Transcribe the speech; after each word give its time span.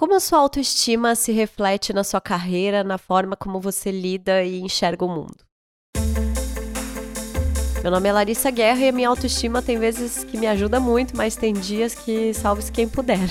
Como 0.00 0.14
a 0.14 0.20
sua 0.20 0.38
autoestima 0.38 1.14
se 1.14 1.30
reflete 1.30 1.92
na 1.92 2.02
sua 2.02 2.22
carreira, 2.22 2.82
na 2.82 2.96
forma 2.96 3.36
como 3.36 3.60
você 3.60 3.90
lida 3.90 4.42
e 4.42 4.58
enxerga 4.58 5.04
o 5.04 5.08
mundo? 5.10 5.44
Meu 7.82 7.90
nome 7.90 8.08
é 8.08 8.12
Larissa 8.14 8.50
Guerra 8.50 8.80
e 8.80 8.88
a 8.88 8.92
minha 8.92 9.10
autoestima 9.10 9.60
tem 9.60 9.78
vezes 9.78 10.24
que 10.24 10.38
me 10.38 10.46
ajuda 10.46 10.80
muito, 10.80 11.14
mas 11.14 11.36
tem 11.36 11.52
dias 11.52 11.94
que 11.94 12.32
salve-se 12.32 12.72
quem 12.72 12.88
puder. 12.88 13.28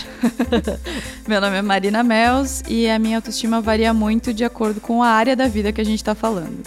Meu 1.27 1.41
nome 1.41 1.57
é 1.57 1.61
Marina 1.63 2.03
Mels 2.03 2.61
e 2.67 2.87
a 2.87 2.99
minha 2.99 3.17
autoestima 3.17 3.59
varia 3.61 3.91
muito 3.91 4.31
de 4.31 4.45
acordo 4.45 4.79
com 4.79 5.01
a 5.01 5.07
área 5.07 5.35
da 5.35 5.47
vida 5.47 5.73
que 5.73 5.81
a 5.81 5.83
gente 5.83 5.97
está 5.97 6.13
falando. 6.13 6.61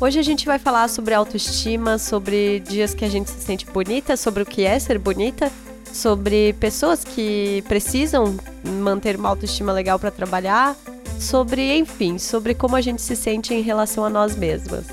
Hoje 0.00 0.16
a 0.16 0.22
gente 0.22 0.46
vai 0.46 0.60
falar 0.60 0.86
sobre 0.86 1.12
autoestima, 1.12 1.98
sobre 1.98 2.60
dias 2.60 2.94
que 2.94 3.04
a 3.04 3.08
gente 3.08 3.28
se 3.28 3.40
sente 3.40 3.66
bonita, 3.66 4.16
sobre 4.16 4.44
o 4.44 4.46
que 4.46 4.62
é 4.62 4.78
ser 4.78 4.96
bonita, 4.96 5.50
sobre 5.92 6.54
pessoas 6.54 7.04
que 7.04 7.62
precisam 7.68 8.36
manter 8.64 9.16
uma 9.16 9.28
autoestima 9.28 9.72
legal 9.72 9.98
para 9.98 10.10
trabalhar, 10.10 10.76
sobre, 11.18 11.76
enfim, 11.76 12.18
sobre 12.18 12.54
como 12.54 12.76
a 12.76 12.80
gente 12.80 13.02
se 13.02 13.14
sente 13.14 13.52
em 13.52 13.60
relação 13.60 14.04
a 14.04 14.10
nós 14.10 14.36
mesmas. 14.36 14.86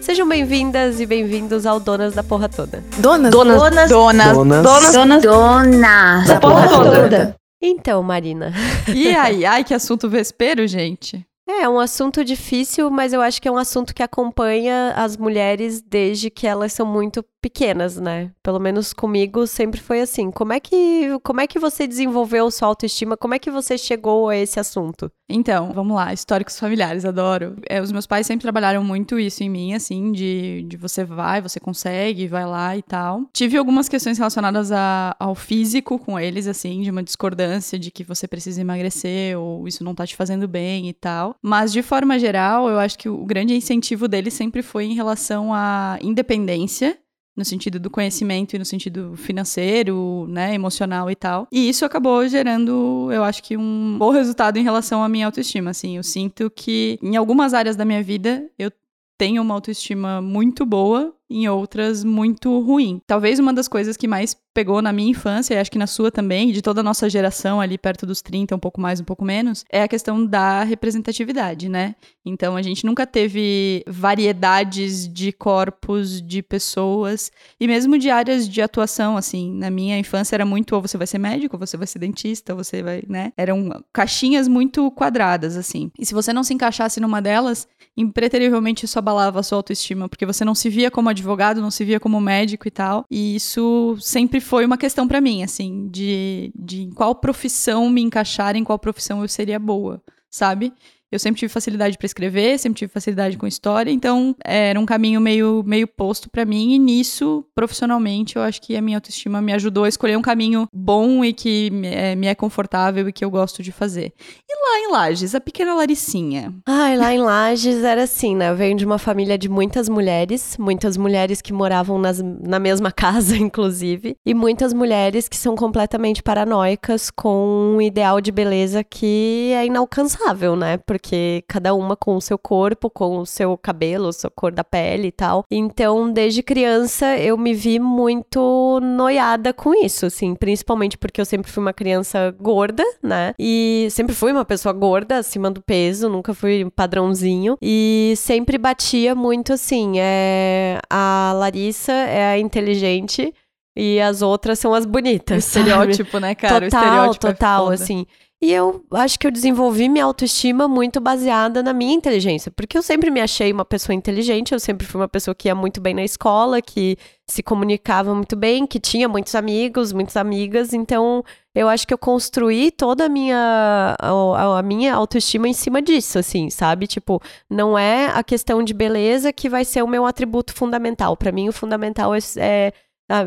Sejam 0.00 0.28
bem-vindas 0.28 1.00
e 1.00 1.06
bem-vindos 1.06 1.64
ao 1.64 1.80
Donas 1.80 2.14
da 2.14 2.22
Porra 2.22 2.48
Toda. 2.48 2.84
Donas? 2.98 3.30
Donas. 3.30 3.58
Donas. 3.58 3.90
Donas. 3.90 4.34
Donas. 4.34 4.92
Donas. 4.92 5.22
Donas. 5.22 6.28
Da 6.28 6.40
porra 6.40 6.68
toda. 6.68 7.36
Então, 7.62 8.02
Marina. 8.02 8.52
E 8.94 9.08
aí, 9.08 9.46
ai, 9.46 9.64
que 9.64 9.72
assunto 9.72 10.08
vespeiro, 10.08 10.66
gente. 10.66 11.26
É 11.48 11.68
um 11.68 11.78
assunto 11.78 12.24
difícil, 12.24 12.90
mas 12.90 13.12
eu 13.12 13.20
acho 13.20 13.40
que 13.40 13.48
é 13.48 13.50
um 13.50 13.56
assunto 13.56 13.94
que 13.94 14.02
acompanha 14.02 14.92
as 14.96 15.16
mulheres 15.16 15.82
desde 15.82 16.30
que 16.30 16.46
elas 16.46 16.72
são 16.72 16.86
muito 16.86 17.24
pequenas, 17.44 17.98
né? 18.00 18.30
Pelo 18.42 18.58
menos 18.58 18.94
comigo 18.94 19.46
sempre 19.46 19.78
foi 19.78 20.00
assim. 20.00 20.30
Como 20.30 20.54
é 20.54 20.58
que, 20.58 21.10
como 21.22 21.42
é 21.42 21.46
que 21.46 21.58
você 21.58 21.86
desenvolveu 21.86 22.50
sua 22.50 22.68
autoestima? 22.68 23.18
Como 23.18 23.34
é 23.34 23.38
que 23.38 23.50
você 23.50 23.76
chegou 23.76 24.30
a 24.30 24.36
esse 24.36 24.58
assunto? 24.58 25.12
Então, 25.28 25.70
vamos 25.74 25.94
lá, 25.94 26.10
históricos 26.12 26.58
familiares, 26.58 27.04
adoro. 27.04 27.56
É, 27.68 27.82
os 27.82 27.92
meus 27.92 28.06
pais 28.06 28.26
sempre 28.26 28.42
trabalharam 28.42 28.82
muito 28.82 29.18
isso 29.18 29.42
em 29.42 29.50
mim, 29.50 29.74
assim, 29.74 30.10
de, 30.12 30.64
de 30.66 30.76
você 30.78 31.04
vai, 31.04 31.42
você 31.42 31.60
consegue, 31.60 32.28
vai 32.28 32.46
lá 32.46 32.76
e 32.76 32.82
tal. 32.82 33.22
Tive 33.32 33.58
algumas 33.58 33.90
questões 33.90 34.16
relacionadas 34.16 34.72
a, 34.72 35.14
ao 35.18 35.34
físico 35.34 35.98
com 35.98 36.18
eles, 36.18 36.46
assim, 36.46 36.80
de 36.80 36.90
uma 36.90 37.02
discordância 37.02 37.78
de 37.78 37.90
que 37.90 38.04
você 38.04 38.26
precisa 38.26 38.60
emagrecer 38.60 39.38
ou 39.38 39.68
isso 39.68 39.84
não 39.84 39.94
tá 39.94 40.06
te 40.06 40.16
fazendo 40.16 40.48
bem 40.48 40.88
e 40.88 40.94
tal. 40.94 41.36
Mas, 41.42 41.72
de 41.72 41.82
forma 41.82 42.18
geral, 42.18 42.68
eu 42.70 42.78
acho 42.78 42.98
que 42.98 43.08
o 43.08 43.24
grande 43.24 43.54
incentivo 43.54 44.08
deles 44.08 44.32
sempre 44.32 44.62
foi 44.62 44.84
em 44.84 44.94
relação 44.94 45.52
à 45.52 45.98
independência 46.00 46.98
no 47.36 47.44
sentido 47.44 47.78
do 47.80 47.90
conhecimento 47.90 48.54
e 48.54 48.58
no 48.58 48.64
sentido 48.64 49.14
financeiro, 49.16 50.26
né, 50.28 50.54
emocional 50.54 51.10
e 51.10 51.16
tal. 51.16 51.48
E 51.50 51.68
isso 51.68 51.84
acabou 51.84 52.26
gerando, 52.28 53.10
eu 53.12 53.24
acho 53.24 53.42
que 53.42 53.56
um 53.56 53.96
bom 53.98 54.10
resultado 54.10 54.56
em 54.56 54.62
relação 54.62 55.02
à 55.02 55.08
minha 55.08 55.26
autoestima, 55.26 55.70
assim. 55.70 55.96
Eu 55.96 56.02
sinto 56.02 56.50
que 56.50 56.98
em 57.02 57.16
algumas 57.16 57.52
áreas 57.54 57.76
da 57.76 57.84
minha 57.84 58.02
vida 58.02 58.48
eu 58.58 58.70
tenho 59.18 59.42
uma 59.42 59.54
autoestima 59.54 60.20
muito 60.20 60.66
boa, 60.66 61.14
em 61.30 61.48
outras 61.48 62.04
muito 62.04 62.60
ruim. 62.60 63.00
Talvez 63.06 63.38
uma 63.38 63.52
das 63.52 63.68
coisas 63.68 63.96
que 63.96 64.06
mais 64.06 64.36
pegou 64.54 64.80
na 64.80 64.92
minha 64.92 65.10
infância, 65.10 65.54
e 65.54 65.58
acho 65.58 65.70
que 65.70 65.78
na 65.78 65.86
sua 65.86 66.12
também, 66.12 66.52
de 66.52 66.62
toda 66.62 66.80
a 66.80 66.84
nossa 66.84 67.10
geração 67.10 67.60
ali 67.60 67.76
perto 67.76 68.06
dos 68.06 68.22
30, 68.22 68.54
um 68.54 68.58
pouco 68.58 68.80
mais, 68.80 69.00
um 69.00 69.04
pouco 69.04 69.24
menos, 69.24 69.64
é 69.68 69.82
a 69.82 69.88
questão 69.88 70.24
da 70.24 70.62
representatividade, 70.62 71.68
né? 71.68 71.96
Então 72.24 72.54
a 72.54 72.62
gente 72.62 72.86
nunca 72.86 73.04
teve 73.04 73.82
variedades 73.88 75.12
de 75.12 75.32
corpos, 75.32 76.22
de 76.22 76.40
pessoas, 76.40 77.32
e 77.58 77.66
mesmo 77.66 77.98
de 77.98 78.10
áreas 78.10 78.48
de 78.48 78.62
atuação, 78.62 79.16
assim. 79.16 79.52
Na 79.52 79.70
minha 79.70 79.98
infância 79.98 80.36
era 80.36 80.46
muito 80.46 80.76
ou 80.76 80.80
você 80.80 80.96
vai 80.96 81.06
ser 81.06 81.18
médico, 81.18 81.56
ou 81.56 81.66
você 81.66 81.76
vai 81.76 81.88
ser 81.88 81.98
dentista, 81.98 82.54
você 82.54 82.80
vai, 82.80 83.02
né? 83.08 83.32
Eram 83.36 83.82
caixinhas 83.92 84.46
muito 84.46 84.88
quadradas, 84.92 85.56
assim. 85.56 85.90
E 85.98 86.06
se 86.06 86.14
você 86.14 86.32
não 86.32 86.44
se 86.44 86.54
encaixasse 86.54 87.00
numa 87.00 87.20
delas, 87.20 87.66
impreterivelmente 87.96 88.84
isso 88.84 89.00
abalava 89.00 89.40
a 89.40 89.42
sua 89.42 89.58
autoestima, 89.58 90.08
porque 90.08 90.24
você 90.24 90.44
não 90.44 90.54
se 90.54 90.70
via 90.70 90.92
como 90.92 91.08
advogado, 91.08 91.23
não 91.60 91.70
se 91.70 91.84
via 91.84 92.00
como 92.00 92.20
médico 92.20 92.68
e 92.68 92.70
tal. 92.70 93.04
E 93.10 93.36
isso 93.36 93.96
sempre 94.00 94.40
foi 94.40 94.64
uma 94.64 94.78
questão 94.78 95.06
para 95.06 95.20
mim, 95.20 95.42
assim, 95.42 95.88
de, 95.88 96.52
de 96.54 96.82
em 96.82 96.90
qual 96.90 97.14
profissão 97.14 97.88
me 97.88 98.02
encaixar, 98.02 98.56
em 98.56 98.64
qual 98.64 98.78
profissão 98.78 99.22
eu 99.22 99.28
seria 99.28 99.58
boa, 99.58 100.02
sabe? 100.30 100.72
Eu 101.14 101.18
sempre 101.20 101.38
tive 101.38 101.52
facilidade 101.52 101.96
para 101.96 102.06
escrever, 102.06 102.58
sempre 102.58 102.80
tive 102.80 102.92
facilidade 102.92 103.38
com 103.38 103.46
história, 103.46 103.88
então 103.88 104.34
é, 104.44 104.70
era 104.70 104.80
um 104.80 104.84
caminho 104.84 105.20
meio, 105.20 105.62
meio 105.64 105.86
posto 105.86 106.28
para 106.28 106.44
mim. 106.44 106.74
E 106.74 106.78
nisso, 106.78 107.44
profissionalmente, 107.54 108.34
eu 108.34 108.42
acho 108.42 108.60
que 108.60 108.76
a 108.76 108.82
minha 108.82 108.96
autoestima 108.96 109.40
me 109.40 109.52
ajudou 109.52 109.84
a 109.84 109.88
escolher 109.88 110.16
um 110.16 110.22
caminho 110.22 110.66
bom 110.72 111.24
e 111.24 111.32
que 111.32 111.70
é, 111.84 112.16
me 112.16 112.26
é 112.26 112.34
confortável 112.34 113.08
e 113.08 113.12
que 113.12 113.24
eu 113.24 113.30
gosto 113.30 113.62
de 113.62 113.70
fazer. 113.70 114.12
E 114.48 114.54
lá 114.64 114.80
em 114.80 114.90
Lages, 114.90 115.36
a 115.36 115.40
pequena 115.40 115.72
Laricinha? 115.74 116.52
Ai, 116.66 116.96
lá 116.96 117.14
em 117.14 117.20
Lages 117.20 117.84
era 117.84 118.02
assim, 118.02 118.34
né? 118.34 118.50
Eu 118.50 118.56
venho 118.56 118.76
de 118.76 118.84
uma 118.84 118.98
família 118.98 119.38
de 119.38 119.48
muitas 119.48 119.88
mulheres, 119.88 120.56
muitas 120.58 120.96
mulheres 120.96 121.40
que 121.40 121.52
moravam 121.52 121.96
nas, 121.96 122.20
na 122.20 122.58
mesma 122.58 122.90
casa, 122.92 123.36
inclusive, 123.36 124.16
e 124.26 124.34
muitas 124.34 124.72
mulheres 124.72 125.28
que 125.28 125.36
são 125.36 125.54
completamente 125.54 126.24
paranoicas 126.24 127.08
com 127.08 127.74
um 127.76 127.80
ideal 127.80 128.20
de 128.20 128.32
beleza 128.32 128.82
que 128.82 129.52
é 129.54 129.66
inalcançável, 129.66 130.56
né? 130.56 130.76
Porque 130.78 131.03
porque 131.04 131.44
cada 131.46 131.74
uma 131.74 131.94
com 131.94 132.16
o 132.16 132.20
seu 132.20 132.38
corpo, 132.38 132.88
com 132.88 133.18
o 133.18 133.26
seu 133.26 133.58
cabelo, 133.58 134.10
sua 134.10 134.30
cor 134.30 134.50
da 134.50 134.64
pele 134.64 135.08
e 135.08 135.12
tal. 135.12 135.44
Então, 135.50 136.10
desde 136.10 136.42
criança, 136.42 137.18
eu 137.18 137.36
me 137.36 137.52
vi 137.52 137.78
muito 137.78 138.80
noiada 138.82 139.52
com 139.52 139.74
isso, 139.74 140.06
assim, 140.06 140.34
principalmente 140.34 140.96
porque 140.96 141.20
eu 141.20 141.26
sempre 141.26 141.52
fui 141.52 141.62
uma 141.62 141.74
criança 141.74 142.34
gorda, 142.40 142.82
né? 143.02 143.34
E 143.38 143.86
sempre 143.90 144.14
fui 144.14 144.32
uma 144.32 144.46
pessoa 144.46 144.72
gorda, 144.72 145.18
acima 145.18 145.50
do 145.50 145.60
peso, 145.60 146.08
nunca 146.08 146.32
fui 146.32 146.70
padrãozinho. 146.74 147.58
E 147.60 148.14
sempre 148.16 148.56
batia 148.56 149.14
muito 149.14 149.52
assim: 149.52 149.98
é... 149.98 150.80
a 150.88 151.34
Larissa 151.36 151.92
é 151.92 152.32
a 152.32 152.38
inteligente 152.38 153.30
e 153.76 154.00
as 154.00 154.22
outras 154.22 154.58
são 154.58 154.72
as 154.72 154.86
bonitas. 154.86 155.44
O 155.44 155.48
estereótipo, 155.48 156.12
sabe? 156.12 156.22
né, 156.22 156.34
cara? 156.34 156.60
Total, 156.62 156.80
o 156.80 156.82
estereótipo 156.82 157.26
é 157.26 157.32
total, 157.32 157.72
é 157.72 157.74
assim. 157.74 158.06
E 158.44 158.52
eu 158.52 158.84
acho 158.90 159.18
que 159.18 159.26
eu 159.26 159.30
desenvolvi 159.30 159.88
minha 159.88 160.04
autoestima 160.04 160.68
muito 160.68 161.00
baseada 161.00 161.62
na 161.62 161.72
minha 161.72 161.94
inteligência, 161.94 162.52
porque 162.52 162.76
eu 162.76 162.82
sempre 162.82 163.10
me 163.10 163.18
achei 163.18 163.50
uma 163.50 163.64
pessoa 163.64 163.96
inteligente, 163.96 164.52
eu 164.52 164.60
sempre 164.60 164.86
fui 164.86 165.00
uma 165.00 165.08
pessoa 165.08 165.34
que 165.34 165.48
ia 165.48 165.54
muito 165.54 165.80
bem 165.80 165.94
na 165.94 166.04
escola, 166.04 166.60
que 166.60 166.98
se 167.26 167.42
comunicava 167.42 168.14
muito 168.14 168.36
bem, 168.36 168.66
que 168.66 168.78
tinha 168.78 169.08
muitos 169.08 169.34
amigos, 169.34 169.94
muitas 169.94 170.14
amigas, 170.14 170.74
então 170.74 171.24
eu 171.54 171.70
acho 171.70 171.86
que 171.86 171.94
eu 171.94 171.96
construí 171.96 172.70
toda 172.70 173.06
a 173.06 173.08
minha 173.08 173.96
a, 173.98 174.58
a 174.58 174.62
minha 174.62 174.94
autoestima 174.94 175.48
em 175.48 175.54
cima 175.54 175.80
disso, 175.80 176.18
assim, 176.18 176.50
sabe? 176.50 176.86
Tipo, 176.86 177.22
não 177.48 177.78
é 177.78 178.08
a 178.08 178.22
questão 178.22 178.62
de 178.62 178.74
beleza 178.74 179.32
que 179.32 179.48
vai 179.48 179.64
ser 179.64 179.82
o 179.82 179.88
meu 179.88 180.04
atributo 180.04 180.52
fundamental. 180.52 181.16
Para 181.16 181.32
mim, 181.32 181.48
o 181.48 181.52
fundamental 181.52 182.14
é, 182.14 182.18
é 182.36 182.72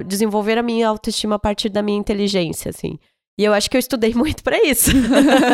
desenvolver 0.06 0.60
a 0.60 0.64
minha 0.64 0.88
autoestima 0.88 1.38
a 1.38 1.40
partir 1.40 1.70
da 1.70 1.82
minha 1.82 1.98
inteligência, 1.98 2.70
assim. 2.70 3.00
E 3.40 3.44
eu 3.44 3.54
acho 3.54 3.70
que 3.70 3.78
eu 3.78 3.80
estudei 3.80 4.14
muito 4.16 4.44
para 4.44 4.58
isso. 4.66 4.92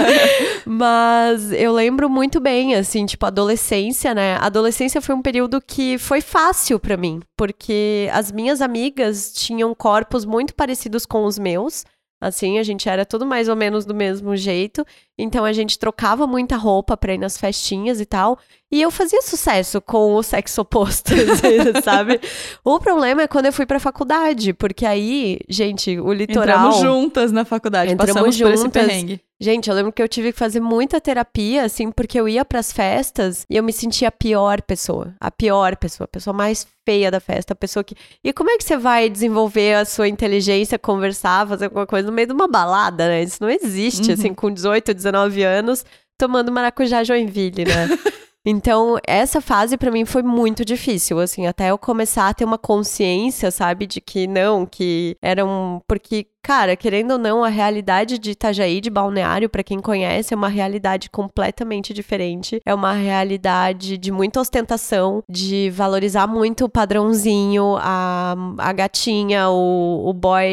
Mas 0.65 1.51
eu 1.51 1.73
lembro 1.73 2.09
muito 2.09 2.39
bem, 2.39 2.75
assim, 2.75 3.05
tipo, 3.05 3.25
adolescência, 3.25 4.13
né? 4.15 4.35
A 4.35 4.45
adolescência 4.45 5.01
foi 5.01 5.13
um 5.13 5.21
período 5.21 5.61
que 5.61 5.97
foi 5.97 6.21
fácil 6.21 6.79
para 6.79 6.95
mim, 6.95 7.21
porque 7.35 8.09
as 8.13 8.31
minhas 8.31 8.61
amigas 8.61 9.33
tinham 9.33 9.75
corpos 9.75 10.23
muito 10.25 10.55
parecidos 10.55 11.05
com 11.05 11.25
os 11.25 11.37
meus. 11.37 11.83
Assim, 12.21 12.57
a 12.57 12.63
gente 12.63 12.87
era 12.87 13.05
tudo 13.05 13.25
mais 13.25 13.49
ou 13.49 13.55
menos 13.55 13.85
do 13.85 13.93
mesmo 13.93 14.33
jeito. 14.37 14.85
Então 15.17 15.45
a 15.45 15.53
gente 15.53 15.77
trocava 15.77 16.25
muita 16.25 16.55
roupa 16.57 16.97
pra 16.97 17.13
ir 17.13 17.17
nas 17.19 17.37
festinhas 17.37 17.99
e 18.01 18.05
tal. 18.05 18.37
E 18.71 18.81
eu 18.81 18.89
fazia 18.89 19.21
sucesso 19.21 19.79
com 19.79 20.15
o 20.15 20.23
sexo 20.23 20.61
oposto, 20.61 21.11
sabe? 21.83 22.19
O 22.63 22.79
problema 22.79 23.21
é 23.21 23.27
quando 23.27 23.45
eu 23.45 23.53
fui 23.53 23.67
pra 23.67 23.79
faculdade, 23.79 24.51
porque 24.53 24.83
aí, 24.83 25.39
gente, 25.47 25.99
o 25.99 26.11
litoral. 26.11 26.69
Entramos 26.71 26.77
juntas 26.79 27.31
na 27.31 27.45
faculdade, 27.45 27.91
Entramos 27.91 28.13
passamos 28.15 28.35
juntas. 28.35 28.61
por 28.61 28.65
esse 28.65 28.69
perrengue. 28.87 29.21
Gente, 29.39 29.69
eu 29.69 29.75
lembro 29.75 29.91
que 29.91 30.01
eu 30.01 30.07
tive 30.07 30.31
que 30.31 30.39
fazer 30.39 30.59
muita 30.59 30.99
terapia, 31.01 31.63
assim, 31.65 31.91
porque 31.91 32.19
eu 32.19 32.27
ia 32.27 32.43
pras 32.45 32.71
festas 32.71 33.45
e 33.49 33.57
eu 33.57 33.63
me 33.63 33.73
sentia 33.73 34.07
a 34.07 34.11
pior 34.11 34.61
pessoa. 34.61 35.13
A 35.19 35.29
pior 35.29 35.75
pessoa, 35.75 36.05
a 36.05 36.07
pessoa 36.07 36.33
mais 36.33 36.65
feia 36.85 37.11
da 37.11 37.19
festa, 37.19 37.53
a 37.53 37.55
pessoa 37.55 37.83
que. 37.83 37.93
E 38.23 38.31
como 38.33 38.49
é 38.49 38.57
que 38.57 38.63
você 38.63 38.77
vai 38.77 39.09
desenvolver 39.09 39.75
a 39.75 39.85
sua 39.85 40.07
inteligência, 40.07 40.79
conversar, 40.79 41.47
fazer 41.47 41.65
alguma 41.65 41.85
coisa 41.85 42.07
no 42.07 42.13
meio 42.13 42.27
de 42.27 42.33
uma 42.33 42.47
balada, 42.47 43.07
né? 43.07 43.21
Isso 43.21 43.37
não 43.41 43.49
existe, 43.49 44.07
Uhum. 44.07 44.13
assim, 44.13 44.33
com 44.33 44.49
18, 44.51 44.93
19 45.03 45.43
anos, 45.43 45.85
tomando 46.17 46.51
maracujá 46.51 47.03
Joinville, 47.03 47.65
né? 47.65 47.87
Então, 48.45 48.97
essa 49.07 49.39
fase 49.39 49.77
pra 49.77 49.89
mim 49.89 50.03
foi 50.03 50.21
muito 50.21 50.65
difícil, 50.65 51.17
assim, 51.17 51.47
até 51.47 51.71
eu 51.71 51.77
começar 51.77 52.27
a 52.27 52.33
ter 52.33 52.43
uma 52.43 52.57
consciência, 52.57 53.49
sabe, 53.49 53.87
de 53.87 54.01
que 54.01 54.27
não, 54.27 54.65
que 54.65 55.15
era 55.21 55.45
um. 55.45 55.79
Porque, 55.87 56.27
cara, 56.41 56.75
querendo 56.75 57.11
ou 57.11 57.17
não, 57.17 57.41
a 57.41 57.47
realidade 57.47 58.19
de 58.19 58.31
Itajaí, 58.31 58.81
de 58.81 58.89
Balneário, 58.89 59.49
pra 59.49 59.63
quem 59.63 59.79
conhece, 59.79 60.33
é 60.33 60.37
uma 60.37 60.49
realidade 60.49 61.09
completamente 61.09 61.93
diferente. 61.93 62.59
É 62.65 62.75
uma 62.75 62.91
realidade 62.91 63.97
de 63.97 64.11
muita 64.11 64.41
ostentação, 64.41 65.23
de 65.29 65.69
valorizar 65.69 66.27
muito 66.27 66.65
o 66.65 66.69
padrãozinho, 66.69 67.77
a, 67.79 68.35
a 68.57 68.73
gatinha, 68.73 69.49
o, 69.49 70.09
o 70.09 70.11
boy 70.11 70.51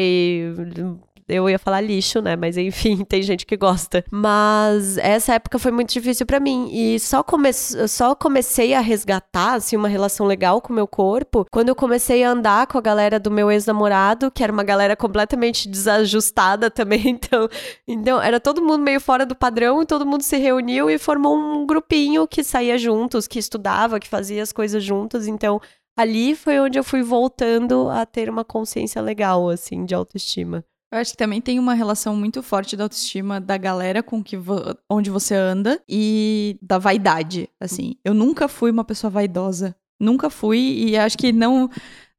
eu 1.31 1.49
ia 1.49 1.57
falar 1.57 1.81
lixo, 1.81 2.21
né? 2.21 2.35
Mas 2.35 2.57
enfim, 2.57 3.03
tem 3.05 3.21
gente 3.21 3.45
que 3.45 3.57
gosta. 3.57 4.03
Mas 4.11 4.97
essa 4.97 5.33
época 5.33 5.57
foi 5.57 5.71
muito 5.71 5.91
difícil 5.91 6.25
para 6.25 6.39
mim. 6.39 6.69
E 6.71 6.99
só, 6.99 7.23
come 7.23 7.51
só 7.53 8.13
comecei 8.15 8.73
a 8.73 8.79
resgatar, 8.79 9.55
assim, 9.55 9.75
uma 9.75 9.87
relação 9.87 10.25
legal 10.25 10.61
com 10.61 10.71
o 10.71 10.75
meu 10.75 10.87
corpo 10.87 11.45
quando 11.51 11.69
eu 11.69 11.75
comecei 11.75 12.23
a 12.23 12.31
andar 12.31 12.67
com 12.67 12.77
a 12.77 12.81
galera 12.81 13.19
do 13.19 13.31
meu 13.31 13.51
ex-namorado, 13.51 14.31
que 14.31 14.43
era 14.43 14.51
uma 14.51 14.63
galera 14.63 14.95
completamente 14.95 15.67
desajustada 15.67 16.69
também. 16.71 17.09
Então, 17.09 17.49
então, 17.87 18.21
era 18.21 18.39
todo 18.39 18.61
mundo 18.61 18.79
meio 18.79 18.99
fora 18.99 19.25
do 19.25 19.35
padrão 19.35 19.81
e 19.81 19.85
todo 19.85 20.05
mundo 20.05 20.23
se 20.23 20.37
reuniu 20.37 20.89
e 20.89 20.97
formou 20.97 21.37
um 21.37 21.65
grupinho 21.65 22.27
que 22.27 22.43
saía 22.43 22.77
juntos, 22.77 23.27
que 23.27 23.39
estudava, 23.39 23.99
que 23.99 24.07
fazia 24.07 24.43
as 24.43 24.51
coisas 24.51 24.83
juntos. 24.83 25.27
Então, 25.27 25.59
ali 25.95 26.35
foi 26.35 26.59
onde 26.59 26.79
eu 26.79 26.83
fui 26.83 27.01
voltando 27.03 27.89
a 27.89 28.05
ter 28.05 28.29
uma 28.29 28.43
consciência 28.43 29.01
legal, 29.01 29.49
assim, 29.49 29.85
de 29.85 29.93
autoestima. 29.93 30.63
Eu 30.91 30.99
acho 30.99 31.11
que 31.11 31.17
também 31.17 31.39
tem 31.39 31.57
uma 31.57 31.73
relação 31.73 32.15
muito 32.15 32.43
forte 32.43 32.75
da 32.75 32.83
autoestima 32.83 33.39
da 33.39 33.55
galera 33.57 34.03
com 34.03 34.21
que 34.21 34.35
vo 34.35 34.75
onde 34.89 35.09
você 35.09 35.33
anda 35.33 35.81
e 35.87 36.57
da 36.61 36.77
vaidade, 36.77 37.49
assim. 37.61 37.95
Eu 38.03 38.13
nunca 38.13 38.49
fui 38.49 38.69
uma 38.69 38.83
pessoa 38.83 39.09
vaidosa. 39.09 39.73
Nunca 39.97 40.29
fui 40.29 40.57
e 40.59 40.97
acho 40.97 41.17
que 41.17 41.31
não 41.31 41.69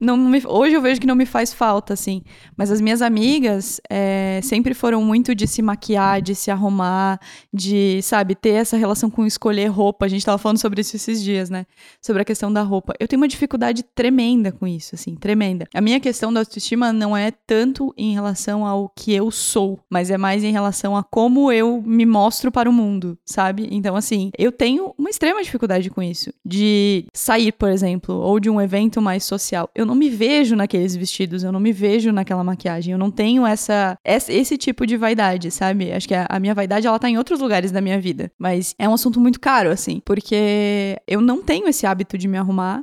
não 0.02 0.16
me, 0.16 0.43
hoje 0.44 0.75
eu 0.75 0.82
vejo 0.82 1.00
que 1.00 1.06
não 1.06 1.14
me 1.14 1.25
faz 1.25 1.54
falta, 1.54 1.94
assim. 1.94 2.22
Mas 2.56 2.72
as 2.72 2.81
minhas 2.81 3.00
amigas 3.00 3.81
é, 3.88 4.40
sempre 4.43 4.75
foram 4.75 5.02
muito 5.02 5.32
de 5.32 5.46
se 5.46 5.62
maquiar, 5.62 6.20
de 6.20 6.34
se 6.34 6.50
arrumar, 6.50 7.20
de, 7.54 8.02
sabe, 8.02 8.34
ter 8.34 8.50
essa 8.50 8.76
relação 8.76 9.08
com 9.08 9.25
escolher 9.25 9.66
roupa. 9.66 10.04
A 10.04 10.08
gente 10.08 10.26
tava 10.26 10.38
falando 10.38 10.58
sobre 10.58 10.81
isso 10.81 10.96
esses 10.96 11.22
dias, 11.22 11.49
né? 11.49 11.66
Sobre 12.00 12.20
a 12.20 12.25
questão 12.25 12.52
da 12.52 12.62
roupa. 12.62 12.94
Eu 12.99 13.06
tenho 13.06 13.22
uma 13.22 13.28
dificuldade 13.28 13.84
tremenda 13.94 14.50
com 14.50 14.66
isso, 14.66 14.96
assim, 14.96 15.14
tremenda. 15.14 15.69
A 15.72 15.81
minha 15.81 16.00
questão 16.00 16.32
da 16.32 16.40
autoestima 16.40 16.93
não 16.93 17.16
é 17.16 17.31
tanto 17.31 17.94
em 17.96 18.12
relação 18.12 18.66
ao 18.66 18.88
que 18.88 19.12
eu 19.12 19.31
sou, 19.31 19.78
mas 19.88 20.10
é 20.10 20.19
mais 20.19 20.43
em 20.43 20.50
relação 20.50 20.96
a 20.96 21.04
como 21.04 21.52
eu 21.52 21.81
me 21.81 22.04
mostro 22.04 22.50
para 22.50 22.69
o 22.69 22.72
mundo, 22.72 23.16
sabe? 23.25 23.69
Então, 23.70 23.94
assim, 23.94 24.32
eu 24.37 24.50
tenho 24.50 24.93
uma 24.99 25.10
extrema 25.10 25.40
dificuldade 25.43 25.88
com 25.90 26.02
isso. 26.02 26.32
De 26.44 27.06
sair, 27.14 27.52
por 27.52 27.69
exemplo, 27.69 28.16
ou 28.16 28.40
de 28.40 28.50
um 28.50 28.60
evento 28.60 29.00
mais 29.00 29.22
social. 29.22 29.70
Eu 29.75 29.87
não 29.87 29.91
me 29.94 30.08
vejo 30.08 30.56
naqueles 30.56 30.94
vestidos, 30.96 31.42
eu 31.44 31.52
não 31.52 31.60
me 31.60 31.72
vejo 31.72 32.12
naquela 32.12 32.44
maquiagem, 32.44 32.92
eu 32.92 32.98
não 32.98 33.10
tenho 33.10 33.46
essa, 33.46 33.98
esse 34.04 34.56
tipo 34.56 34.86
de 34.86 34.96
vaidade, 34.96 35.50
sabe? 35.50 35.92
Acho 35.92 36.08
que 36.08 36.14
a, 36.14 36.26
a 36.28 36.38
minha 36.38 36.54
vaidade 36.54 36.86
ela 36.86 36.98
tá 36.98 37.08
em 37.08 37.18
outros 37.18 37.40
lugares 37.40 37.70
da 37.70 37.80
minha 37.80 38.00
vida, 38.00 38.30
mas 38.38 38.74
é 38.78 38.88
um 38.88 38.94
assunto 38.94 39.20
muito 39.20 39.40
caro 39.40 39.70
assim, 39.70 40.00
porque 40.04 41.00
eu 41.06 41.20
não 41.20 41.42
tenho 41.42 41.68
esse 41.68 41.86
hábito 41.86 42.16
de 42.16 42.28
me 42.28 42.38
arrumar. 42.38 42.80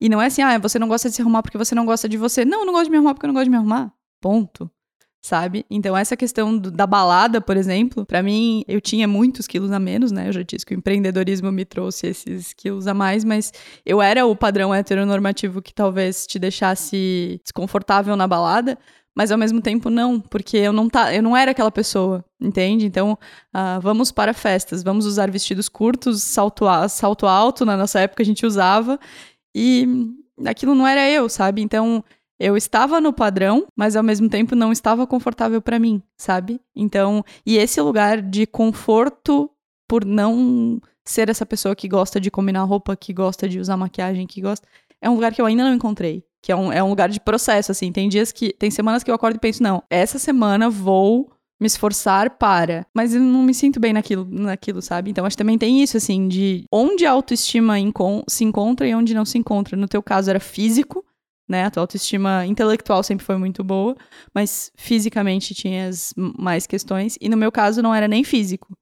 E 0.00 0.08
não 0.08 0.20
é 0.20 0.26
assim, 0.26 0.42
ah, 0.42 0.58
você 0.58 0.80
não 0.80 0.88
gosta 0.88 1.08
de 1.08 1.14
se 1.14 1.22
arrumar 1.22 1.42
porque 1.42 1.56
você 1.56 1.76
não 1.76 1.86
gosta 1.86 2.08
de 2.08 2.16
você. 2.16 2.44
Não, 2.44 2.60
eu 2.60 2.66
não 2.66 2.72
gosto 2.72 2.86
de 2.86 2.90
me 2.90 2.96
arrumar 2.96 3.14
porque 3.14 3.24
eu 3.24 3.28
não 3.28 3.34
gosto 3.34 3.44
de 3.44 3.50
me 3.50 3.56
arrumar. 3.56 3.92
Ponto 4.20 4.68
sabe? 5.22 5.64
Então, 5.70 5.96
essa 5.96 6.16
questão 6.16 6.58
do, 6.58 6.68
da 6.68 6.84
balada, 6.84 7.40
por 7.40 7.56
exemplo, 7.56 8.04
para 8.04 8.22
mim, 8.22 8.64
eu 8.66 8.80
tinha 8.80 9.06
muitos 9.06 9.46
quilos 9.46 9.70
a 9.70 9.78
menos, 9.78 10.10
né? 10.10 10.28
Eu 10.28 10.32
já 10.32 10.42
disse 10.42 10.66
que 10.66 10.74
o 10.74 10.78
empreendedorismo 10.78 11.50
me 11.52 11.64
trouxe 11.64 12.08
esses 12.08 12.52
quilos 12.52 12.88
a 12.88 12.92
mais, 12.92 13.24
mas 13.24 13.52
eu 13.86 14.02
era 14.02 14.26
o 14.26 14.34
padrão 14.34 14.74
heteronormativo 14.74 15.62
que 15.62 15.72
talvez 15.72 16.26
te 16.26 16.40
deixasse 16.40 17.40
desconfortável 17.44 18.16
na 18.16 18.26
balada. 18.26 18.76
Mas 19.14 19.30
ao 19.30 19.36
mesmo 19.36 19.60
tempo 19.60 19.90
não, 19.90 20.18
porque 20.18 20.56
eu 20.56 20.72
não, 20.72 20.88
tá, 20.88 21.14
eu 21.14 21.22
não 21.22 21.36
era 21.36 21.50
aquela 21.50 21.70
pessoa, 21.70 22.24
entende? 22.40 22.86
Então, 22.86 23.12
uh, 23.54 23.78
vamos 23.80 24.10
para 24.10 24.32
festas, 24.32 24.82
vamos 24.82 25.04
usar 25.04 25.30
vestidos 25.30 25.68
curtos, 25.68 26.22
salto, 26.22 26.64
salto 26.88 27.26
alto, 27.26 27.66
na 27.66 27.76
nossa 27.76 28.00
época 28.00 28.22
a 28.22 28.26
gente 28.26 28.46
usava, 28.46 28.98
e 29.54 29.86
aquilo 30.46 30.74
não 30.74 30.86
era 30.88 31.06
eu, 31.10 31.28
sabe? 31.28 31.60
Então, 31.60 32.02
eu 32.42 32.56
estava 32.56 33.00
no 33.00 33.12
padrão, 33.12 33.66
mas 33.76 33.94
ao 33.94 34.02
mesmo 34.02 34.28
tempo 34.28 34.56
não 34.56 34.72
estava 34.72 35.06
confortável 35.06 35.62
para 35.62 35.78
mim, 35.78 36.02
sabe? 36.18 36.60
Então, 36.74 37.24
e 37.46 37.56
esse 37.56 37.80
lugar 37.80 38.20
de 38.20 38.48
conforto 38.48 39.48
por 39.88 40.04
não 40.04 40.80
ser 41.04 41.28
essa 41.28 41.46
pessoa 41.46 41.76
que 41.76 41.86
gosta 41.86 42.20
de 42.20 42.32
combinar 42.32 42.64
roupa, 42.64 42.96
que 42.96 43.12
gosta 43.12 43.48
de 43.48 43.60
usar 43.60 43.76
maquiagem, 43.76 44.26
que 44.26 44.40
gosta, 44.40 44.66
é 45.00 45.08
um 45.08 45.14
lugar 45.14 45.32
que 45.32 45.40
eu 45.40 45.46
ainda 45.46 45.62
não 45.62 45.72
encontrei. 45.72 46.24
Que 46.42 46.50
é 46.50 46.56
um, 46.56 46.72
é 46.72 46.82
um 46.82 46.88
lugar 46.88 47.08
de 47.08 47.20
processo, 47.20 47.70
assim. 47.70 47.92
Tem 47.92 48.08
dias 48.08 48.32
que. 48.32 48.52
Tem 48.52 48.72
semanas 48.72 49.04
que 49.04 49.10
eu 49.10 49.14
acordo 49.14 49.36
e 49.36 49.38
penso, 49.38 49.62
não, 49.62 49.80
essa 49.88 50.18
semana 50.18 50.68
vou 50.68 51.30
me 51.60 51.68
esforçar 51.68 52.30
para. 52.38 52.84
Mas 52.92 53.14
eu 53.14 53.20
não 53.20 53.44
me 53.44 53.54
sinto 53.54 53.78
bem 53.78 53.92
naquilo, 53.92 54.26
naquilo, 54.28 54.82
sabe? 54.82 55.12
Então 55.12 55.24
acho 55.24 55.36
que 55.36 55.42
também 55.42 55.56
tem 55.56 55.80
isso, 55.80 55.96
assim, 55.96 56.26
de 56.26 56.64
onde 56.72 57.06
a 57.06 57.12
autoestima 57.12 57.74
se 58.28 58.42
encontra 58.42 58.88
e 58.88 58.94
onde 58.96 59.14
não 59.14 59.24
se 59.24 59.38
encontra. 59.38 59.76
No 59.76 59.86
teu 59.86 60.02
caso 60.02 60.28
era 60.28 60.40
físico, 60.40 61.04
né? 61.48 61.64
A 61.64 61.70
tua 61.70 61.82
autoestima 61.82 62.46
intelectual 62.46 63.02
sempre 63.02 63.24
foi 63.24 63.36
muito 63.36 63.62
boa, 63.62 63.96
mas 64.34 64.72
fisicamente 64.76 65.54
tinha 65.54 65.90
mais 66.16 66.66
questões. 66.66 67.16
E 67.20 67.28
no 67.28 67.36
meu 67.36 67.52
caso 67.52 67.82
não 67.82 67.94
era 67.94 68.08
nem 68.08 68.24
físico. 68.24 68.76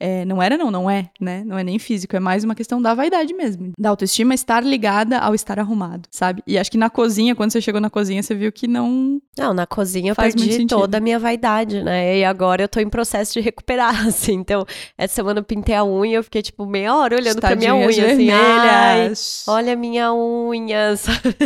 É, 0.00 0.24
não 0.24 0.42
era, 0.42 0.58
não, 0.58 0.70
não 0.70 0.90
é, 0.90 1.10
né? 1.20 1.42
Não 1.46 1.58
é 1.58 1.62
nem 1.62 1.78
físico, 1.78 2.16
é 2.16 2.20
mais 2.20 2.44
uma 2.44 2.54
questão 2.54 2.82
da 2.82 2.94
vaidade 2.94 3.32
mesmo. 3.32 3.72
Da 3.78 3.90
autoestima 3.90 4.34
estar 4.34 4.62
ligada 4.62 5.18
ao 5.18 5.34
estar 5.34 5.58
arrumado, 5.58 6.08
sabe? 6.10 6.42
E 6.46 6.58
acho 6.58 6.70
que 6.70 6.76
na 6.76 6.90
cozinha, 6.90 7.34
quando 7.34 7.52
você 7.52 7.60
chegou 7.60 7.80
na 7.80 7.88
cozinha, 7.88 8.22
você 8.22 8.34
viu 8.34 8.50
que 8.52 8.66
não. 8.66 9.20
Não, 9.38 9.54
na 9.54 9.66
cozinha 9.66 10.10
eu 10.12 10.16
perdi 10.16 10.66
toda 10.66 10.98
a 10.98 11.00
minha 11.00 11.18
vaidade, 11.18 11.82
né? 11.82 12.18
E 12.18 12.24
agora 12.24 12.62
eu 12.62 12.68
tô 12.68 12.80
em 12.80 12.88
processo 12.88 13.32
de 13.34 13.40
recuperar, 13.40 14.06
assim. 14.06 14.34
Então, 14.34 14.66
essa 14.98 15.14
semana 15.14 15.40
eu 15.40 15.44
pintei 15.44 15.74
a 15.74 15.84
unha, 15.84 16.16
eu 16.16 16.24
fiquei, 16.24 16.42
tipo, 16.42 16.66
meia 16.66 16.94
hora 16.94 17.16
olhando 17.16 17.36
Estadinhas 17.36 17.64
pra 17.64 17.74
minha 17.74 17.88
unha, 17.88 18.06
vermelhas. 18.06 19.12
assim. 19.12 19.50
Ai, 19.50 19.56
olha 19.56 19.72
a 19.72 19.76
minha 19.76 20.12
unha, 20.12 20.96
sabe? 20.98 21.36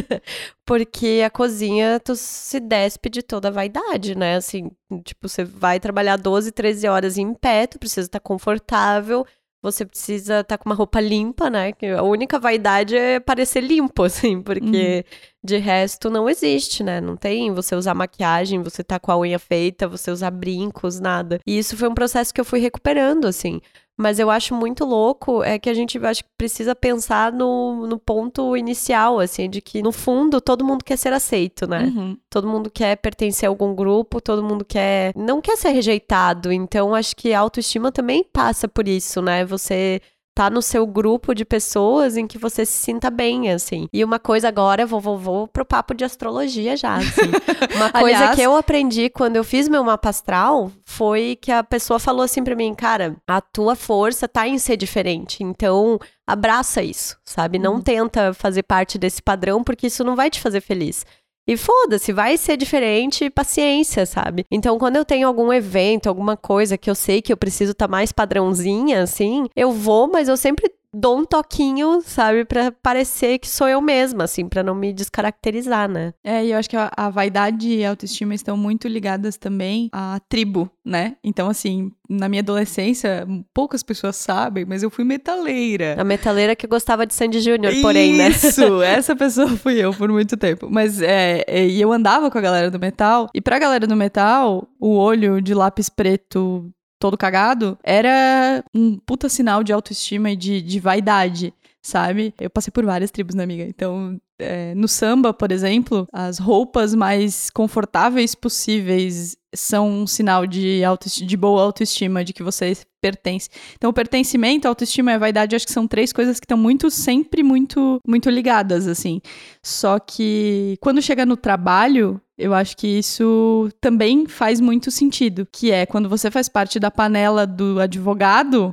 Porque 0.69 1.23
a 1.25 1.31
cozinha, 1.31 1.99
tu 1.99 2.15
se 2.15 2.61
despe 2.61 3.09
de 3.09 3.23
toda 3.23 3.49
a 3.49 3.50
vaidade, 3.50 4.15
né? 4.15 4.37
Assim, 4.37 4.70
tipo, 5.03 5.26
você 5.26 5.43
vai 5.43 5.81
trabalhar 5.81 6.19
12, 6.19 6.53
13 6.53 6.87
horas 6.87 7.17
em 7.17 7.32
pé, 7.32 7.67
tu 7.67 7.79
precisa 7.79 8.06
estar 8.06 8.20
confortável, 8.20 9.25
você 9.62 9.87
precisa 9.87 10.41
estar 10.41 10.59
com 10.59 10.69
uma 10.69 10.75
roupa 10.75 11.00
limpa, 11.00 11.49
né? 11.49 11.73
Que 11.73 11.87
a 11.87 12.03
única 12.03 12.38
vaidade 12.38 12.94
é 12.94 13.19
parecer 13.19 13.62
limpo, 13.62 14.03
assim, 14.05 14.43
porque 14.43 15.06
uhum. 15.06 15.38
de 15.43 15.56
resto 15.56 16.11
não 16.11 16.29
existe, 16.29 16.85
né? 16.85 17.00
Não 17.00 17.17
tem 17.17 17.50
você 17.50 17.75
usar 17.75 17.94
maquiagem, 17.94 18.62
você 18.62 18.85
tá 18.85 19.00
com 19.00 19.11
a 19.11 19.19
unha 19.19 19.38
feita, 19.38 19.88
você 19.88 20.11
usar 20.11 20.31
brincos, 20.31 21.00
nada. 21.00 21.41
E 21.47 21.56
isso 21.56 21.79
foi 21.79 21.88
um 21.88 21.94
processo 21.94 22.35
que 22.35 22.43
eu 22.43 22.44
fui 22.44 22.61
recuperando, 22.61 23.25
assim. 23.25 23.62
Mas 23.99 24.21
eu 24.21 24.31
acho 24.31 24.55
muito 24.55 24.85
louco 24.85 25.43
é 25.43 25.59
que 25.59 25.69
a 25.69 25.75
gente 25.75 25.99
acho 26.06 26.23
que 26.23 26.31
precisa 26.39 26.73
pensar 26.73 27.33
no, 27.33 27.85
no 27.85 27.99
ponto 27.99 28.56
inicial, 28.56 29.19
assim, 29.19 29.50
de 29.50 29.61
que 29.61 29.83
no 29.83 29.91
fundo 29.91 30.41
todo 30.41 30.65
mundo 30.65 30.85
quer 30.85 30.97
ser 30.97 31.12
aceito, 31.12 31.67
né? 31.69 31.83
Uhum. 31.85 32.17
Todo 32.31 32.47
mundo 32.47 32.71
quer 32.71 32.97
pertencer 32.97 33.49
a 33.49 33.50
algum 33.50 33.75
grupo, 33.75 34.21
todo 34.21 34.41
mundo 34.41 34.65
quer. 34.65 35.12
não 35.17 35.41
quer 35.41 35.56
ser 35.56 35.71
rejeitado. 35.71 36.53
Então 36.53 36.95
acho 36.95 37.17
que 37.17 37.33
a 37.33 37.41
autoestima 37.41 37.91
também 37.91 38.23
passa 38.23 38.69
por 38.69 38.87
isso, 38.87 39.21
né? 39.21 39.45
Você 39.45 40.00
tá 40.38 40.49
no 40.49 40.62
seu 40.62 40.87
grupo 40.87 41.35
de 41.35 41.45
pessoas 41.45 42.16
em 42.16 42.25
que 42.25 42.38
você 42.38 42.64
se 42.64 42.85
sinta 42.85 43.11
bem, 43.11 43.50
assim. 43.50 43.88
E 43.92 44.04
uma 44.04 44.21
coisa 44.21 44.47
agora, 44.47 44.87
vou, 44.87 45.00
vou, 45.00 45.18
vou 45.18 45.49
pro 45.49 45.64
papo 45.64 45.92
de 45.95 46.04
astrologia 46.04 46.76
já, 46.76 46.95
assim. 46.95 47.33
Uma 47.75 47.90
coisa 47.90 48.18
Aliás... 48.18 48.37
que 48.37 48.42
eu 48.42 48.57
aprendi 48.57 49.11
quando 49.11 49.35
eu 49.35 49.42
fiz 49.42 49.68
meu 49.68 49.83
mapa 49.83 50.11
astral 50.11 50.71
foi 50.85 51.37
que 51.42 51.50
a 51.50 51.64
pessoa 51.64 51.99
falou 51.99 52.23
assim 52.23 52.45
para 52.45 52.54
mim, 52.54 52.73
cara, 52.73 53.16
a 53.26 53.40
tua 53.40 53.75
força 53.75 54.28
tá 54.28 54.47
em 54.47 54.59
ser 54.59 54.76
diferente, 54.76 55.42
então 55.42 55.99
abraça 56.25 56.85
isso, 56.85 57.16
sabe? 57.25 57.59
Não 57.59 57.75
uhum. 57.75 57.80
tenta 57.80 58.33
fazer 58.33 58.62
parte 58.62 58.97
desse 58.97 59.21
padrão 59.21 59.64
porque 59.64 59.88
isso 59.88 60.04
não 60.04 60.14
vai 60.14 60.30
te 60.30 60.40
fazer 60.40 60.61
feliz. 60.61 61.04
E 61.49 61.57
foda-se, 61.57 62.12
vai 62.12 62.37
ser 62.37 62.59
diferente, 62.59 63.31
paciência, 63.31 64.05
sabe? 64.05 64.45
Então, 64.50 64.78
quando 64.78 64.97
eu 64.97 65.05
tenho 65.05 65.26
algum 65.26 65.50
evento, 65.50 66.07
alguma 66.07 66.37
coisa 66.37 66.76
que 66.76 66.90
eu 66.90 66.95
sei 66.95 67.23
que 67.23 67.33
eu 67.33 67.38
preciso 67.38 67.73
estar 67.73 67.88
tá 67.88 67.90
mais 67.90 68.12
padrãozinha, 68.12 69.02
assim, 69.02 69.47
eu 69.57 69.73
vou, 69.73 70.07
mas 70.09 70.28
eu 70.28 70.37
sempre 70.37 70.71
dou 70.92 71.18
um 71.18 71.25
toquinho, 71.25 72.00
sabe, 72.02 72.45
para 72.45 72.73
parecer 72.73 73.38
que 73.38 73.49
sou 73.49 73.68
eu 73.68 73.80
mesma, 73.80 74.25
assim, 74.25 74.49
para 74.49 74.62
não 74.62 74.75
me 74.75 74.92
descaracterizar, 74.92 75.88
né? 75.88 76.14
É, 76.25 76.45
e 76.45 76.52
eu 76.52 76.59
acho 76.59 76.68
que 76.68 76.76
a, 76.76 76.90
a, 76.97 77.11
vaidade 77.11 77.68
e 77.68 77.85
a 77.85 77.90
autoestima 77.90 78.35
estão 78.35 78.57
muito 78.57 78.88
ligadas 78.88 79.37
também 79.37 79.88
à 79.92 80.21
tribo, 80.28 80.71
né? 80.85 81.16
Então, 81.23 81.49
assim, 81.49 81.90
na 82.09 82.28
minha 82.28 82.40
adolescência, 82.40 83.26
poucas 83.52 83.83
pessoas 83.83 84.16
sabem, 84.16 84.64
mas 84.64 84.83
eu 84.83 84.90
fui 84.90 85.04
metaleira. 85.04 85.97
A 85.99 86.04
metaleira 86.04 86.57
que 86.57 86.66
gostava 86.66 87.07
de 87.07 87.14
Sandy 87.14 87.40
Júnior, 87.40 87.73
porém, 87.83 88.14
né? 88.14 88.28
Isso, 88.28 88.80
essa 88.83 89.14
pessoa 89.14 89.49
fui 89.49 89.78
eu 89.78 89.92
por 89.92 90.11
muito 90.11 90.37
tempo. 90.37 90.68
Mas, 90.71 91.02
é, 91.02 91.45
é, 91.47 91.66
e 91.66 91.80
eu 91.80 91.92
andava 91.92 92.30
com 92.30 92.38
a 92.38 92.42
galera 92.42 92.71
do 92.71 92.78
metal, 92.78 93.28
e 93.35 93.40
pra 93.40 93.59
galera 93.59 93.87
do 93.87 93.97
metal, 93.97 94.66
o 94.80 94.97
olho 94.97 95.42
de 95.42 95.52
lápis 95.52 95.88
preto 95.88 96.73
todo 96.99 97.17
cagado, 97.17 97.78
era 97.83 98.64
um 98.75 98.99
puta 98.99 99.28
sinal 99.28 99.62
de 99.62 99.73
autoestima 99.73 100.31
e 100.31 100.37
de, 100.37 100.61
de 100.61 100.81
vaidade, 100.81 101.55
sabe? 101.83 102.35
Eu 102.40 102.50
passei 102.50 102.71
por 102.71 102.85
várias 102.85 103.11
tribos, 103.11 103.35
né, 103.35 103.45
amiga? 103.45 103.64
Então, 103.64 104.19
é, 104.40 104.75
no 104.75 104.87
samba, 104.87 105.33
por 105.33 105.50
exemplo, 105.50 106.07
as 106.12 106.38
roupas 106.38 106.95
mais 106.95 107.50
confortáveis 107.50 108.35
possíveis 108.35 109.37
são 109.55 109.88
um 109.88 110.07
sinal 110.07 110.47
de, 110.47 110.83
de 111.25 111.37
boa 111.37 111.62
autoestima, 111.62 112.25
de 112.25 112.33
que 112.33 112.43
você 112.43 112.76
pertence. 113.00 113.49
Então, 113.75 113.90
o 113.90 113.93
pertencimento, 113.93 114.67
a 114.67 114.71
autoestima 114.71 115.12
e 115.12 115.14
a 115.14 115.19
vaidade, 115.19 115.57
acho 115.57 115.67
que 115.67 115.73
são 115.73 115.87
três 115.87 116.12
coisas 116.12 116.38
que 116.38 116.45
estão 116.45 116.59
muito, 116.59 116.90
sempre 116.90 117.43
muito, 117.43 118.00
muito 118.07 118.28
ligadas, 118.28 118.87
assim. 118.87 119.21
Só 119.62 119.99
que 119.99 120.76
quando 120.81 121.02
chega 121.02 121.25
no 121.25 121.37
trabalho, 121.37 122.21
Eu 122.38 122.54
acho 122.54 122.76
que 122.76 122.87
isso 122.87 123.68
também 123.80 124.25
faz 124.26 124.61
muito 124.61 124.92
sentido, 124.92 125.45
que 125.50 125.73
é 125.73 125.85
quando 125.85 126.09
você 126.09 126.30
faz 126.30 126.49
parte 126.49 126.78
da 126.78 126.88
panela 126.88 127.45
do 127.45 127.80
advogado, 127.80 128.73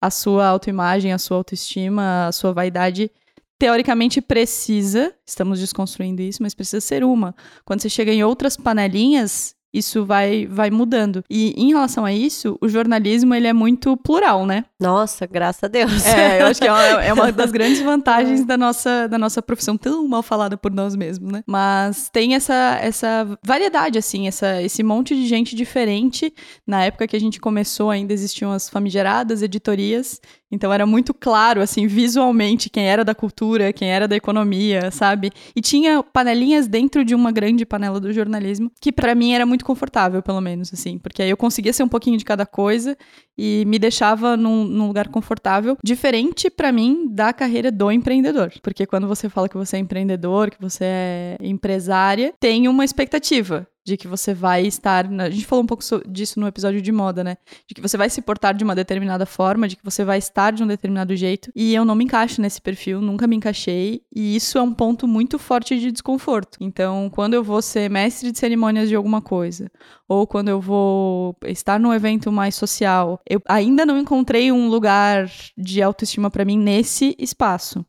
a 0.00 0.10
sua 0.10 0.46
autoimagem, 0.46 1.12
a 1.12 1.18
sua 1.18 1.38
autoestima, 1.38 2.28
a 2.28 2.32
sua 2.32 2.52
vaidade 2.52 3.10
teoricamente 3.58 4.20
precisa, 4.20 5.12
estamos 5.26 5.58
desconstruindo 5.58 6.22
isso, 6.22 6.42
mas 6.42 6.54
precisa 6.54 6.80
ser 6.80 7.02
uma. 7.02 7.34
Quando 7.64 7.80
você 7.80 7.88
chega 7.88 8.12
em 8.12 8.22
outras 8.22 8.56
panelinhas, 8.56 9.56
isso 9.74 10.06
vai, 10.06 10.46
vai 10.46 10.70
mudando. 10.70 11.24
E 11.28 11.52
em 11.56 11.68
relação 11.68 12.04
a 12.04 12.12
isso, 12.12 12.56
o 12.60 12.68
jornalismo 12.68 13.34
ele 13.34 13.48
é 13.48 13.52
muito 13.52 13.96
plural, 13.96 14.46
né? 14.46 14.64
Nossa, 14.80 15.26
graças 15.26 15.64
a 15.64 15.68
Deus. 15.68 16.06
É, 16.06 16.42
eu 16.42 16.46
acho 16.46 16.60
que 16.60 16.68
é 16.68 16.72
uma, 16.72 17.04
é 17.04 17.12
uma 17.12 17.32
das 17.32 17.50
grandes 17.50 17.82
vantagens 17.82 18.40
é. 18.40 18.44
da 18.44 18.56
nossa, 18.56 19.08
da 19.08 19.18
nossa 19.18 19.42
profissão, 19.42 19.76
tão 19.76 20.06
mal 20.06 20.22
falada 20.22 20.56
por 20.56 20.72
nós 20.72 20.94
mesmos, 20.94 21.32
né? 21.32 21.42
Mas 21.46 22.08
tem 22.08 22.34
essa, 22.34 22.78
essa 22.80 23.26
variedade, 23.44 23.98
assim, 23.98 24.28
essa, 24.28 24.62
esse 24.62 24.82
monte 24.82 25.16
de 25.16 25.26
gente 25.26 25.56
diferente. 25.56 26.32
Na 26.66 26.84
época 26.84 27.08
que 27.08 27.16
a 27.16 27.20
gente 27.20 27.40
começou, 27.40 27.90
ainda 27.90 28.12
existiam 28.12 28.52
as 28.52 28.68
famigeradas 28.68 29.42
editorias, 29.42 30.20
então 30.54 30.72
era 30.72 30.86
muito 30.86 31.12
claro, 31.12 31.60
assim, 31.60 31.86
visualmente, 31.86 32.70
quem 32.70 32.86
era 32.86 33.04
da 33.04 33.14
cultura, 33.14 33.72
quem 33.72 33.90
era 33.90 34.08
da 34.08 34.16
economia, 34.16 34.90
sabe? 34.90 35.30
E 35.54 35.60
tinha 35.60 36.02
panelinhas 36.02 36.66
dentro 36.66 37.04
de 37.04 37.14
uma 37.14 37.32
grande 37.32 37.66
panela 37.66 38.00
do 38.00 38.12
jornalismo, 38.12 38.70
que 38.80 38.92
para 38.92 39.14
mim 39.14 39.32
era 39.32 39.44
muito 39.44 39.64
confortável, 39.64 40.22
pelo 40.22 40.40
menos, 40.40 40.72
assim, 40.72 40.98
porque 40.98 41.22
aí 41.22 41.30
eu 41.30 41.36
conseguia 41.36 41.72
ser 41.72 41.82
um 41.82 41.88
pouquinho 41.88 42.16
de 42.16 42.24
cada 42.24 42.46
coisa 42.46 42.96
e 43.36 43.64
me 43.66 43.78
deixava 43.78 44.36
num, 44.36 44.64
num 44.64 44.86
lugar 44.86 45.08
confortável, 45.08 45.76
diferente 45.82 46.48
para 46.48 46.70
mim 46.70 47.08
da 47.10 47.32
carreira 47.32 47.70
do 47.70 47.90
empreendedor. 47.90 48.52
Porque 48.62 48.86
quando 48.86 49.08
você 49.08 49.28
fala 49.28 49.48
que 49.48 49.56
você 49.56 49.76
é 49.76 49.80
empreendedor, 49.80 50.50
que 50.50 50.60
você 50.60 50.84
é 50.84 51.36
empresária, 51.40 52.32
tem 52.38 52.68
uma 52.68 52.84
expectativa 52.84 53.66
de 53.84 53.96
que 53.96 54.08
você 54.08 54.32
vai 54.32 54.66
estar. 54.66 55.06
A 55.20 55.30
gente 55.30 55.46
falou 55.46 55.62
um 55.62 55.66
pouco 55.66 55.84
disso 56.08 56.40
no 56.40 56.46
episódio 56.46 56.80
de 56.80 56.90
moda, 56.90 57.22
né? 57.22 57.36
De 57.68 57.74
que 57.74 57.80
você 57.80 57.96
vai 57.96 58.08
se 58.08 58.22
portar 58.22 58.54
de 58.54 58.64
uma 58.64 58.74
determinada 58.74 59.26
forma, 59.26 59.68
de 59.68 59.76
que 59.76 59.84
você 59.84 60.04
vai 60.04 60.18
estar 60.18 60.52
de 60.52 60.62
um 60.62 60.66
determinado 60.66 61.14
jeito. 61.14 61.50
E 61.54 61.74
eu 61.74 61.84
não 61.84 61.94
me 61.94 62.04
encaixo 62.04 62.40
nesse 62.40 62.60
perfil, 62.60 63.00
nunca 63.00 63.26
me 63.26 63.36
encaixei. 63.36 64.02
E 64.14 64.34
isso 64.34 64.56
é 64.56 64.62
um 64.62 64.72
ponto 64.72 65.06
muito 65.06 65.38
forte 65.38 65.78
de 65.78 65.92
desconforto. 65.92 66.58
Então, 66.60 67.10
quando 67.10 67.34
eu 67.34 67.44
vou 67.44 67.60
ser 67.60 67.90
mestre 67.90 68.32
de 68.32 68.38
cerimônias 68.38 68.88
de 68.88 68.94
alguma 68.94 69.20
coisa, 69.20 69.70
ou 70.08 70.26
quando 70.26 70.48
eu 70.48 70.60
vou 70.60 71.36
estar 71.44 71.78
num 71.78 71.92
evento 71.92 72.32
mais 72.32 72.54
social, 72.54 73.20
eu 73.28 73.40
ainda 73.46 73.84
não 73.84 73.98
encontrei 73.98 74.50
um 74.50 74.68
lugar 74.68 75.30
de 75.56 75.82
autoestima 75.82 76.30
para 76.30 76.44
mim 76.44 76.58
nesse 76.58 77.14
espaço 77.18 77.84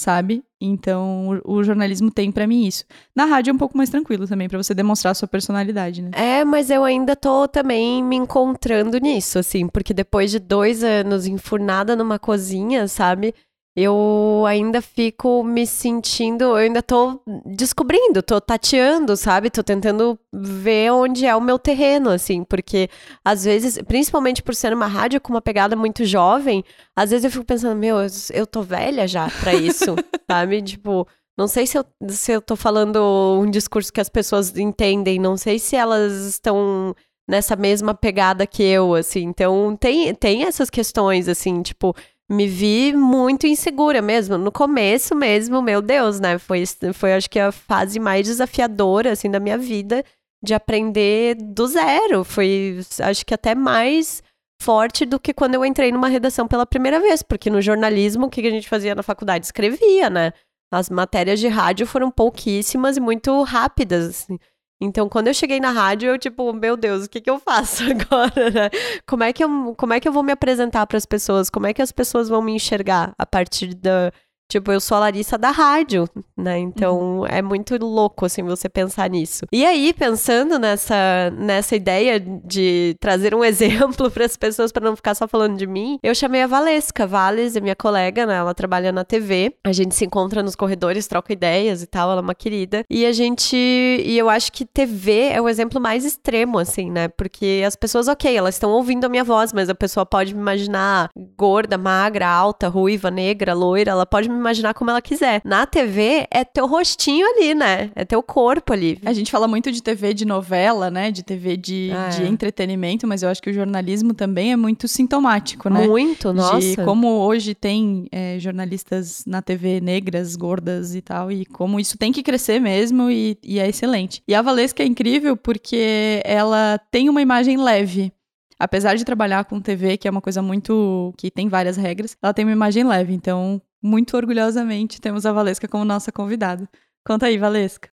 sabe? 0.00 0.42
Então, 0.60 1.40
o, 1.44 1.58
o 1.58 1.64
jornalismo 1.64 2.10
tem 2.10 2.32
para 2.32 2.46
mim 2.46 2.66
isso. 2.66 2.84
Na 3.14 3.24
rádio 3.24 3.50
é 3.50 3.54
um 3.54 3.58
pouco 3.58 3.76
mais 3.76 3.90
tranquilo 3.90 4.26
também, 4.26 4.48
para 4.48 4.62
você 4.62 4.74
demonstrar 4.74 5.12
a 5.12 5.14
sua 5.14 5.28
personalidade, 5.28 6.02
né? 6.02 6.10
É, 6.12 6.44
mas 6.44 6.70
eu 6.70 6.84
ainda 6.84 7.14
tô 7.14 7.46
também 7.46 8.02
me 8.02 8.16
encontrando 8.16 8.98
nisso, 8.98 9.38
assim, 9.38 9.68
porque 9.68 9.94
depois 9.94 10.30
de 10.30 10.38
dois 10.38 10.82
anos 10.82 11.26
enfurnada 11.26 11.94
numa 11.94 12.18
cozinha, 12.18 12.88
sabe? 12.88 13.34
Eu 13.76 14.44
ainda 14.48 14.82
fico 14.82 15.44
me 15.44 15.64
sentindo, 15.64 16.42
eu 16.42 16.54
ainda 16.56 16.82
tô 16.82 17.20
descobrindo, 17.46 18.20
tô 18.22 18.40
tateando, 18.40 19.16
sabe? 19.16 19.48
Tô 19.48 19.62
tentando 19.62 20.18
ver 20.32 20.90
onde 20.90 21.24
é 21.24 21.36
o 21.36 21.40
meu 21.40 21.58
terreno, 21.58 22.10
assim, 22.10 22.42
porque 22.42 22.88
às 23.24 23.44
vezes, 23.44 23.78
principalmente 23.86 24.42
por 24.42 24.54
ser 24.54 24.72
uma 24.72 24.86
rádio 24.86 25.20
com 25.20 25.32
uma 25.32 25.40
pegada 25.40 25.76
muito 25.76 26.04
jovem, 26.04 26.64
às 26.96 27.10
vezes 27.10 27.24
eu 27.24 27.30
fico 27.30 27.44
pensando, 27.44 27.76
meu, 27.76 27.96
eu, 28.32 28.46
tô 28.46 28.62
velha 28.62 29.06
já 29.06 29.28
pra 29.40 29.54
isso, 29.54 29.94
sabe? 30.28 30.60
Tipo, 30.62 31.06
não 31.38 31.46
sei 31.46 31.64
se 31.64 31.78
eu, 31.78 31.84
se 32.08 32.32
eu 32.32 32.42
tô 32.42 32.56
falando 32.56 32.98
um 33.40 33.48
discurso 33.48 33.92
que 33.92 34.00
as 34.00 34.08
pessoas 34.08 34.56
entendem, 34.56 35.18
não 35.18 35.36
sei 35.36 35.60
se 35.60 35.76
elas 35.76 36.12
estão 36.26 36.94
nessa 37.28 37.54
mesma 37.54 37.94
pegada 37.94 38.44
que 38.48 38.64
eu, 38.64 38.94
assim. 38.96 39.22
Então, 39.22 39.76
tem, 39.76 40.12
tem 40.16 40.42
essas 40.42 40.68
questões, 40.68 41.28
assim, 41.28 41.62
tipo, 41.62 41.94
me 42.30 42.46
vi 42.46 42.92
muito 42.92 43.46
insegura 43.46 44.00
mesmo. 44.00 44.38
No 44.38 44.52
começo 44.52 45.16
mesmo, 45.16 45.60
meu 45.60 45.82
Deus, 45.82 46.20
né? 46.20 46.38
Foi, 46.38 46.62
foi 46.94 47.14
acho 47.14 47.28
que 47.28 47.40
a 47.40 47.50
fase 47.50 47.98
mais 47.98 48.26
desafiadora, 48.26 49.10
assim, 49.12 49.28
da 49.28 49.40
minha 49.40 49.58
vida, 49.58 50.04
de 50.40 50.54
aprender 50.54 51.34
do 51.34 51.66
zero. 51.66 52.22
Foi, 52.22 52.78
acho 53.00 53.26
que 53.26 53.34
até 53.34 53.52
mais 53.54 54.22
forte 54.62 55.04
do 55.04 55.18
que 55.18 55.34
quando 55.34 55.56
eu 55.56 55.64
entrei 55.64 55.90
numa 55.90 56.06
redação 56.06 56.46
pela 56.46 56.64
primeira 56.64 57.00
vez, 57.00 57.20
porque 57.20 57.50
no 57.50 57.60
jornalismo, 57.60 58.26
o 58.26 58.30
que 58.30 58.46
a 58.46 58.50
gente 58.50 58.68
fazia 58.68 58.94
na 58.94 59.02
faculdade? 59.02 59.46
Escrevia, 59.46 60.08
né? 60.08 60.32
As 60.72 60.88
matérias 60.88 61.40
de 61.40 61.48
rádio 61.48 61.84
foram 61.84 62.12
pouquíssimas 62.12 62.96
e 62.96 63.00
muito 63.00 63.42
rápidas, 63.42 64.08
assim. 64.08 64.38
Então, 64.80 65.08
quando 65.08 65.28
eu 65.28 65.34
cheguei 65.34 65.60
na 65.60 65.70
rádio, 65.70 66.08
eu, 66.08 66.18
tipo, 66.18 66.52
meu 66.54 66.76
Deus, 66.76 67.04
o 67.04 67.08
que, 67.10 67.20
que 67.20 67.28
eu 67.28 67.38
faço 67.38 67.82
agora, 67.90 68.50
né? 68.50 68.70
Como 69.06 69.22
é 69.22 69.32
que 69.32 69.44
eu, 69.44 69.74
como 69.76 69.92
é 69.92 70.00
que 70.00 70.08
eu 70.08 70.12
vou 70.12 70.22
me 70.22 70.32
apresentar 70.32 70.86
para 70.86 70.96
as 70.96 71.04
pessoas? 71.04 71.50
Como 71.50 71.66
é 71.66 71.74
que 71.74 71.82
as 71.82 71.92
pessoas 71.92 72.28
vão 72.28 72.40
me 72.40 72.52
enxergar 72.52 73.12
a 73.18 73.26
partir 73.26 73.74
da, 73.74 74.10
Tipo, 74.50 74.72
eu 74.72 74.80
sou 74.80 74.96
a 74.96 75.00
Larissa 75.00 75.38
da 75.38 75.52
rádio, 75.52 76.08
né? 76.36 76.58
Então 76.58 77.20
uhum. 77.20 77.26
é 77.26 77.40
muito 77.40 77.76
louco, 77.78 78.26
assim, 78.26 78.42
você 78.42 78.68
pensar 78.68 79.08
nisso. 79.08 79.46
E 79.52 79.64
aí, 79.64 79.92
pensando 79.92 80.58
nessa, 80.58 81.30
nessa 81.38 81.76
ideia 81.76 82.18
de 82.18 82.96
trazer 82.98 83.32
um 83.32 83.44
exemplo 83.46 84.10
para 84.10 84.24
as 84.24 84.36
pessoas 84.36 84.72
para 84.72 84.84
não 84.84 84.96
ficar 84.96 85.14
só 85.14 85.28
falando 85.28 85.56
de 85.56 85.68
mim, 85.68 86.00
eu 86.02 86.14
chamei 86.16 86.42
a 86.42 86.48
Valesca. 86.48 87.06
Vales 87.06 87.54
é 87.54 87.60
minha 87.60 87.76
colega, 87.76 88.26
né? 88.26 88.34
Ela 88.34 88.52
trabalha 88.52 88.90
na 88.90 89.04
TV. 89.04 89.54
A 89.64 89.72
gente 89.72 89.94
se 89.94 90.04
encontra 90.04 90.42
nos 90.42 90.56
corredores, 90.56 91.06
troca 91.06 91.32
ideias 91.32 91.80
e 91.80 91.86
tal. 91.86 92.10
Ela 92.10 92.20
é 92.20 92.24
uma 92.24 92.34
querida. 92.34 92.84
E 92.90 93.06
a 93.06 93.12
gente. 93.12 93.56
E 93.56 94.18
eu 94.18 94.28
acho 94.28 94.50
que 94.50 94.64
TV 94.64 95.28
é 95.28 95.40
o 95.40 95.48
exemplo 95.48 95.80
mais 95.80 96.04
extremo, 96.04 96.58
assim, 96.58 96.90
né? 96.90 97.06
Porque 97.06 97.62
as 97.64 97.76
pessoas, 97.76 98.08
ok, 98.08 98.36
elas 98.36 98.56
estão 98.56 98.72
ouvindo 98.72 99.04
a 99.04 99.08
minha 99.08 99.22
voz, 99.22 99.52
mas 99.52 99.68
a 99.68 99.74
pessoa 99.76 100.04
pode 100.04 100.34
me 100.34 100.40
imaginar 100.40 101.08
gorda, 101.36 101.78
magra, 101.78 102.28
alta, 102.28 102.66
ruiva, 102.66 103.12
negra, 103.12 103.54
loira. 103.54 103.92
Ela 103.92 104.06
pode 104.06 104.28
me 104.28 104.39
imaginar 104.40 104.74
como 104.74 104.90
ela 104.90 105.00
quiser. 105.00 105.40
Na 105.44 105.66
TV 105.66 106.26
é 106.30 106.44
teu 106.44 106.66
rostinho 106.66 107.26
ali, 107.26 107.54
né? 107.54 107.90
É 107.94 108.04
teu 108.04 108.22
corpo 108.22 108.72
ali. 108.72 108.98
A 109.04 109.12
gente 109.12 109.30
fala 109.30 109.46
muito 109.46 109.70
de 109.70 109.82
TV 109.82 110.14
de 110.14 110.24
novela, 110.24 110.90
né? 110.90 111.10
De 111.10 111.22
TV 111.22 111.56
de, 111.56 111.90
é. 111.90 112.08
de 112.08 112.26
entretenimento, 112.26 113.06
mas 113.06 113.22
eu 113.22 113.28
acho 113.28 113.42
que 113.42 113.50
o 113.50 113.52
jornalismo 113.52 114.14
também 114.14 114.52
é 114.52 114.56
muito 114.56 114.88
sintomático, 114.88 115.68
né? 115.68 115.86
Muito, 115.86 116.32
nossa. 116.32 116.60
De 116.60 116.76
como 116.76 117.08
hoje 117.08 117.54
tem 117.54 118.06
é, 118.10 118.38
jornalistas 118.38 119.24
na 119.26 119.42
TV 119.42 119.80
negras, 119.80 120.34
gordas 120.36 120.94
e 120.94 121.00
tal, 121.00 121.30
e 121.30 121.44
como 121.44 121.78
isso 121.78 121.96
tem 121.96 122.12
que 122.12 122.22
crescer 122.22 122.60
mesmo 122.60 123.10
e, 123.10 123.38
e 123.42 123.58
é 123.58 123.68
excelente. 123.68 124.22
E 124.26 124.34
a 124.34 124.42
Valesca 124.42 124.82
é 124.82 124.86
incrível 124.86 125.36
porque 125.36 126.20
ela 126.24 126.80
tem 126.90 127.08
uma 127.08 127.22
imagem 127.22 127.56
leve 127.56 128.12
apesar 128.60 128.94
de 128.94 129.04
trabalhar 129.06 129.46
com 129.46 129.58
TV, 129.58 129.96
que 129.96 130.06
é 130.06 130.10
uma 130.10 130.20
coisa 130.20 130.42
muito. 130.42 131.14
que 131.16 131.30
tem 131.30 131.48
várias 131.48 131.78
regras, 131.78 132.16
ela 132.22 132.34
tem 132.34 132.44
uma 132.44 132.52
imagem 132.52 132.84
leve. 132.84 133.14
Então, 133.14 133.60
muito 133.82 134.16
orgulhosamente 134.16 135.00
temos 135.00 135.24
a 135.24 135.32
Valesca 135.32 135.68
como 135.68 135.84
nossa 135.84 136.12
convidada. 136.12 136.68
Conta 137.04 137.26
aí, 137.26 137.38
Valesca. 137.38 137.90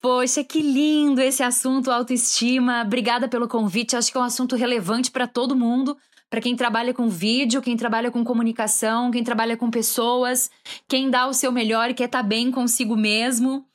Poxa, 0.00 0.44
que 0.44 0.62
lindo 0.62 1.20
esse 1.20 1.42
assunto 1.42 1.90
autoestima. 1.90 2.82
Obrigada 2.82 3.28
pelo 3.28 3.48
convite. 3.48 3.96
Acho 3.96 4.12
que 4.12 4.16
é 4.16 4.20
um 4.20 4.24
assunto 4.24 4.54
relevante 4.54 5.10
para 5.10 5.26
todo 5.26 5.56
mundo, 5.56 5.96
para 6.30 6.40
quem 6.40 6.54
trabalha 6.54 6.94
com 6.94 7.08
vídeo, 7.08 7.60
quem 7.60 7.76
trabalha 7.76 8.10
com 8.10 8.22
comunicação, 8.22 9.10
quem 9.10 9.24
trabalha 9.24 9.56
com 9.56 9.70
pessoas, 9.70 10.50
quem 10.86 11.10
dá 11.10 11.26
o 11.26 11.34
seu 11.34 11.50
melhor 11.50 11.90
e 11.90 11.94
quer 11.94 12.04
estar 12.04 12.22
tá 12.22 12.28
bem 12.28 12.50
consigo 12.50 12.96
mesmo. 12.96 13.66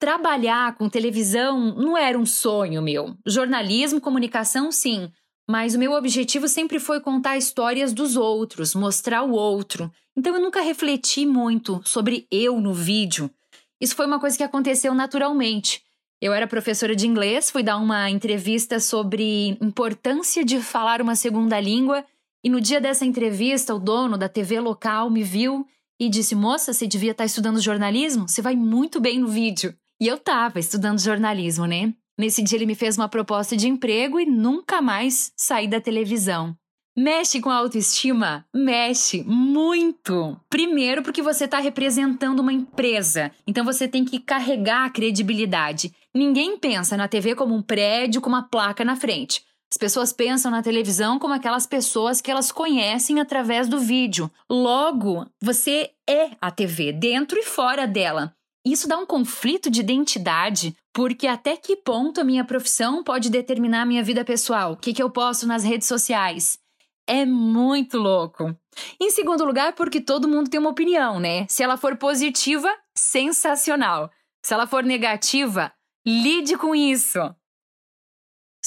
Trabalhar 0.00 0.76
com 0.76 0.88
televisão 0.88 1.74
não 1.76 1.96
era 1.96 2.18
um 2.18 2.26
sonho 2.26 2.82
meu. 2.82 3.16
Jornalismo, 3.26 4.00
comunicação, 4.00 4.72
sim. 4.72 5.10
Mas 5.50 5.74
o 5.74 5.78
meu 5.78 5.92
objetivo 5.92 6.46
sempre 6.46 6.78
foi 6.78 7.00
contar 7.00 7.38
histórias 7.38 7.92
dos 7.92 8.16
outros, 8.16 8.74
mostrar 8.74 9.22
o 9.22 9.32
outro. 9.32 9.90
Então 10.14 10.34
eu 10.34 10.40
nunca 10.40 10.60
refleti 10.60 11.24
muito 11.24 11.80
sobre 11.84 12.26
eu 12.30 12.60
no 12.60 12.74
vídeo. 12.74 13.30
Isso 13.80 13.96
foi 13.96 14.06
uma 14.06 14.20
coisa 14.20 14.36
que 14.36 14.42
aconteceu 14.42 14.94
naturalmente. 14.94 15.82
Eu 16.20 16.34
era 16.34 16.46
professora 16.46 16.94
de 16.94 17.06
inglês, 17.06 17.50
fui 17.50 17.62
dar 17.62 17.78
uma 17.78 18.10
entrevista 18.10 18.80
sobre 18.80 19.56
importância 19.60 20.44
de 20.44 20.60
falar 20.60 21.00
uma 21.00 21.14
segunda 21.14 21.58
língua, 21.60 22.04
e 22.44 22.50
no 22.50 22.60
dia 22.60 22.80
dessa 22.80 23.04
entrevista, 23.04 23.74
o 23.74 23.78
dono 23.78 24.18
da 24.18 24.28
TV 24.28 24.60
local 24.60 25.10
me 25.10 25.22
viu 25.22 25.66
e 25.98 26.08
disse: 26.08 26.34
Moça, 26.34 26.72
você 26.72 26.86
devia 26.86 27.12
estar 27.12 27.24
estudando 27.24 27.60
jornalismo? 27.60 28.28
Você 28.28 28.42
vai 28.42 28.54
muito 28.54 29.00
bem 29.00 29.18
no 29.18 29.28
vídeo. 29.28 29.74
E 30.00 30.06
eu 30.06 30.16
estava 30.16 30.60
estudando 30.60 31.00
jornalismo, 31.00 31.66
né? 31.66 31.92
Nesse 32.18 32.42
dia 32.42 32.58
ele 32.58 32.66
me 32.66 32.74
fez 32.74 32.96
uma 32.98 33.08
proposta 33.08 33.56
de 33.56 33.68
emprego 33.68 34.18
e 34.18 34.26
nunca 34.26 34.82
mais 34.82 35.32
saí 35.36 35.68
da 35.68 35.80
televisão. 35.80 36.56
Mexe 36.96 37.40
com 37.40 37.48
a 37.48 37.54
autoestima? 37.54 38.44
Mexe 38.52 39.22
muito. 39.22 40.36
Primeiro, 40.50 41.00
porque 41.00 41.22
você 41.22 41.44
está 41.44 41.60
representando 41.60 42.40
uma 42.40 42.52
empresa, 42.52 43.30
então 43.46 43.64
você 43.64 43.86
tem 43.86 44.04
que 44.04 44.18
carregar 44.18 44.84
a 44.84 44.90
credibilidade. 44.90 45.94
Ninguém 46.12 46.58
pensa 46.58 46.96
na 46.96 47.06
TV 47.06 47.36
como 47.36 47.54
um 47.54 47.62
prédio 47.62 48.20
com 48.20 48.28
uma 48.28 48.42
placa 48.42 48.84
na 48.84 48.96
frente. 48.96 49.44
As 49.70 49.76
pessoas 49.76 50.12
pensam 50.12 50.50
na 50.50 50.60
televisão 50.60 51.20
como 51.20 51.34
aquelas 51.34 51.68
pessoas 51.68 52.20
que 52.20 52.32
elas 52.32 52.50
conhecem 52.50 53.20
através 53.20 53.68
do 53.68 53.78
vídeo. 53.78 54.28
Logo, 54.50 55.24
você 55.40 55.90
é 56.08 56.30
a 56.40 56.50
TV, 56.50 56.90
dentro 56.90 57.38
e 57.38 57.44
fora 57.44 57.86
dela. 57.86 58.34
Isso 58.66 58.88
dá 58.88 58.98
um 58.98 59.06
conflito 59.06 59.70
de 59.70 59.80
identidade, 59.80 60.74
porque 60.98 61.28
até 61.28 61.56
que 61.56 61.76
ponto 61.76 62.20
a 62.20 62.24
minha 62.24 62.44
profissão 62.44 63.04
pode 63.04 63.30
determinar 63.30 63.82
a 63.82 63.86
minha 63.86 64.02
vida 64.02 64.24
pessoal? 64.24 64.72
O 64.72 64.76
que, 64.76 64.92
que 64.92 65.00
eu 65.00 65.08
posto 65.08 65.46
nas 65.46 65.62
redes 65.62 65.86
sociais? 65.86 66.58
É 67.06 67.24
muito 67.24 67.98
louco. 67.98 68.52
Em 69.00 69.08
segundo 69.08 69.44
lugar, 69.44 69.74
porque 69.74 70.00
todo 70.00 70.26
mundo 70.26 70.50
tem 70.50 70.58
uma 70.58 70.70
opinião, 70.70 71.20
né? 71.20 71.46
Se 71.48 71.62
ela 71.62 71.76
for 71.76 71.96
positiva, 71.96 72.68
sensacional. 72.96 74.10
Se 74.44 74.52
ela 74.52 74.66
for 74.66 74.82
negativa, 74.82 75.72
lide 76.04 76.58
com 76.58 76.74
isso. 76.74 77.20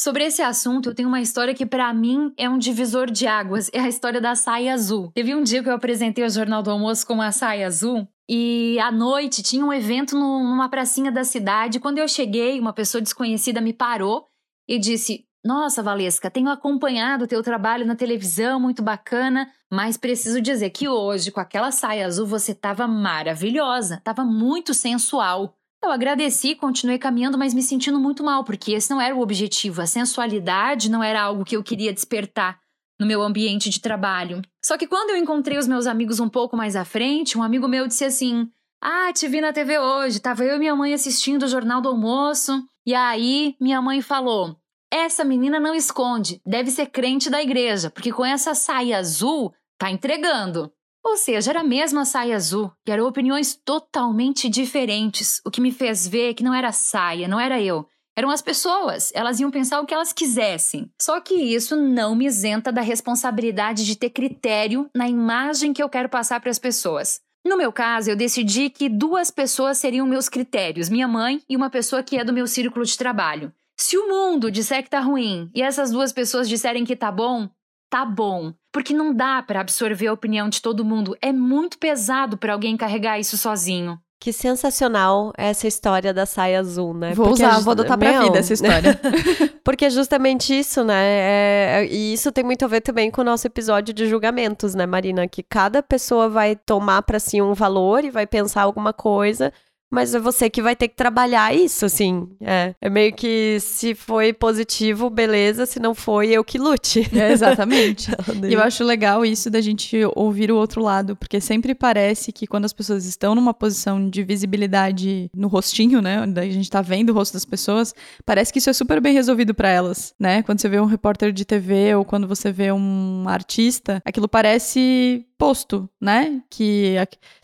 Sobre 0.01 0.23
esse 0.23 0.41
assunto, 0.41 0.89
eu 0.89 0.95
tenho 0.95 1.07
uma 1.07 1.21
história 1.21 1.53
que 1.53 1.63
para 1.63 1.93
mim 1.93 2.33
é 2.35 2.49
um 2.49 2.57
divisor 2.57 3.11
de 3.11 3.27
águas, 3.27 3.69
é 3.71 3.79
a 3.79 3.87
história 3.87 4.19
da 4.19 4.33
saia 4.33 4.73
azul. 4.73 5.11
Teve 5.13 5.35
um 5.35 5.43
dia 5.43 5.61
que 5.61 5.69
eu 5.69 5.75
apresentei 5.75 6.25
o 6.25 6.29
Jornal 6.29 6.63
do 6.63 6.71
Almoço 6.71 7.05
com 7.05 7.13
uma 7.13 7.31
saia 7.31 7.67
azul 7.67 8.07
e 8.27 8.79
à 8.79 8.91
noite 8.91 9.43
tinha 9.43 9.63
um 9.63 9.71
evento 9.71 10.17
numa 10.17 10.67
pracinha 10.69 11.11
da 11.11 11.23
cidade. 11.23 11.79
Quando 11.79 11.99
eu 11.99 12.07
cheguei, 12.07 12.59
uma 12.59 12.73
pessoa 12.73 12.99
desconhecida 12.99 13.61
me 13.61 13.73
parou 13.73 14.25
e 14.67 14.79
disse: 14.79 15.23
Nossa, 15.45 15.83
Valesca, 15.83 16.31
tenho 16.31 16.49
acompanhado 16.49 17.25
o 17.25 17.27
teu 17.27 17.43
trabalho 17.43 17.85
na 17.85 17.95
televisão, 17.95 18.59
muito 18.59 18.81
bacana, 18.81 19.51
mas 19.71 19.97
preciso 19.97 20.41
dizer 20.41 20.71
que 20.71 20.89
hoje, 20.89 21.29
com 21.29 21.39
aquela 21.39 21.69
saia 21.69 22.07
azul, 22.07 22.25
você 22.25 22.53
estava 22.53 22.87
maravilhosa, 22.87 23.97
estava 23.97 24.25
muito 24.25 24.73
sensual. 24.73 25.55
Eu 25.83 25.89
agradeci, 25.89 26.53
continuei 26.53 26.99
caminhando, 26.99 27.39
mas 27.39 27.55
me 27.55 27.63
sentindo 27.63 27.99
muito 27.99 28.23
mal, 28.23 28.43
porque 28.43 28.73
esse 28.73 28.91
não 28.91 29.01
era 29.01 29.15
o 29.15 29.19
objetivo. 29.19 29.81
A 29.81 29.87
sensualidade 29.87 30.91
não 30.91 31.03
era 31.03 31.21
algo 31.21 31.43
que 31.43 31.57
eu 31.57 31.63
queria 31.63 31.91
despertar 31.91 32.59
no 32.99 33.07
meu 33.07 33.23
ambiente 33.23 33.67
de 33.67 33.81
trabalho. 33.81 34.43
Só 34.63 34.77
que 34.77 34.85
quando 34.85 35.09
eu 35.09 35.17
encontrei 35.17 35.57
os 35.57 35.67
meus 35.67 35.87
amigos 35.87 36.19
um 36.19 36.29
pouco 36.29 36.55
mais 36.55 36.75
à 36.75 36.85
frente, 36.85 37.35
um 37.35 37.41
amigo 37.41 37.67
meu 37.67 37.87
disse 37.87 38.05
assim: 38.05 38.47
Ah, 38.79 39.11
te 39.11 39.27
vi 39.27 39.41
na 39.41 39.51
TV 39.51 39.79
hoje, 39.79 40.19
tava 40.19 40.45
eu 40.45 40.57
e 40.57 40.59
minha 40.59 40.75
mãe 40.75 40.93
assistindo 40.93 41.43
o 41.43 41.47
Jornal 41.47 41.81
do 41.81 41.89
Almoço. 41.89 42.63
E 42.85 42.93
aí, 42.93 43.55
minha 43.59 43.81
mãe 43.81 44.03
falou: 44.03 44.55
Essa 44.93 45.23
menina 45.23 45.59
não 45.59 45.73
esconde, 45.73 46.39
deve 46.45 46.69
ser 46.69 46.91
crente 46.91 47.27
da 47.27 47.41
igreja, 47.41 47.89
porque 47.89 48.11
com 48.11 48.23
essa 48.23 48.53
saia 48.53 48.99
azul 48.99 49.51
tá 49.79 49.89
entregando. 49.89 50.71
Ou 51.03 51.17
seja, 51.17 51.51
era 51.51 51.61
a 51.61 51.63
mesma 51.63 52.05
saia 52.05 52.35
azul, 52.35 52.71
e 52.87 52.91
eram 52.91 53.07
opiniões 53.07 53.55
totalmente 53.55 54.47
diferentes, 54.47 55.41
o 55.45 55.49
que 55.49 55.59
me 55.59 55.71
fez 55.71 56.07
ver 56.07 56.33
que 56.33 56.43
não 56.43 56.53
era 56.53 56.69
a 56.69 56.73
saia, 56.73 57.27
não 57.27 57.39
era 57.39 57.61
eu. 57.61 57.87
Eram 58.15 58.29
as 58.29 58.41
pessoas, 58.41 59.11
elas 59.15 59.39
iam 59.39 59.49
pensar 59.49 59.79
o 59.79 59.85
que 59.85 59.93
elas 59.93 60.11
quisessem. 60.11 60.91
Só 61.01 61.19
que 61.21 61.33
isso 61.33 61.75
não 61.75 62.13
me 62.13 62.25
isenta 62.25 62.71
da 62.71 62.81
responsabilidade 62.81 63.85
de 63.85 63.95
ter 63.95 64.09
critério 64.09 64.89
na 64.93 65.07
imagem 65.07 65.73
que 65.73 65.81
eu 65.81 65.89
quero 65.89 66.09
passar 66.09 66.39
para 66.41 66.51
as 66.51 66.59
pessoas. 66.59 67.21
No 67.43 67.57
meu 67.57 67.71
caso, 67.71 68.09
eu 68.11 68.15
decidi 68.15 68.69
que 68.69 68.87
duas 68.87 69.31
pessoas 69.31 69.77
seriam 69.77 70.05
meus 70.05 70.29
critérios, 70.29 70.89
minha 70.89 71.07
mãe 71.07 71.41
e 71.49 71.55
uma 71.55 71.69
pessoa 71.69 72.03
que 72.03 72.17
é 72.17 72.23
do 72.23 72.33
meu 72.33 72.45
círculo 72.45 72.85
de 72.85 72.97
trabalho. 72.97 73.51
Se 73.75 73.97
o 73.97 74.07
mundo 74.07 74.51
disser 74.51 74.83
que 74.83 74.89
tá 74.89 74.99
ruim 74.99 75.49
e 75.55 75.61
essas 75.61 75.89
duas 75.89 76.13
pessoas 76.13 76.47
disserem 76.47 76.85
que 76.85 76.95
tá 76.95 77.11
bom, 77.11 77.49
tá 77.91 78.05
bom. 78.05 78.53
Porque 78.71 78.93
não 78.93 79.13
dá 79.13 79.43
para 79.43 79.59
absorver 79.59 80.07
a 80.07 80.13
opinião 80.13 80.47
de 80.47 80.61
todo 80.61 80.85
mundo. 80.85 81.15
É 81.21 81.33
muito 81.33 81.77
pesado 81.77 82.37
para 82.37 82.53
alguém 82.53 82.77
carregar 82.77 83.19
isso 83.19 83.37
sozinho. 83.37 83.99
Que 84.17 84.31
sensacional 84.31 85.33
essa 85.35 85.67
história 85.67 86.13
da 86.13 86.27
saia 86.27 86.59
azul, 86.59 86.93
né? 86.93 87.13
Vou 87.13 87.29
Porque 87.29 87.43
usar, 87.43 87.59
vou 87.59 87.71
adotar 87.71 87.97
pra 87.97 88.11
Meu, 88.11 88.23
vida 88.23 88.37
essa 88.37 88.53
história. 88.53 88.99
Porque 89.65 89.85
é 89.85 89.89
justamente 89.89 90.57
isso, 90.57 90.83
né? 90.83 91.03
É, 91.03 91.87
e 91.89 92.13
isso 92.13 92.31
tem 92.31 92.43
muito 92.43 92.63
a 92.63 92.67
ver 92.67 92.81
também 92.81 93.09
com 93.09 93.21
o 93.21 93.23
nosso 93.25 93.47
episódio 93.47 93.93
de 93.93 94.07
julgamentos, 94.07 94.75
né, 94.75 94.85
Marina? 94.85 95.27
Que 95.27 95.41
cada 95.41 95.81
pessoa 95.81 96.29
vai 96.29 96.55
tomar 96.55 97.01
para 97.01 97.19
si 97.19 97.41
um 97.41 97.55
valor 97.55 98.05
e 98.05 98.11
vai 98.11 98.27
pensar 98.27 98.61
alguma 98.61 98.93
coisa 98.93 99.51
mas 99.91 100.15
é 100.15 100.19
você 100.19 100.49
que 100.49 100.61
vai 100.61 100.75
ter 100.75 100.87
que 100.87 100.95
trabalhar 100.95 101.53
isso, 101.53 101.85
assim. 101.85 102.29
É, 102.39 102.73
é 102.79 102.89
meio 102.89 103.13
que 103.13 103.59
se 103.59 103.93
foi 103.93 104.31
positivo, 104.31 105.09
beleza, 105.09 105.65
se 105.65 105.79
não 105.79 105.93
foi, 105.93 106.29
eu 106.29 106.43
que 106.43 106.57
lute. 106.57 107.09
É, 107.21 107.31
exatamente. 107.31 108.09
e 108.49 108.53
eu 108.53 108.61
acho 108.61 108.83
legal 108.83 109.23
isso 109.25 109.49
da 109.49 109.59
gente 109.59 109.97
ouvir 110.15 110.49
o 110.49 110.55
outro 110.55 110.81
lado, 110.81 111.15
porque 111.15 111.41
sempre 111.41 111.75
parece 111.75 112.31
que 112.31 112.47
quando 112.47 112.65
as 112.65 112.73
pessoas 112.73 113.05
estão 113.05 113.35
numa 113.35 113.53
posição 113.53 114.09
de 114.09 114.23
visibilidade 114.23 115.29
no 115.35 115.47
rostinho, 115.47 116.01
né, 116.01 116.21
onde 116.21 116.39
a 116.39 116.49
gente 116.49 116.69
tá 116.69 116.81
vendo 116.81 117.09
o 117.09 117.13
rosto 117.13 117.33
das 117.33 117.45
pessoas, 117.45 117.93
parece 118.25 118.51
que 118.51 118.59
isso 118.59 118.69
é 118.69 118.73
super 118.73 119.01
bem 119.01 119.13
resolvido 119.13 119.53
para 119.53 119.69
elas, 119.69 120.15
né? 120.17 120.41
Quando 120.43 120.61
você 120.61 120.69
vê 120.69 120.79
um 120.79 120.85
repórter 120.85 121.31
de 121.31 121.43
TV 121.45 121.93
ou 121.95 122.05
quando 122.05 122.27
você 122.27 122.51
vê 122.51 122.71
um 122.71 123.25
artista, 123.27 124.01
aquilo 124.05 124.27
parece 124.27 125.25
posto, 125.37 125.89
né? 125.99 126.39
Que 126.49 126.95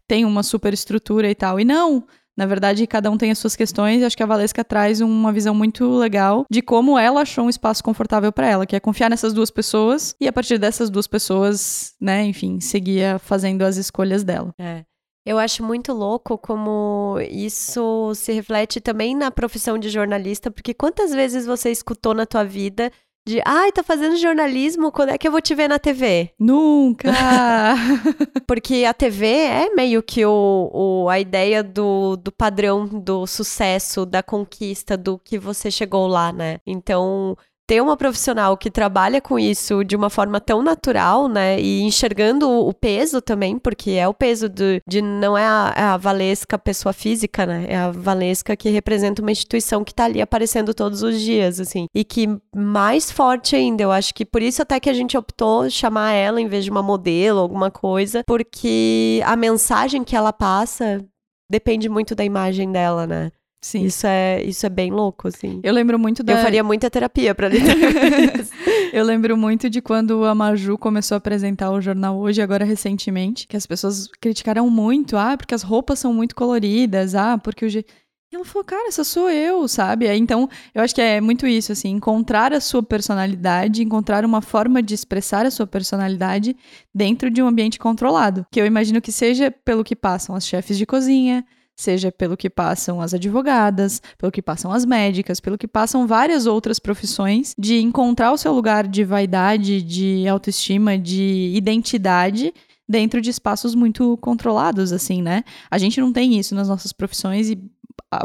tem 0.08 0.26
uma 0.26 0.44
super 0.44 0.74
estrutura 0.74 1.30
e 1.30 1.36
tal. 1.36 1.60
E 1.60 1.66
não, 1.66 2.06
na 2.38 2.46
verdade, 2.46 2.86
cada 2.86 3.10
um 3.10 3.18
tem 3.18 3.32
as 3.32 3.40
suas 3.40 3.56
questões 3.56 4.02
e 4.02 4.06
acho 4.06 4.16
que 4.16 4.22
a 4.22 4.28
Valesca 4.28 4.64
traz 4.64 5.02
uma 5.02 5.34
visão 5.34 5.56
muito 5.56 5.90
legal 5.98 6.46
de 6.50 6.62
como 6.62 6.98
ela 6.98 7.22
achou 7.22 7.46
um 7.46 7.50
espaço 7.50 7.84
confortável 7.84 8.32
para 8.32 8.48
ela, 8.48 8.66
que 8.66 8.76
é 8.76 8.80
confiar 8.80 9.10
nessas 9.10 9.34
duas 9.34 9.50
pessoas 9.50 10.16
e 10.22 10.28
a 10.28 10.32
partir 10.32 10.60
dessas 10.60 10.92
duas 10.92 11.08
pessoas, 11.08 11.96
né, 12.00 12.24
enfim, 12.26 12.60
seguia 12.60 13.18
fazendo 13.18 13.64
as 13.64 13.78
escolhas 13.78 14.24
dela. 14.24 14.54
É. 14.60 14.84
Eu 15.26 15.38
acho 15.38 15.62
muito 15.62 15.92
louco 15.92 16.38
como 16.38 17.18
isso 17.30 18.14
se 18.16 18.32
reflete 18.32 18.80
também 18.80 19.14
na 19.14 19.30
profissão 19.30 19.78
de 19.78 19.90
jornalista, 19.90 20.50
porque 20.50 20.74
quantas 20.74 21.12
vezes 21.12 21.46
você 21.46 21.70
escutou 21.70 22.14
na 22.14 22.26
tua 22.26 22.46
vida 22.46 22.90
de, 23.28 23.42
ai, 23.46 23.74
tá 23.74 23.84
fazendo 23.84 24.16
jornalismo, 24.16 24.90
quando 24.90 25.10
é 25.10 25.18
que 25.18 25.28
eu 25.28 25.32
vou 25.32 25.42
te 25.42 25.54
ver 25.54 25.68
na 25.68 25.78
TV? 25.78 26.32
Nunca! 26.40 27.12
Porque 28.48 28.86
a 28.88 28.94
TV 28.94 29.28
é 29.28 29.76
meio 29.76 30.02
que 30.02 30.26
o, 30.26 30.72
o, 30.74 31.10
a 31.10 31.20
ideia 31.20 31.62
do, 31.62 32.16
do 32.16 32.32
padrão 32.32 32.88
do 32.88 33.28
sucesso, 33.28 34.06
da 34.06 34.24
conquista, 34.24 34.96
do 34.96 35.20
que 35.20 35.38
você 35.38 35.70
chegou 35.70 36.08
lá, 36.08 36.32
né? 36.32 36.60
Então, 36.66 37.38
ter 37.68 37.82
uma 37.82 37.98
profissional 37.98 38.56
que 38.56 38.72
trabalha 38.72 39.20
com 39.20 39.38
isso 39.38 39.84
de 39.84 39.94
uma 39.96 40.10
forma 40.10 40.40
tão 40.40 40.64
natural, 40.64 41.28
né? 41.28 41.60
E 41.60 41.82
enxergando 41.82 42.50
o 42.50 42.74
peso 42.74 43.22
também, 43.22 43.60
porque 43.60 43.92
é 43.92 44.08
o 44.08 44.14
peso 44.14 44.48
de, 44.48 45.02
não 45.02 45.38
é 45.38 45.46
a, 45.46 45.74
é 45.76 45.82
a, 45.82 45.98
Valesca 45.98 46.58
pessoa 46.58 46.94
física, 46.94 47.46
né? 47.46 47.66
É 47.68 47.76
a 47.76 47.92
Valesca 47.92 48.56
que 48.56 48.70
representa 48.70 49.22
uma 49.22 49.32
instituição 49.32 49.84
que 49.84 49.94
tá 49.94 50.06
ali 50.06 50.22
aparecendo 50.22 50.74
todos 50.74 51.04
os 51.04 51.20
dias, 51.20 51.60
assim. 51.60 51.88
E 51.94 52.06
que 52.06 52.28
mais 52.56 53.12
forte 53.12 53.54
ainda, 53.56 53.84
eu 53.84 53.92
acho 53.92 54.14
que 54.14 54.26
por 54.26 54.42
isso 54.42 54.62
até 54.62 54.80
que 54.80 54.90
a 54.90 54.94
gente 54.94 55.18
optou 55.18 55.70
chamar 55.70 56.14
ela 56.14 56.40
em 56.40 56.48
vez 56.48 56.64
de 56.64 56.72
uma 56.72 56.82
modelo, 56.82 57.40
alguma 57.40 57.70
coisa, 57.70 58.24
porque 58.26 59.22
a 59.26 59.36
mensagem 59.36 60.06
que 60.06 60.16
ela 60.16 60.32
passa 60.32 61.06
depende 61.50 61.90
muito 61.90 62.16
da 62.16 62.24
imagem 62.24 62.72
dela, 62.72 63.06
né? 63.06 63.32
Sim. 63.68 63.84
Isso 63.84 64.08
é, 64.08 64.42
isso 64.44 64.66
é 64.66 64.70
bem 64.70 64.90
louco, 64.90 65.28
assim. 65.28 65.60
Eu 65.62 65.74
lembro 65.74 66.00
muito 66.00 66.24
da... 66.24 66.32
Eu 66.32 66.38
faria 66.38 66.64
muita 66.64 66.90
terapia 66.90 67.36
pra 67.36 67.50
lidar 67.50 67.76
Eu 68.94 69.04
lembro 69.04 69.36
muito 69.36 69.70
de 69.70 69.82
quando 69.82 70.24
a 70.24 70.34
Maju 70.34 70.78
começou 70.78 71.16
a 71.16 71.18
apresentar 71.18 71.70
o 71.72 71.82
jornal 71.82 72.18
hoje, 72.18 72.42
agora 72.42 72.64
recentemente, 72.64 73.46
que 73.46 73.58
as 73.58 73.68
pessoas 73.68 74.08
criticaram 74.22 74.70
muito, 74.70 75.18
ah, 75.18 75.36
porque 75.36 75.54
as 75.54 75.64
roupas 75.64 76.00
são 76.00 76.14
muito 76.14 76.34
coloridas, 76.34 77.14
ah, 77.14 77.38
porque 77.38 77.66
o... 77.66 77.68
E 77.68 78.36
ela 78.36 78.46
falou, 78.46 78.64
cara, 78.64 78.88
essa 78.88 79.04
sou 79.04 79.30
eu, 79.30 79.68
sabe? 79.68 80.08
Então, 80.16 80.48
eu 80.74 80.82
acho 80.82 80.96
que 80.96 81.02
é 81.02 81.20
muito 81.20 81.46
isso, 81.46 81.74
assim, 81.74 81.90
encontrar 81.90 82.54
a 82.54 82.62
sua 82.62 82.82
personalidade, 82.82 83.84
encontrar 83.84 84.24
uma 84.24 84.42
forma 84.42 84.82
de 84.82 84.94
expressar 84.94 85.46
a 85.46 85.52
sua 85.52 85.68
personalidade 85.68 86.56
dentro 86.96 87.30
de 87.30 87.42
um 87.42 87.48
ambiente 87.48 87.78
controlado. 87.78 88.46
Que 88.50 88.62
eu 88.62 88.66
imagino 88.66 89.02
que 89.02 89.12
seja 89.12 89.52
pelo 89.52 89.84
que 89.84 89.96
passam 89.96 90.36
as 90.36 90.48
chefes 90.48 90.78
de 90.78 90.86
cozinha, 90.86 91.44
seja 91.78 92.12
pelo 92.12 92.36
que 92.36 92.50
passam 92.50 93.00
as 93.00 93.14
advogadas, 93.14 94.02
pelo 94.18 94.32
que 94.32 94.42
passam 94.42 94.74
as 94.74 94.84
médicas, 94.84 95.40
pelo 95.40 95.58
que 95.58 95.68
passam 95.68 96.08
várias 96.08 96.48
outras 96.48 96.80
profissões, 96.80 97.54
de 97.58 97.80
encontrar 97.80 98.32
o 98.32 98.38
seu 98.38 98.52
lugar 98.52 98.88
de 98.88 99.04
vaidade, 99.04 99.82
de 99.84 100.28
autoestima, 100.28 100.98
de 100.98 101.54
identidade 101.56 102.52
dentro 102.90 103.22
de 103.22 103.30
espaços 103.30 103.76
muito 103.76 104.18
controlados, 104.18 104.92
assim, 104.92 105.22
né? 105.22 105.44
A 105.70 105.78
gente 105.78 106.02
não 106.02 106.12
tem 106.12 106.40
isso 106.40 106.56
nas 106.56 106.68
nossas 106.68 106.92
profissões 106.92 107.50
e 107.50 107.62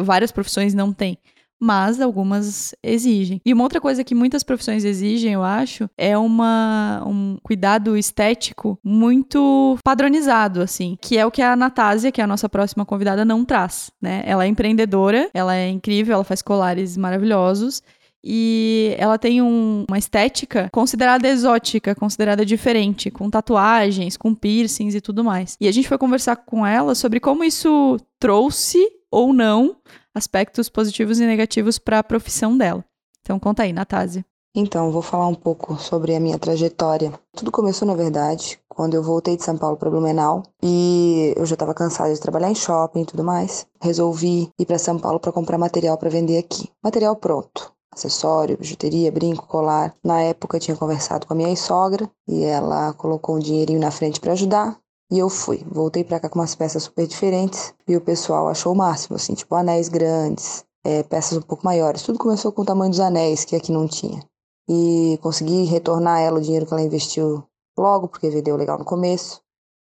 várias 0.00 0.32
profissões 0.32 0.72
não 0.72 0.92
têm 0.92 1.18
mas 1.62 2.01
algumas 2.01 2.75
exigem. 2.83 3.40
E 3.46 3.53
uma 3.53 3.62
outra 3.62 3.81
coisa 3.81 4.03
que 4.03 4.16
muitas 4.16 4.42
profissões 4.42 4.85
exigem, 4.85 5.35
eu 5.35 5.44
acho, 5.44 5.88
é 5.96 6.18
uma, 6.18 7.05
um 7.07 7.37
cuidado 7.40 7.96
estético 7.96 8.77
muito 8.83 9.79
padronizado, 9.85 10.61
assim, 10.61 10.98
que 11.01 11.16
é 11.16 11.25
o 11.25 11.31
que 11.31 11.40
a 11.40 11.55
Natásia, 11.55 12.11
que 12.11 12.20
é 12.20 12.25
a 12.25 12.27
nossa 12.27 12.48
próxima 12.48 12.85
convidada, 12.85 13.25
não 13.25 13.44
traz, 13.44 13.92
né? 14.03 14.25
Ela 14.27 14.44
é 14.44 14.48
empreendedora, 14.48 15.31
ela 15.33 15.55
é 15.55 15.68
incrível, 15.68 16.14
ela 16.14 16.25
faz 16.25 16.42
colares 16.42 16.96
maravilhosos, 16.96 17.81
e 18.25 18.94
ela 18.98 19.16
tem 19.16 19.40
um, 19.40 19.85
uma 19.88 19.98
estética 19.98 20.68
considerada 20.72 21.29
exótica, 21.29 21.94
considerada 21.94 22.44
diferente, 22.44 23.09
com 23.09 23.31
tatuagens, 23.31 24.16
com 24.16 24.35
piercings 24.35 24.96
e 24.96 25.01
tudo 25.01 25.22
mais. 25.22 25.57
E 25.61 25.68
a 25.68 25.72
gente 25.72 25.88
foi 25.88 25.98
conversar 25.98 26.37
com 26.37 26.66
ela 26.66 26.94
sobre 26.96 27.20
como 27.20 27.44
isso 27.44 27.98
trouxe 28.18 28.79
ou 29.11 29.33
não 29.33 29.77
aspectos 30.14 30.68
positivos 30.68 31.20
e 31.20 31.27
negativos 31.27 31.79
para 31.79 31.98
a 31.98 32.05
profissão 32.05 32.57
dela. 32.57 32.85
Então 33.20 33.38
conta 33.38 33.62
aí, 33.62 33.72
Natásia. 33.72 34.25
Então, 34.55 34.90
vou 34.92 35.01
falar 35.01 35.27
um 35.29 35.35
pouco 35.35 35.79
sobre 35.79 36.14
a 36.14 36.20
minha 36.20 36.38
trajetória. 36.38 37.11
Tudo 37.35 37.51
começou, 37.51 37.88
na 37.88 37.94
verdade, 37.94 38.61
quando 38.68 38.92
eu 38.92 39.03
voltei 39.03 39.35
de 39.35 39.42
São 39.42 39.57
Paulo 39.57 39.79
para 39.79 39.88
Blumenau 39.88 40.42
e 40.62 41.33
eu 41.37 41.46
já 41.46 41.55
estava 41.55 41.72
cansada 41.72 42.12
de 42.12 42.20
trabalhar 42.20 42.51
em 42.51 42.55
shopping 42.55 43.01
e 43.01 43.07
tudo 43.07 43.25
mais. 43.25 43.66
Resolvi 43.81 44.51
ir 44.59 44.66
para 44.66 44.79
São 44.79 44.98
Paulo 44.98 45.18
para 45.18 45.33
comprar 45.33 45.57
material 45.57 45.96
para 45.96 46.11
vender 46.11 46.37
aqui. 46.37 46.68
Material 46.85 47.16
pronto. 47.16 47.72
Acessório, 47.90 48.59
bijuteria, 48.59 49.11
brinco, 49.11 49.46
colar. 49.46 49.94
Na 50.05 50.20
época 50.20 50.57
eu 50.57 50.61
tinha 50.61 50.77
conversado 50.77 51.27
com 51.27 51.33
a 51.33 51.37
minha 51.37 51.55
sogra 51.57 52.11
e 52.29 52.42
ela 52.42 52.92
colocou 52.92 53.37
um 53.37 53.38
dinheirinho 53.38 53.81
na 53.81 53.90
frente 53.90 54.20
para 54.20 54.33
ajudar. 54.33 54.79
E 55.12 55.18
eu 55.18 55.29
fui. 55.29 55.62
Voltei 55.70 56.03
para 56.03 56.18
cá 56.18 56.27
com 56.27 56.38
umas 56.38 56.55
peças 56.55 56.85
super 56.85 57.07
diferentes 57.07 57.75
e 57.87 57.94
o 57.94 58.01
pessoal 58.01 58.48
achou 58.48 58.72
o 58.72 58.75
máximo, 58.75 59.16
assim, 59.16 59.35
tipo 59.35 59.55
anéis 59.55 59.90
grandes, 59.90 60.64
é, 60.83 61.03
peças 61.03 61.37
um 61.37 61.42
pouco 61.42 61.66
maiores. 61.66 62.03
Tudo 62.03 62.18
começou 62.18 62.51
com 62.51 62.62
o 62.62 62.64
tamanho 62.64 62.88
dos 62.88 62.98
anéis 62.98 63.44
que 63.44 63.55
aqui 63.55 63.70
não 63.70 63.87
tinha. 63.87 64.27
E 64.66 65.18
consegui 65.20 65.64
retornar 65.64 66.18
ela 66.18 66.38
o 66.38 66.40
dinheiro 66.40 66.64
que 66.64 66.72
ela 66.72 66.81
investiu 66.81 67.44
logo, 67.79 68.09
porque 68.09 68.31
vendeu 68.31 68.57
legal 68.57 68.79
no 68.79 68.87
começo. 68.87 69.42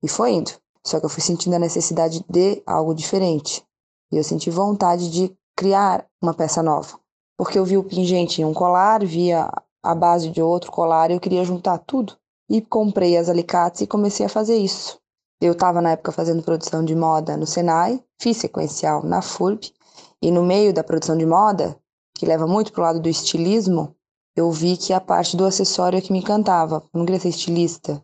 E 0.04 0.10
foi 0.10 0.34
indo. 0.34 0.52
Só 0.86 1.00
que 1.00 1.06
eu 1.06 1.10
fui 1.10 1.24
sentindo 1.24 1.56
a 1.56 1.60
necessidade 1.60 2.26
de 2.30 2.62
algo 2.66 2.94
diferente. 2.94 3.64
E 4.12 4.18
eu 4.18 4.26
senti 4.26 4.50
vontade 4.50 5.10
de 5.10 5.34
criar 5.56 6.06
uma 6.22 6.34
peça 6.34 6.62
nova. 6.62 7.00
Porque 7.38 7.58
eu 7.58 7.64
vi 7.64 7.78
o 7.78 7.84
pingente 7.86 8.42
em 8.42 8.46
um 8.46 8.54
colar, 8.54 9.06
via 9.06 9.50
a 9.82 9.96
base 9.96 10.30
de 10.30 10.42
outro 10.42 10.70
colar 10.70 11.10
e 11.10 11.14
eu 11.14 11.20
queria 11.22 11.46
juntar 11.46 11.78
tudo. 11.78 12.18
E 12.50 12.60
comprei 12.60 13.16
as 13.16 13.30
alicates 13.30 13.80
e 13.80 13.88
comecei 13.88 14.26
a 14.26 14.30
fazer 14.30 14.58
isso. 14.58 15.02
Eu 15.44 15.52
estava 15.52 15.82
na 15.82 15.92
época 15.92 16.14
fazendo 16.14 16.42
produção 16.42 16.86
de 16.86 16.96
moda 16.96 17.36
no 17.36 17.46
Senai, 17.46 18.02
fiz 18.18 18.38
sequencial 18.38 19.04
na 19.04 19.22
FURB, 19.22 19.74
e 20.22 20.32
no 20.32 20.42
meio 20.42 20.74
da 20.74 20.86
produção 20.86 21.18
de 21.18 21.26
moda, 21.26 21.78
que 22.16 22.26
leva 22.26 22.48
muito 22.48 22.72
para 22.72 22.80
o 22.80 22.84
lado 22.86 23.02
do 23.02 23.10
estilismo, 23.10 23.94
eu 24.38 24.50
vi 24.50 24.78
que 24.78 24.94
a 24.94 25.02
parte 25.02 25.36
do 25.36 25.44
acessório 25.44 25.98
é 25.98 26.02
que 26.02 26.14
me 26.14 26.20
encantava. 26.20 26.76
Eu 26.94 26.98
não 26.98 27.06
queria 27.06 27.20
ser 27.20 27.28
estilista. 27.28 28.02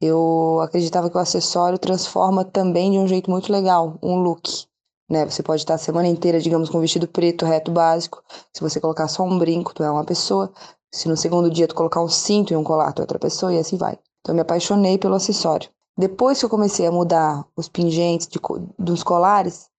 Eu 0.00 0.58
acreditava 0.60 1.08
que 1.08 1.16
o 1.16 1.20
acessório 1.20 1.78
transforma 1.78 2.44
também 2.44 2.90
de 2.90 2.98
um 2.98 3.06
jeito 3.06 3.30
muito 3.30 3.52
legal 3.52 3.96
um 4.02 4.16
look. 4.16 4.66
Né? 5.08 5.24
Você 5.24 5.40
pode 5.40 5.62
estar 5.62 5.74
a 5.74 5.78
semana 5.78 6.08
inteira, 6.08 6.40
digamos, 6.40 6.68
com 6.68 6.78
um 6.78 6.80
vestido 6.80 7.06
preto, 7.06 7.46
reto, 7.46 7.70
básico. 7.70 8.24
Se 8.52 8.60
você 8.60 8.80
colocar 8.80 9.06
só 9.06 9.22
um 9.22 9.38
brinco, 9.38 9.72
tu 9.72 9.84
é 9.84 9.90
uma 9.90 10.04
pessoa. 10.04 10.52
Se 10.92 11.08
no 11.08 11.16
segundo 11.16 11.48
dia 11.48 11.68
tu 11.68 11.76
colocar 11.76 12.02
um 12.02 12.08
cinto 12.08 12.52
e 12.52 12.56
um 12.56 12.64
colar, 12.64 12.92
tu 12.92 12.98
é 12.98 13.04
outra 13.04 13.20
pessoa, 13.20 13.54
e 13.54 13.58
assim 13.60 13.76
vai. 13.76 13.96
Então 14.20 14.32
eu 14.32 14.34
me 14.34 14.40
apaixonei 14.40 14.98
pelo 14.98 15.14
acessório. 15.14 15.70
Depois 15.96 16.38
que 16.38 16.44
eu 16.44 16.50
comecei 16.50 16.86
a 16.86 16.92
mudar 16.92 17.46
os 17.56 17.68
pingentes 17.68 18.26
de, 18.26 18.40
dos 18.78 19.02
colares, 19.02 19.70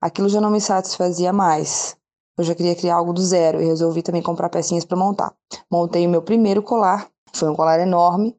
aquilo 0.00 0.28
já 0.28 0.40
não 0.40 0.50
me 0.50 0.60
satisfazia 0.60 1.32
mais. 1.32 1.96
Eu 2.38 2.44
já 2.44 2.54
queria 2.54 2.76
criar 2.76 2.96
algo 2.96 3.12
do 3.12 3.22
zero 3.22 3.60
e 3.60 3.64
resolvi 3.64 4.02
também 4.02 4.22
comprar 4.22 4.48
pecinhas 4.48 4.84
para 4.84 4.96
montar. 4.96 5.34
Montei 5.70 6.06
o 6.06 6.10
meu 6.10 6.22
primeiro 6.22 6.62
colar, 6.62 7.10
foi 7.34 7.48
um 7.48 7.56
colar 7.56 7.80
enorme. 7.80 8.36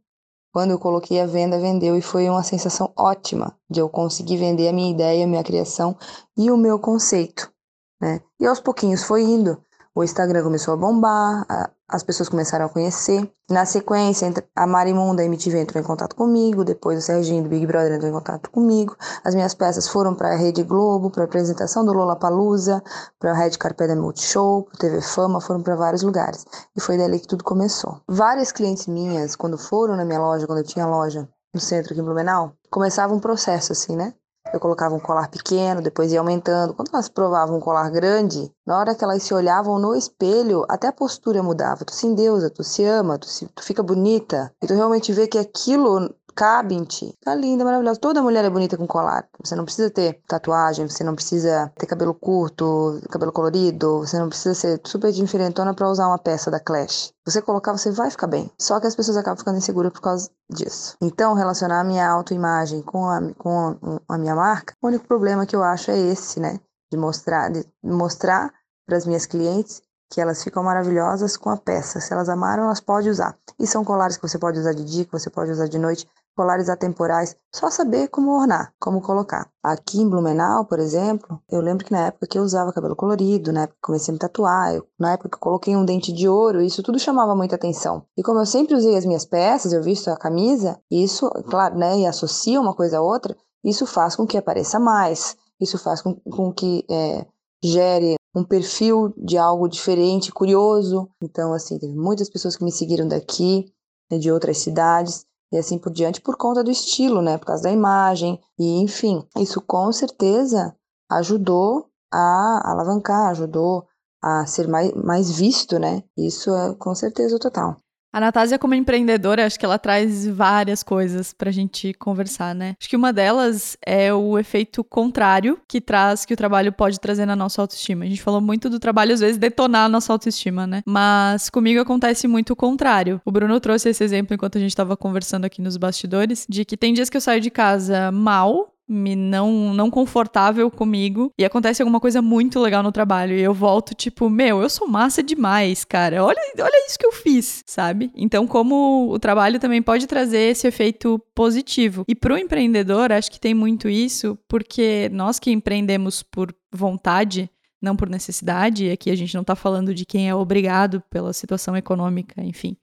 Quando 0.53 0.71
eu 0.71 0.79
coloquei 0.79 1.19
a 1.19 1.25
venda, 1.25 1.59
vendeu 1.59 1.95
e 1.95 2.01
foi 2.01 2.29
uma 2.29 2.43
sensação 2.43 2.91
ótima 2.95 3.55
de 3.69 3.79
eu 3.79 3.89
conseguir 3.89 4.37
vender 4.37 4.67
a 4.67 4.73
minha 4.73 4.91
ideia, 4.91 5.25
a 5.25 5.27
minha 5.27 5.43
criação 5.43 5.95
e 6.37 6.49
o 6.49 6.57
meu 6.57 6.79
conceito. 6.79 7.51
Né? 7.99 8.21
E 8.39 8.45
aos 8.45 8.59
pouquinhos 8.59 9.03
foi 9.03 9.23
indo. 9.23 9.61
O 9.97 10.03
Instagram 10.03 10.43
começou 10.43 10.75
a 10.75 10.77
bombar, 10.77 11.43
as 11.89 12.03
pessoas 12.03 12.29
começaram 12.29 12.67
a 12.67 12.69
conhecer. 12.69 13.27
Na 13.49 13.65
sequência, 13.65 14.31
a 14.55 14.67
Marimun 14.67 15.15
da 15.15 15.25
MTV 15.25 15.59
entrou 15.59 15.81
em 15.81 15.83
contato 15.83 16.15
comigo, 16.15 16.63
depois 16.63 16.99
o 16.99 17.01
Serginho 17.01 17.41
do 17.41 17.49
Big 17.49 17.65
Brother 17.65 17.93
entrou 17.93 18.07
em 18.07 18.13
contato 18.13 18.51
comigo. 18.51 18.95
As 19.23 19.33
minhas 19.33 19.55
peças 19.55 19.87
foram 19.87 20.13
para 20.13 20.33
a 20.33 20.35
Rede 20.35 20.61
Globo, 20.61 21.09
para 21.09 21.23
a 21.23 21.25
apresentação 21.25 21.83
do 21.83 21.93
Lola 21.93 22.15
Palusa, 22.15 22.83
para 23.17 23.31
a 23.31 23.33
Red 23.33 23.57
Carpet 23.57 23.95
Multishow, 23.95 24.65
para 24.65 24.77
TV 24.77 25.01
Fama, 25.01 25.41
foram 25.41 25.63
para 25.63 25.75
vários 25.75 26.03
lugares. 26.03 26.45
E 26.75 26.79
foi 26.79 26.95
dali 26.95 27.19
que 27.19 27.27
tudo 27.27 27.43
começou. 27.43 27.99
Várias 28.07 28.51
clientes 28.51 28.85
minhas, 28.85 29.35
quando 29.35 29.57
foram 29.57 29.95
na 29.95 30.05
minha 30.05 30.19
loja, 30.19 30.45
quando 30.45 30.59
eu 30.59 30.63
tinha 30.63 30.85
loja 30.85 31.27
no 31.51 31.59
centro 31.59 31.93
aqui 31.93 32.01
em 32.01 32.05
Blumenau, 32.05 32.53
começava 32.69 33.15
um 33.15 33.19
processo 33.19 33.71
assim, 33.71 33.95
né? 33.95 34.13
Eu 34.53 34.59
colocava 34.59 34.95
um 34.95 34.99
colar 34.99 35.29
pequeno, 35.29 35.81
depois 35.81 36.11
ia 36.11 36.19
aumentando. 36.19 36.73
Quando 36.73 36.89
elas 36.93 37.09
provavam 37.09 37.57
um 37.57 37.59
colar 37.59 37.89
grande, 37.89 38.51
na 38.65 38.77
hora 38.77 38.95
que 38.95 39.03
elas 39.03 39.23
se 39.23 39.33
olhavam 39.33 39.79
no 39.79 39.95
espelho, 39.95 40.65
até 40.69 40.87
a 40.87 40.93
postura 40.93 41.43
mudava. 41.43 41.85
Tu 41.85 41.93
se 41.93 42.07
endeusa, 42.07 42.49
tu 42.49 42.63
se 42.63 42.83
ama, 42.83 43.17
tu, 43.17 43.27
se, 43.27 43.45
tu 43.47 43.63
fica 43.63 43.83
bonita. 43.83 44.51
E 44.61 44.67
tu 44.67 44.73
realmente 44.73 45.11
vê 45.11 45.27
que 45.27 45.37
aquilo 45.37 46.13
cabe 46.37 46.75
em 46.75 46.83
ti. 46.83 47.11
Tá 47.25 47.33
linda, 47.33 47.65
maravilhosa. 47.65 47.99
Toda 47.99 48.21
mulher 48.21 48.45
é 48.45 48.49
bonita 48.49 48.77
com 48.77 48.85
colar. 48.85 49.27
Você 49.43 49.55
não 49.55 49.65
precisa 49.65 49.89
ter 49.89 50.21
tatuagem, 50.27 50.87
você 50.87 51.03
não 51.03 51.15
precisa 51.15 51.73
ter 51.75 51.87
cabelo 51.87 52.13
curto, 52.13 53.01
cabelo 53.09 53.31
colorido, 53.31 53.99
você 53.99 54.19
não 54.19 54.29
precisa 54.29 54.53
ser 54.53 54.79
super 54.85 55.11
diferentona 55.11 55.73
para 55.73 55.89
usar 55.89 56.07
uma 56.07 56.19
peça 56.19 56.51
da 56.51 56.59
Clash. 56.59 57.11
Você 57.25 57.41
colocar, 57.41 57.71
você 57.75 57.89
vai 57.89 58.11
ficar 58.11 58.27
bem. 58.27 58.51
Só 58.59 58.79
que 58.79 58.85
as 58.85 58.95
pessoas 58.95 59.17
acabam 59.17 59.39
ficando 59.39 59.57
inseguras 59.57 59.91
por 59.91 60.01
causa 60.01 60.29
disso. 60.47 60.95
Então, 61.01 61.33
relacionar 61.33 61.81
a 61.81 61.83
minha 61.83 62.07
autoimagem 62.07 62.83
com 62.83 63.09
a, 63.09 63.19
com 63.33 63.99
a, 64.07 64.17
minha 64.19 64.35
marca, 64.35 64.75
o 64.79 64.87
único 64.87 65.07
problema 65.07 65.47
que 65.47 65.55
eu 65.55 65.63
acho 65.63 65.89
é 65.89 65.97
esse, 65.97 66.39
né? 66.39 66.59
De 66.91 66.97
mostrar, 66.97 67.49
de 67.49 67.65
mostrar 67.83 68.53
para 68.85 68.95
as 68.95 69.07
minhas 69.07 69.25
clientes 69.25 69.81
que 70.09 70.21
elas 70.21 70.43
ficam 70.43 70.63
maravilhosas 70.63 71.35
com 71.35 71.49
a 71.49 71.57
peça. 71.57 71.99
Se 71.99 72.13
elas 72.13 72.29
amaram, 72.29 72.65
elas 72.65 72.79
podem 72.79 73.09
usar. 73.09 73.35
E 73.59 73.65
são 73.65 73.83
colares 73.83 74.15
que 74.15 74.27
você 74.27 74.37
pode 74.37 74.59
usar 74.59 74.73
de 74.73 74.85
dia, 74.85 75.03
que 75.03 75.11
você 75.11 75.29
pode 75.29 75.51
usar 75.51 75.67
de 75.67 75.79
noite 75.79 76.07
colares 76.37 76.69
atemporais, 76.69 77.35
só 77.53 77.71
saber 77.71 78.09
como 78.09 78.39
ornar, 78.39 78.71
como 78.79 79.01
colocar. 79.01 79.49
Aqui 79.63 79.99
em 79.99 80.07
Blumenau, 80.07 80.65
por 80.65 80.79
exemplo, 80.79 81.41
eu 81.51 81.59
lembro 81.59 81.83
que 81.83 81.91
na 81.91 82.05
época 82.05 82.27
que 82.27 82.37
eu 82.37 82.43
usava 82.43 82.71
cabelo 82.71 82.95
colorido, 82.95 83.51
na 83.51 83.63
época 83.63 83.75
que 83.75 83.87
comecei 83.87 84.11
a 84.11 84.13
me 84.13 84.19
tatuar, 84.19 84.75
eu, 84.75 84.87
na 84.99 85.13
época 85.13 85.29
que 85.29 85.35
eu 85.35 85.39
coloquei 85.39 85.75
um 85.75 85.83
dente 85.83 86.13
de 86.13 86.29
ouro, 86.29 86.61
isso 86.61 86.83
tudo 86.83 86.99
chamava 86.99 87.35
muita 87.35 87.55
atenção. 87.55 88.05
E 88.15 88.21
como 88.21 88.39
eu 88.39 88.45
sempre 88.45 88.75
usei 88.75 88.95
as 88.95 89.03
minhas 89.03 89.25
peças, 89.25 89.73
eu 89.73 89.81
visto 89.81 90.09
a 90.09 90.15
camisa, 90.15 90.79
isso, 90.91 91.27
claro, 91.49 91.75
né, 91.75 91.97
e 91.97 92.05
associa 92.05 92.61
uma 92.61 92.75
coisa 92.75 92.99
a 92.99 93.01
outra, 93.01 93.35
isso 93.63 93.87
faz 93.87 94.15
com 94.15 94.27
que 94.27 94.37
apareça 94.37 94.79
mais, 94.79 95.35
isso 95.59 95.79
faz 95.79 96.03
com, 96.03 96.13
com 96.13 96.53
que 96.53 96.85
é, 96.89 97.25
gere 97.63 98.15
um 98.35 98.43
perfil 98.43 99.11
de 99.17 99.37
algo 99.37 99.67
diferente, 99.67 100.31
curioso. 100.31 101.09
Então, 101.21 101.51
assim, 101.51 101.79
teve 101.79 101.95
muitas 101.95 102.29
pessoas 102.29 102.55
que 102.55 102.63
me 102.63 102.71
seguiram 102.71 103.07
daqui, 103.07 103.73
né, 104.11 104.17
de 104.17 104.31
outras 104.31 104.59
cidades, 104.59 105.25
e 105.51 105.57
assim 105.57 105.77
por 105.77 105.91
diante 105.91 106.21
por 106.21 106.37
conta 106.37 106.63
do 106.63 106.71
estilo, 106.71 107.21
né? 107.21 107.37
Por 107.37 107.45
causa 107.45 107.63
da 107.63 107.71
imagem 107.71 108.39
e 108.59 108.81
enfim, 108.81 109.25
isso 109.37 109.61
com 109.61 109.91
certeza 109.91 110.75
ajudou 111.09 111.89
a 112.11 112.71
alavancar, 112.71 113.29
ajudou 113.29 113.87
a 114.21 114.45
ser 114.45 114.67
mais, 114.67 114.91
mais 114.93 115.31
visto, 115.31 115.79
né? 115.79 116.03
Isso 116.17 116.53
é 116.53 116.75
com 116.75 116.93
certeza 116.95 117.39
total. 117.39 117.77
A 118.13 118.19
Natásia, 118.19 118.57
como 118.57 118.73
empreendedora, 118.73 119.45
acho 119.45 119.59
que 119.59 119.65
ela 119.65 119.77
traz 119.77 120.25
várias 120.25 120.81
coisas 120.81 121.33
pra 121.33 121.51
gente 121.51 121.93
conversar, 121.93 122.55
né? 122.55 122.75
Acho 122.79 122.89
que 122.89 122.95
uma 122.95 123.11
delas 123.11 123.77
é 123.85 124.13
o 124.13 124.39
efeito 124.39 124.83
contrário 124.83 125.59
que 125.67 125.81
traz, 125.81 126.25
que 126.25 126.33
o 126.33 126.37
trabalho 126.37 126.71
pode 126.71 126.99
trazer 126.99 127.25
na 127.25 127.35
nossa 127.35 127.61
autoestima. 127.61 128.05
A 128.05 128.07
gente 128.07 128.21
falou 128.21 128.41
muito 128.41 128.69
do 128.69 128.79
trabalho, 128.79 129.13
às 129.13 129.19
vezes, 129.19 129.37
detonar 129.37 129.85
a 129.85 129.89
nossa 129.89 130.13
autoestima, 130.13 130.65
né? 130.65 130.81
Mas 130.85 131.49
comigo 131.49 131.81
acontece 131.81 132.27
muito 132.27 132.53
o 132.53 132.55
contrário. 132.55 133.21
O 133.25 133.31
Bruno 133.31 133.59
trouxe 133.59 133.89
esse 133.89 134.03
exemplo 134.03 134.33
enquanto 134.33 134.57
a 134.57 134.61
gente 134.61 134.75
tava 134.75 134.95
conversando 134.95 135.45
aqui 135.45 135.61
nos 135.61 135.77
bastidores, 135.77 136.45
de 136.49 136.63
que 136.63 136.77
tem 136.77 136.93
dias 136.93 137.09
que 137.09 137.17
eu 137.17 137.21
saio 137.21 137.41
de 137.41 137.51
casa 137.51 138.11
mal, 138.11 138.73
me 138.87 139.15
não, 139.15 139.73
não 139.73 139.89
confortável 139.89 140.71
comigo 140.71 141.31
e 141.37 141.43
acontece 141.43 141.81
alguma 141.81 141.99
coisa 141.99 142.21
muito 142.21 142.59
legal 142.59 142.81
no 142.81 142.91
trabalho 142.91 143.35
e 143.35 143.41
eu 143.41 143.53
volto 143.53 143.93
tipo, 143.93 144.29
meu, 144.29 144.61
eu 144.61 144.69
sou 144.69 144.87
massa 144.87 145.21
demais, 145.21 145.83
cara. 145.83 146.23
Olha, 146.23 146.39
olha 146.59 146.87
isso 146.87 146.97
que 146.97 147.05
eu 147.05 147.11
fiz, 147.11 147.63
sabe? 147.65 148.11
Então, 148.15 148.47
como 148.47 149.09
o 149.11 149.19
trabalho 149.19 149.59
também 149.59 149.81
pode 149.81 150.07
trazer 150.07 150.51
esse 150.51 150.67
efeito 150.67 151.19
positivo. 151.35 152.05
E 152.07 152.15
pro 152.15 152.37
empreendedor, 152.37 153.11
acho 153.11 153.31
que 153.31 153.39
tem 153.39 153.53
muito 153.53 153.89
isso, 153.89 154.37
porque 154.47 155.09
nós 155.11 155.39
que 155.39 155.51
empreendemos 155.51 156.23
por 156.23 156.55
vontade, 156.71 157.49
não 157.81 157.95
por 157.95 158.09
necessidade, 158.09 158.89
aqui 158.89 159.11
a 159.11 159.15
gente 159.15 159.35
não 159.35 159.43
tá 159.43 159.55
falando 159.55 159.93
de 159.93 160.05
quem 160.05 160.29
é 160.29 160.35
obrigado 160.35 161.01
pela 161.09 161.33
situação 161.33 161.75
econômica, 161.75 162.41
enfim 162.41 162.77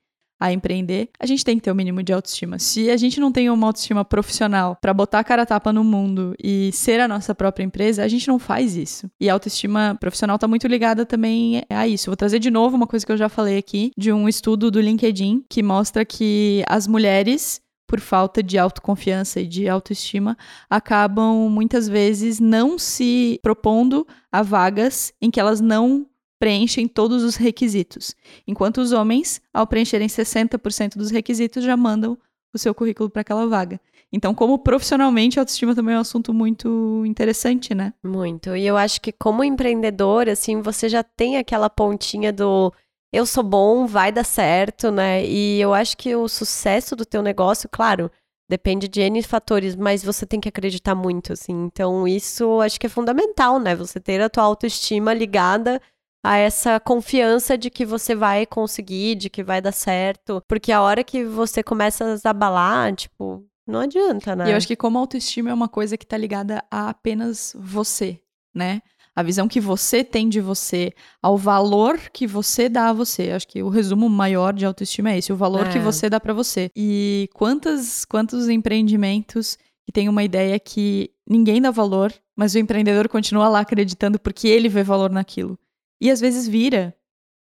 a 0.44 0.52
empreender, 0.52 1.08
a 1.18 1.24
gente 1.24 1.42
tem 1.42 1.56
que 1.56 1.62
ter 1.62 1.70
o 1.70 1.72
um 1.72 1.76
mínimo 1.76 2.02
de 2.02 2.12
autoestima. 2.12 2.58
Se 2.58 2.90
a 2.90 2.98
gente 2.98 3.18
não 3.18 3.32
tem 3.32 3.48
uma 3.48 3.66
autoestima 3.66 4.04
profissional 4.04 4.76
para 4.78 4.92
botar 4.92 5.20
a 5.20 5.24
cara 5.24 5.46
tapa 5.46 5.72
no 5.72 5.82
mundo 5.82 6.34
e 6.42 6.70
ser 6.72 7.00
a 7.00 7.08
nossa 7.08 7.34
própria 7.34 7.64
empresa, 7.64 8.04
a 8.04 8.08
gente 8.08 8.28
não 8.28 8.38
faz 8.38 8.76
isso. 8.76 9.10
E 9.18 9.30
a 9.30 9.32
autoestima 9.32 9.96
profissional 9.98 10.34
está 10.34 10.46
muito 10.46 10.66
ligada 10.66 11.06
também 11.06 11.62
a 11.70 11.88
isso. 11.88 12.10
Vou 12.10 12.16
trazer 12.16 12.38
de 12.40 12.50
novo 12.50 12.76
uma 12.76 12.86
coisa 12.86 13.06
que 13.06 13.12
eu 13.12 13.16
já 13.16 13.30
falei 13.30 13.56
aqui, 13.56 13.90
de 13.96 14.12
um 14.12 14.28
estudo 14.28 14.70
do 14.70 14.82
LinkedIn 14.82 15.44
que 15.48 15.62
mostra 15.62 16.04
que 16.04 16.62
as 16.68 16.86
mulheres 16.86 17.62
por 17.86 18.00
falta 18.00 18.42
de 18.42 18.58
autoconfiança 18.58 19.40
e 19.40 19.46
de 19.46 19.68
autoestima, 19.68 20.36
acabam 20.68 21.48
muitas 21.50 21.88
vezes 21.88 22.40
não 22.40 22.78
se 22.78 23.38
propondo 23.42 24.06
a 24.32 24.42
vagas 24.42 25.12
em 25.20 25.30
que 25.30 25.38
elas 25.38 25.60
não 25.60 26.06
preenchem 26.38 26.86
todos 26.88 27.22
os 27.22 27.36
requisitos, 27.36 28.14
enquanto 28.46 28.78
os 28.78 28.92
homens, 28.92 29.40
ao 29.52 29.66
preencherem 29.66 30.08
60% 30.08 30.96
dos 30.96 31.10
requisitos, 31.10 31.64
já 31.64 31.76
mandam 31.76 32.18
o 32.52 32.58
seu 32.58 32.74
currículo 32.74 33.10
para 33.10 33.22
aquela 33.22 33.46
vaga. 33.46 33.80
Então, 34.12 34.34
como 34.34 34.58
profissionalmente, 34.58 35.38
a 35.38 35.42
autoestima 35.42 35.74
também 35.74 35.94
é 35.94 35.98
um 35.98 36.02
assunto 36.02 36.32
muito 36.32 37.02
interessante, 37.04 37.74
né? 37.74 37.92
Muito. 38.02 38.54
E 38.54 38.64
eu 38.64 38.76
acho 38.76 39.00
que 39.00 39.10
como 39.10 39.42
empreendedor, 39.42 40.28
assim, 40.28 40.62
você 40.62 40.88
já 40.88 41.02
tem 41.02 41.36
aquela 41.36 41.68
pontinha 41.68 42.32
do 42.32 42.72
eu 43.12 43.26
sou 43.26 43.44
bom, 43.44 43.86
vai 43.86 44.12
dar 44.12 44.24
certo, 44.24 44.90
né? 44.90 45.24
E 45.24 45.60
eu 45.60 45.72
acho 45.72 45.96
que 45.96 46.14
o 46.14 46.28
sucesso 46.28 46.94
do 46.94 47.04
teu 47.04 47.22
negócio, 47.22 47.68
claro, 47.70 48.10
Depende 48.48 48.88
de 48.88 49.00
N 49.00 49.22
fatores, 49.22 49.74
mas 49.74 50.04
você 50.04 50.26
tem 50.26 50.38
que 50.38 50.48
acreditar 50.48 50.94
muito, 50.94 51.32
assim. 51.32 51.64
Então, 51.64 52.06
isso 52.06 52.60
acho 52.60 52.78
que 52.78 52.86
é 52.86 52.90
fundamental, 52.90 53.58
né? 53.58 53.74
Você 53.74 53.98
ter 53.98 54.20
a 54.20 54.28
tua 54.28 54.44
autoestima 54.44 55.14
ligada 55.14 55.80
a 56.24 56.38
essa 56.38 56.80
confiança 56.80 57.58
de 57.58 57.68
que 57.68 57.84
você 57.84 58.14
vai 58.14 58.46
conseguir, 58.46 59.14
de 59.14 59.28
que 59.28 59.44
vai 59.44 59.60
dar 59.60 59.72
certo. 59.72 60.42
Porque 60.48 60.72
a 60.72 60.80
hora 60.80 61.04
que 61.04 61.22
você 61.22 61.62
começa 61.62 62.18
a 62.24 62.30
abalar, 62.30 62.94
tipo, 62.94 63.44
não 63.66 63.80
adianta, 63.80 64.34
né? 64.34 64.48
E 64.48 64.50
eu 64.52 64.56
acho 64.56 64.66
que 64.66 64.74
como 64.74 64.98
autoestima 64.98 65.50
é 65.50 65.54
uma 65.54 65.68
coisa 65.68 65.98
que 65.98 66.06
tá 66.06 66.16
ligada 66.16 66.64
a 66.70 66.88
apenas 66.88 67.54
você, 67.54 68.18
né? 68.54 68.80
A 69.14 69.22
visão 69.22 69.46
que 69.46 69.60
você 69.60 70.02
tem 70.02 70.28
de 70.28 70.40
você, 70.40 70.92
ao 71.22 71.36
valor 71.36 71.98
que 72.12 72.26
você 72.26 72.70
dá 72.70 72.88
a 72.88 72.92
você. 72.92 73.30
Acho 73.30 73.46
que 73.46 73.62
o 73.62 73.68
resumo 73.68 74.08
maior 74.08 74.54
de 74.54 74.64
autoestima 74.64 75.12
é 75.12 75.18
esse, 75.18 75.32
o 75.32 75.36
valor 75.36 75.66
é. 75.66 75.72
que 75.72 75.78
você 75.78 76.08
dá 76.08 76.18
para 76.18 76.32
você. 76.32 76.70
E 76.74 77.28
quantas, 77.34 78.04
quantos 78.06 78.48
empreendimentos 78.48 79.58
que 79.84 79.92
tem 79.92 80.08
uma 80.08 80.24
ideia 80.24 80.58
que 80.58 81.10
ninguém 81.28 81.60
dá 81.60 81.70
valor, 81.70 82.12
mas 82.34 82.54
o 82.54 82.58
empreendedor 82.58 83.08
continua 83.08 83.48
lá 83.48 83.60
acreditando 83.60 84.18
porque 84.18 84.48
ele 84.48 84.68
vê 84.68 84.82
valor 84.82 85.10
naquilo. 85.10 85.58
E 86.04 86.10
às 86.10 86.20
vezes 86.20 86.46
vira, 86.46 86.94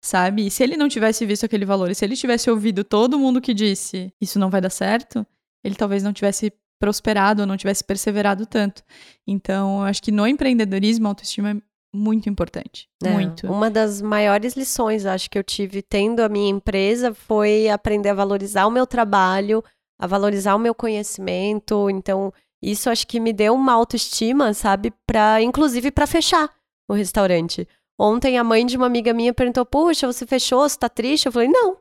sabe? 0.04 0.48
E 0.48 0.50
se 0.50 0.64
ele 0.64 0.76
não 0.76 0.88
tivesse 0.88 1.24
visto 1.24 1.44
aquele 1.44 1.64
valor, 1.64 1.88
e 1.88 1.94
se 1.94 2.04
ele 2.04 2.16
tivesse 2.16 2.50
ouvido 2.50 2.82
todo 2.82 3.16
mundo 3.16 3.40
que 3.40 3.54
disse 3.54 4.12
isso 4.20 4.40
não 4.40 4.50
vai 4.50 4.60
dar 4.60 4.70
certo, 4.70 5.24
ele 5.62 5.76
talvez 5.76 6.02
não 6.02 6.12
tivesse 6.12 6.52
prosperado 6.80 7.42
ou 7.42 7.46
não 7.46 7.56
tivesse 7.56 7.84
perseverado 7.84 8.44
tanto. 8.46 8.82
Então, 9.24 9.78
eu 9.78 9.84
acho 9.84 10.02
que 10.02 10.10
no 10.10 10.26
empreendedorismo, 10.26 11.06
a 11.06 11.10
autoestima 11.10 11.50
é 11.52 11.56
muito 11.94 12.28
importante. 12.28 12.88
É, 13.04 13.10
muito. 13.10 13.46
Uma 13.46 13.70
das 13.70 14.02
maiores 14.02 14.54
lições, 14.54 15.06
acho 15.06 15.30
que 15.30 15.38
eu 15.38 15.44
tive 15.44 15.80
tendo 15.80 16.18
a 16.18 16.28
minha 16.28 16.50
empresa 16.50 17.14
foi 17.14 17.68
aprender 17.68 18.08
a 18.08 18.14
valorizar 18.14 18.66
o 18.66 18.70
meu 18.70 18.84
trabalho, 18.84 19.62
a 19.96 20.08
valorizar 20.08 20.56
o 20.56 20.58
meu 20.58 20.74
conhecimento. 20.74 21.88
Então, 21.88 22.32
isso 22.60 22.90
acho 22.90 23.06
que 23.06 23.20
me 23.20 23.32
deu 23.32 23.54
uma 23.54 23.74
autoestima, 23.74 24.52
sabe, 24.54 24.92
para 25.06 25.40
inclusive 25.40 25.92
para 25.92 26.06
fechar 26.06 26.50
o 26.88 26.94
restaurante. 26.94 27.68
Ontem 28.00 28.38
a 28.38 28.44
mãe 28.44 28.64
de 28.64 28.76
uma 28.76 28.86
amiga 28.86 29.12
minha 29.12 29.34
perguntou: 29.34 29.66
"Puxa, 29.66 30.06
você 30.06 30.26
fechou? 30.26 30.68
Você 30.68 30.78
tá 30.78 30.88
triste?" 30.88 31.26
Eu 31.26 31.32
falei: 31.32 31.48
"Não, 31.48 31.76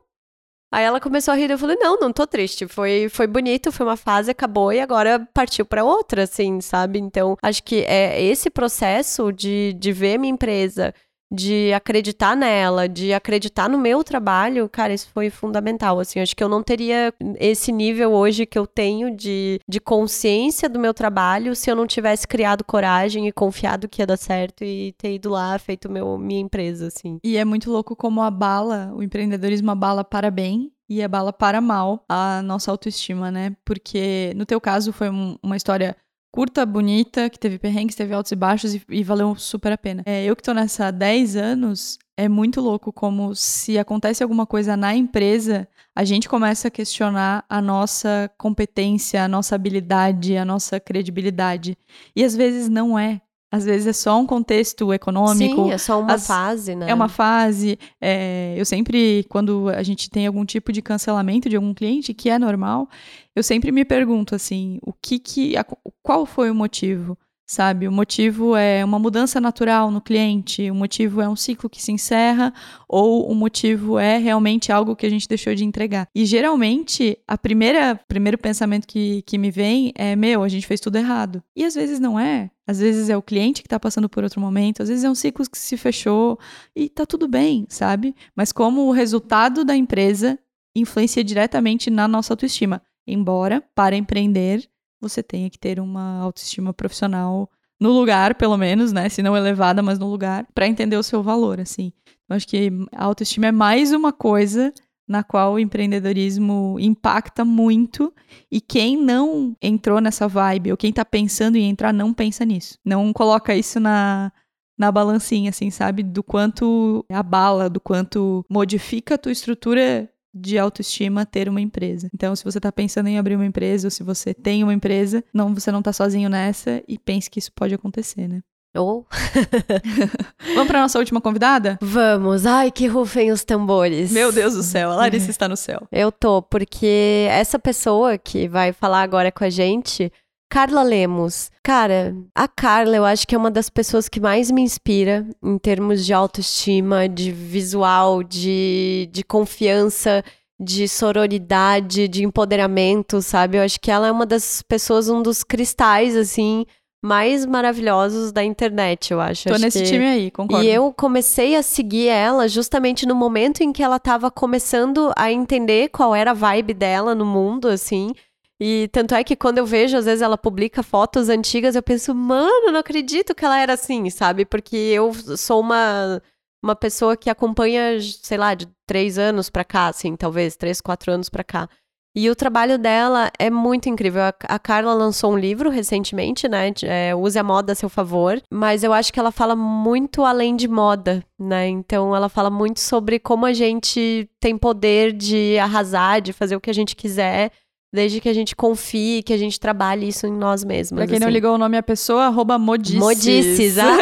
Aí 0.72 0.84
ela 0.84 1.00
começou 1.00 1.34
a 1.34 1.36
rir, 1.36 1.50
eu 1.50 1.58
falei, 1.58 1.76
não, 1.76 1.98
não 1.98 2.12
tô 2.12 2.24
triste, 2.24 2.68
foi, 2.68 3.08
foi 3.08 3.26
bonito, 3.26 3.72
foi 3.72 3.84
uma 3.84 3.96
fase, 3.96 4.30
acabou 4.30 4.72
e 4.72 4.78
agora 4.78 5.26
partiu 5.34 5.66
para 5.66 5.82
outra, 5.84 6.22
assim, 6.22 6.60
sabe? 6.60 7.00
Então, 7.00 7.36
acho 7.42 7.60
que 7.64 7.82
é 7.82 8.22
esse 8.22 8.48
processo 8.48 9.32
de, 9.32 9.72
de 9.72 9.92
ver 9.92 10.16
minha 10.16 10.32
empresa 10.32 10.94
de 11.32 11.72
acreditar 11.72 12.36
nela, 12.36 12.88
de 12.88 13.12
acreditar 13.12 13.68
no 13.68 13.78
meu 13.78 14.02
trabalho, 14.02 14.68
cara, 14.68 14.92
isso 14.92 15.08
foi 15.12 15.30
fundamental, 15.30 16.00
assim, 16.00 16.20
acho 16.20 16.34
que 16.34 16.42
eu 16.42 16.48
não 16.48 16.62
teria 16.62 17.14
esse 17.38 17.70
nível 17.70 18.12
hoje 18.12 18.44
que 18.46 18.58
eu 18.58 18.66
tenho 18.66 19.14
de, 19.14 19.60
de 19.68 19.80
consciência 19.80 20.68
do 20.68 20.78
meu 20.78 20.92
trabalho 20.92 21.54
se 21.54 21.70
eu 21.70 21.76
não 21.76 21.86
tivesse 21.86 22.26
criado 22.26 22.64
coragem 22.64 23.28
e 23.28 23.32
confiado 23.32 23.88
que 23.88 24.02
ia 24.02 24.06
dar 24.06 24.16
certo 24.16 24.64
e 24.64 24.92
ter 24.98 25.14
ido 25.14 25.30
lá, 25.30 25.58
feito 25.58 25.90
meu, 25.90 26.18
minha 26.18 26.40
empresa, 26.40 26.88
assim. 26.88 27.18
E 27.22 27.36
é 27.36 27.44
muito 27.44 27.70
louco 27.70 27.94
como 27.94 28.22
abala, 28.22 28.92
o 28.94 29.02
empreendedorismo 29.02 29.70
abala 29.70 30.02
para 30.02 30.30
bem 30.30 30.72
e 30.88 31.02
abala 31.02 31.32
para 31.32 31.60
mal 31.60 32.04
a 32.08 32.42
nossa 32.42 32.70
autoestima, 32.70 33.30
né? 33.30 33.54
Porque 33.64 34.32
no 34.34 34.44
teu 34.44 34.60
caso 34.60 34.92
foi 34.92 35.08
um, 35.08 35.36
uma 35.40 35.56
história 35.56 35.96
curta, 36.30 36.64
bonita, 36.64 37.28
que 37.28 37.38
teve 37.38 37.58
perrengues, 37.58 37.94
teve 37.94 38.14
altos 38.14 38.32
e 38.32 38.36
baixos 38.36 38.74
e, 38.74 38.82
e 38.88 39.02
valeu 39.02 39.34
super 39.36 39.72
a 39.72 39.78
pena. 39.78 40.02
É, 40.06 40.24
eu 40.24 40.36
que 40.36 40.42
tô 40.42 40.52
nessa 40.52 40.86
há 40.86 40.90
10 40.90 41.36
anos, 41.36 41.98
é 42.16 42.28
muito 42.28 42.60
louco 42.60 42.92
como 42.92 43.34
se 43.34 43.78
acontece 43.78 44.22
alguma 44.22 44.46
coisa 44.46 44.76
na 44.76 44.94
empresa, 44.94 45.66
a 45.94 46.04
gente 46.04 46.28
começa 46.28 46.68
a 46.68 46.70
questionar 46.70 47.44
a 47.48 47.60
nossa 47.60 48.30
competência, 48.38 49.24
a 49.24 49.28
nossa 49.28 49.54
habilidade, 49.54 50.36
a 50.36 50.44
nossa 50.44 50.78
credibilidade. 50.78 51.76
E 52.14 52.24
às 52.24 52.36
vezes 52.36 52.68
não 52.68 52.98
é. 52.98 53.20
Às 53.52 53.64
vezes 53.64 53.86
é 53.86 53.92
só 53.92 54.18
um 54.18 54.26
contexto 54.26 54.92
econômico. 54.92 55.64
Sim, 55.64 55.72
é 55.72 55.78
só 55.78 56.00
uma 56.00 56.14
As, 56.14 56.26
fase, 56.26 56.76
né? 56.76 56.88
É 56.88 56.94
uma 56.94 57.08
fase. 57.08 57.78
É, 58.00 58.54
eu 58.56 58.64
sempre, 58.64 59.24
quando 59.28 59.68
a 59.68 59.82
gente 59.82 60.08
tem 60.08 60.26
algum 60.26 60.44
tipo 60.44 60.72
de 60.72 60.80
cancelamento 60.80 61.48
de 61.48 61.56
algum 61.56 61.74
cliente, 61.74 62.14
que 62.14 62.30
é 62.30 62.38
normal, 62.38 62.88
eu 63.34 63.42
sempre 63.42 63.72
me 63.72 63.84
pergunto 63.84 64.34
assim, 64.34 64.78
o 64.82 64.92
que 64.92 65.18
que, 65.18 65.54
qual 66.02 66.24
foi 66.24 66.50
o 66.50 66.54
motivo? 66.54 67.18
sabe? 67.50 67.88
O 67.88 67.92
motivo 67.92 68.54
é 68.54 68.84
uma 68.84 68.98
mudança 68.98 69.40
natural 69.40 69.90
no 69.90 70.00
cliente, 70.00 70.70
o 70.70 70.74
motivo 70.74 71.20
é 71.20 71.28
um 71.28 71.34
ciclo 71.34 71.68
que 71.68 71.82
se 71.82 71.90
encerra, 71.90 72.54
ou 72.88 73.28
o 73.28 73.34
motivo 73.34 73.98
é 73.98 74.18
realmente 74.18 74.70
algo 74.70 74.94
que 74.94 75.04
a 75.04 75.10
gente 75.10 75.26
deixou 75.26 75.52
de 75.52 75.64
entregar. 75.64 76.06
E 76.14 76.24
geralmente, 76.24 77.18
a 77.26 77.36
primeira 77.36 77.98
primeiro 78.06 78.38
pensamento 78.38 78.86
que, 78.86 79.22
que 79.22 79.36
me 79.36 79.50
vem 79.50 79.92
é: 79.96 80.14
meu, 80.14 80.44
a 80.44 80.48
gente 80.48 80.64
fez 80.64 80.78
tudo 80.78 80.96
errado. 80.96 81.42
E 81.56 81.64
às 81.64 81.74
vezes 81.74 81.98
não 81.98 82.18
é. 82.20 82.50
Às 82.70 82.78
vezes 82.78 83.10
é 83.10 83.16
o 83.16 83.22
cliente 83.22 83.62
que 83.62 83.66
está 83.66 83.80
passando 83.80 84.08
por 84.08 84.22
outro 84.22 84.40
momento, 84.40 84.80
às 84.80 84.88
vezes 84.88 85.02
é 85.02 85.10
um 85.10 85.14
ciclo 85.14 85.44
que 85.50 85.58
se 85.58 85.76
fechou 85.76 86.38
e 86.74 86.88
tá 86.88 87.04
tudo 87.04 87.26
bem, 87.26 87.66
sabe? 87.68 88.14
Mas 88.32 88.52
como 88.52 88.82
o 88.86 88.92
resultado 88.92 89.64
da 89.64 89.74
empresa 89.74 90.38
influencia 90.72 91.24
diretamente 91.24 91.90
na 91.90 92.06
nossa 92.06 92.32
autoestima. 92.32 92.80
Embora, 93.04 93.60
para 93.74 93.96
empreender, 93.96 94.70
você 95.00 95.20
tenha 95.20 95.50
que 95.50 95.58
ter 95.58 95.80
uma 95.80 96.20
autoestima 96.20 96.72
profissional 96.72 97.50
no 97.80 97.90
lugar, 97.90 98.36
pelo 98.36 98.56
menos, 98.56 98.92
né? 98.92 99.08
Se 99.08 99.20
não 99.20 99.36
elevada, 99.36 99.82
mas 99.82 99.98
no 99.98 100.08
lugar, 100.08 100.46
para 100.54 100.68
entender 100.68 100.96
o 100.96 101.02
seu 101.02 101.24
valor, 101.24 101.58
assim. 101.58 101.92
Eu 102.28 102.36
acho 102.36 102.46
que 102.46 102.70
a 102.92 103.04
autoestima 103.04 103.46
é 103.48 103.52
mais 103.52 103.90
uma 103.90 104.12
coisa 104.12 104.72
na 105.10 105.24
qual 105.24 105.54
o 105.54 105.58
empreendedorismo 105.58 106.76
impacta 106.78 107.44
muito 107.44 108.14
e 108.48 108.60
quem 108.60 108.96
não 108.96 109.56
entrou 109.60 110.00
nessa 110.00 110.28
vibe 110.28 110.70
ou 110.70 110.76
quem 110.76 110.92
tá 110.92 111.04
pensando 111.04 111.56
em 111.56 111.68
entrar 111.68 111.92
não 111.92 112.14
pensa 112.14 112.44
nisso. 112.44 112.78
Não 112.84 113.12
coloca 113.12 113.56
isso 113.56 113.80
na 113.80 114.30
na 114.78 114.90
balancinha 114.90 115.50
assim, 115.50 115.70
sabe, 115.70 116.02
do 116.02 116.22
quanto 116.22 117.04
abala, 117.10 117.68
do 117.68 117.78
quanto 117.78 118.42
modifica 118.48 119.16
a 119.16 119.18
tua 119.18 119.30
estrutura 119.30 120.08
de 120.32 120.58
autoestima 120.58 121.26
ter 121.26 121.50
uma 121.50 121.60
empresa. 121.60 122.08
Então, 122.14 122.34
se 122.34 122.42
você 122.42 122.56
está 122.56 122.72
pensando 122.72 123.08
em 123.08 123.18
abrir 123.18 123.34
uma 123.34 123.44
empresa 123.44 123.88
ou 123.88 123.90
se 123.90 124.02
você 124.02 124.32
tem 124.32 124.62
uma 124.62 124.72
empresa, 124.72 125.22
não, 125.34 125.52
você 125.52 125.70
não 125.70 125.80
está 125.80 125.92
sozinho 125.92 126.30
nessa 126.30 126.82
e 126.88 126.98
pense 126.98 127.28
que 127.28 127.38
isso 127.38 127.52
pode 127.52 127.74
acontecer, 127.74 128.26
né? 128.26 128.40
Ou. 128.74 129.06
Vamos 130.54 130.68
para 130.68 130.80
nossa 130.80 130.98
última 130.98 131.20
convidada? 131.20 131.78
Vamos. 131.80 132.46
Ai, 132.46 132.70
que 132.70 132.86
rufem 132.86 133.32
os 133.32 133.44
tambores. 133.44 134.12
Meu 134.12 134.30
Deus 134.30 134.54
do 134.54 134.62
céu, 134.62 134.92
a 134.92 134.94
Larissa 134.96 135.30
está 135.30 135.48
no 135.48 135.56
céu. 135.56 135.86
Eu 135.90 136.12
tô, 136.12 136.42
porque 136.42 137.26
essa 137.30 137.58
pessoa 137.58 138.16
que 138.16 138.46
vai 138.46 138.72
falar 138.72 139.02
agora 139.02 139.32
com 139.32 139.44
a 139.44 139.50
gente 139.50 140.12
Carla 140.50 140.82
Lemos. 140.82 141.48
Cara, 141.62 142.14
a 142.34 142.48
Carla 142.48 142.96
eu 142.96 143.04
acho 143.04 143.26
que 143.26 143.36
é 143.36 143.38
uma 143.38 143.52
das 143.52 143.70
pessoas 143.70 144.08
que 144.08 144.18
mais 144.18 144.50
me 144.50 144.60
inspira 144.62 145.24
em 145.40 145.56
termos 145.56 146.04
de 146.04 146.12
autoestima, 146.12 147.08
de 147.08 147.30
visual, 147.30 148.24
de, 148.24 149.08
de 149.12 149.22
confiança, 149.22 150.24
de 150.58 150.88
sororidade, 150.88 152.08
de 152.08 152.24
empoderamento, 152.24 153.22
sabe? 153.22 153.58
Eu 153.58 153.62
acho 153.62 153.80
que 153.80 153.92
ela 153.92 154.08
é 154.08 154.12
uma 154.12 154.26
das 154.26 154.60
pessoas, 154.62 155.08
um 155.08 155.22
dos 155.22 155.44
cristais, 155.44 156.16
assim, 156.16 156.66
mais 157.02 157.46
maravilhosos 157.46 158.30
da 158.30 158.44
internet, 158.44 159.12
eu 159.12 159.20
acho. 159.20 159.48
Tô 159.48 159.54
acho 159.54 159.64
nesse 159.64 159.82
que... 159.82 159.88
time 159.88 160.04
aí, 160.04 160.30
concordo. 160.30 160.64
E 160.64 160.68
eu 160.68 160.92
comecei 160.92 161.56
a 161.56 161.62
seguir 161.62 162.08
ela 162.08 162.46
justamente 162.46 163.06
no 163.06 163.14
momento 163.14 163.62
em 163.62 163.72
que 163.72 163.82
ela 163.82 163.98
tava 163.98 164.30
começando 164.30 165.10
a 165.16 165.32
entender 165.32 165.88
qual 165.88 166.14
era 166.14 166.32
a 166.32 166.34
vibe 166.34 166.74
dela 166.74 167.14
no 167.14 167.24
mundo, 167.24 167.68
assim. 167.68 168.12
E 168.60 168.90
tanto 168.92 169.14
é 169.14 169.24
que 169.24 169.34
quando 169.34 169.56
eu 169.56 169.64
vejo, 169.64 169.96
às 169.96 170.04
vezes 170.04 170.20
ela 170.20 170.36
publica 170.36 170.82
fotos 170.82 171.30
antigas, 171.30 171.74
eu 171.74 171.82
penso, 171.82 172.14
mano, 172.14 172.70
não 172.70 172.80
acredito 172.80 173.34
que 173.34 173.42
ela 173.42 173.58
era 173.58 173.72
assim, 173.72 174.10
sabe? 174.10 174.44
Porque 174.44 174.76
eu 174.76 175.14
sou 175.38 175.60
uma, 175.60 176.20
uma 176.62 176.76
pessoa 176.76 177.16
que 177.16 177.30
acompanha, 177.30 177.98
sei 178.00 178.36
lá, 178.36 178.54
de 178.54 178.68
três 178.86 179.18
anos 179.18 179.48
pra 179.48 179.64
cá, 179.64 179.86
assim, 179.86 180.14
talvez, 180.14 180.56
três, 180.56 180.78
quatro 180.82 181.10
anos 181.10 181.30
pra 181.30 181.42
cá. 181.42 181.70
E 182.14 182.28
o 182.28 182.34
trabalho 182.34 182.76
dela 182.76 183.30
é 183.38 183.48
muito 183.48 183.88
incrível. 183.88 184.22
A, 184.24 184.58
Carla 184.58 184.92
lançou 184.92 185.32
um 185.32 185.38
livro 185.38 185.70
recentemente, 185.70 186.48
né? 186.48 186.72
É, 186.82 187.14
Use 187.14 187.38
a 187.38 187.44
moda 187.44 187.72
a 187.72 187.76
seu 187.76 187.88
favor. 187.88 188.42
Mas 188.50 188.82
eu 188.82 188.92
acho 188.92 189.12
que 189.12 189.20
ela 189.20 189.30
fala 189.30 189.54
muito 189.54 190.24
além 190.24 190.56
de 190.56 190.66
moda, 190.66 191.24
né? 191.38 191.68
Então 191.68 192.14
ela 192.14 192.28
fala 192.28 192.50
muito 192.50 192.80
sobre 192.80 193.20
como 193.20 193.46
a 193.46 193.52
gente 193.52 194.28
tem 194.40 194.58
poder 194.58 195.12
de 195.12 195.56
arrasar, 195.58 196.20
de 196.20 196.32
fazer 196.32 196.56
o 196.56 196.60
que 196.60 196.70
a 196.70 196.74
gente 196.74 196.96
quiser 196.96 197.52
Desde 197.92 198.20
que 198.20 198.28
a 198.28 198.32
gente 198.32 198.54
confie, 198.54 199.20
que 199.20 199.32
a 199.32 199.36
gente 199.36 199.58
trabalhe 199.58 200.06
isso 200.06 200.24
em 200.24 200.32
nós 200.32 200.62
mesmos. 200.62 200.96
Pra 200.96 201.06
quem 201.08 201.16
assim. 201.16 201.24
não 201.24 201.30
ligou 201.30 201.54
o 201.54 201.58
nome 201.58 201.76
à 201.76 201.82
pessoa, 201.82 202.26
arroba 202.26 202.56
modices. 202.56 202.98
Modices, 202.98 203.78
ah! 203.78 203.96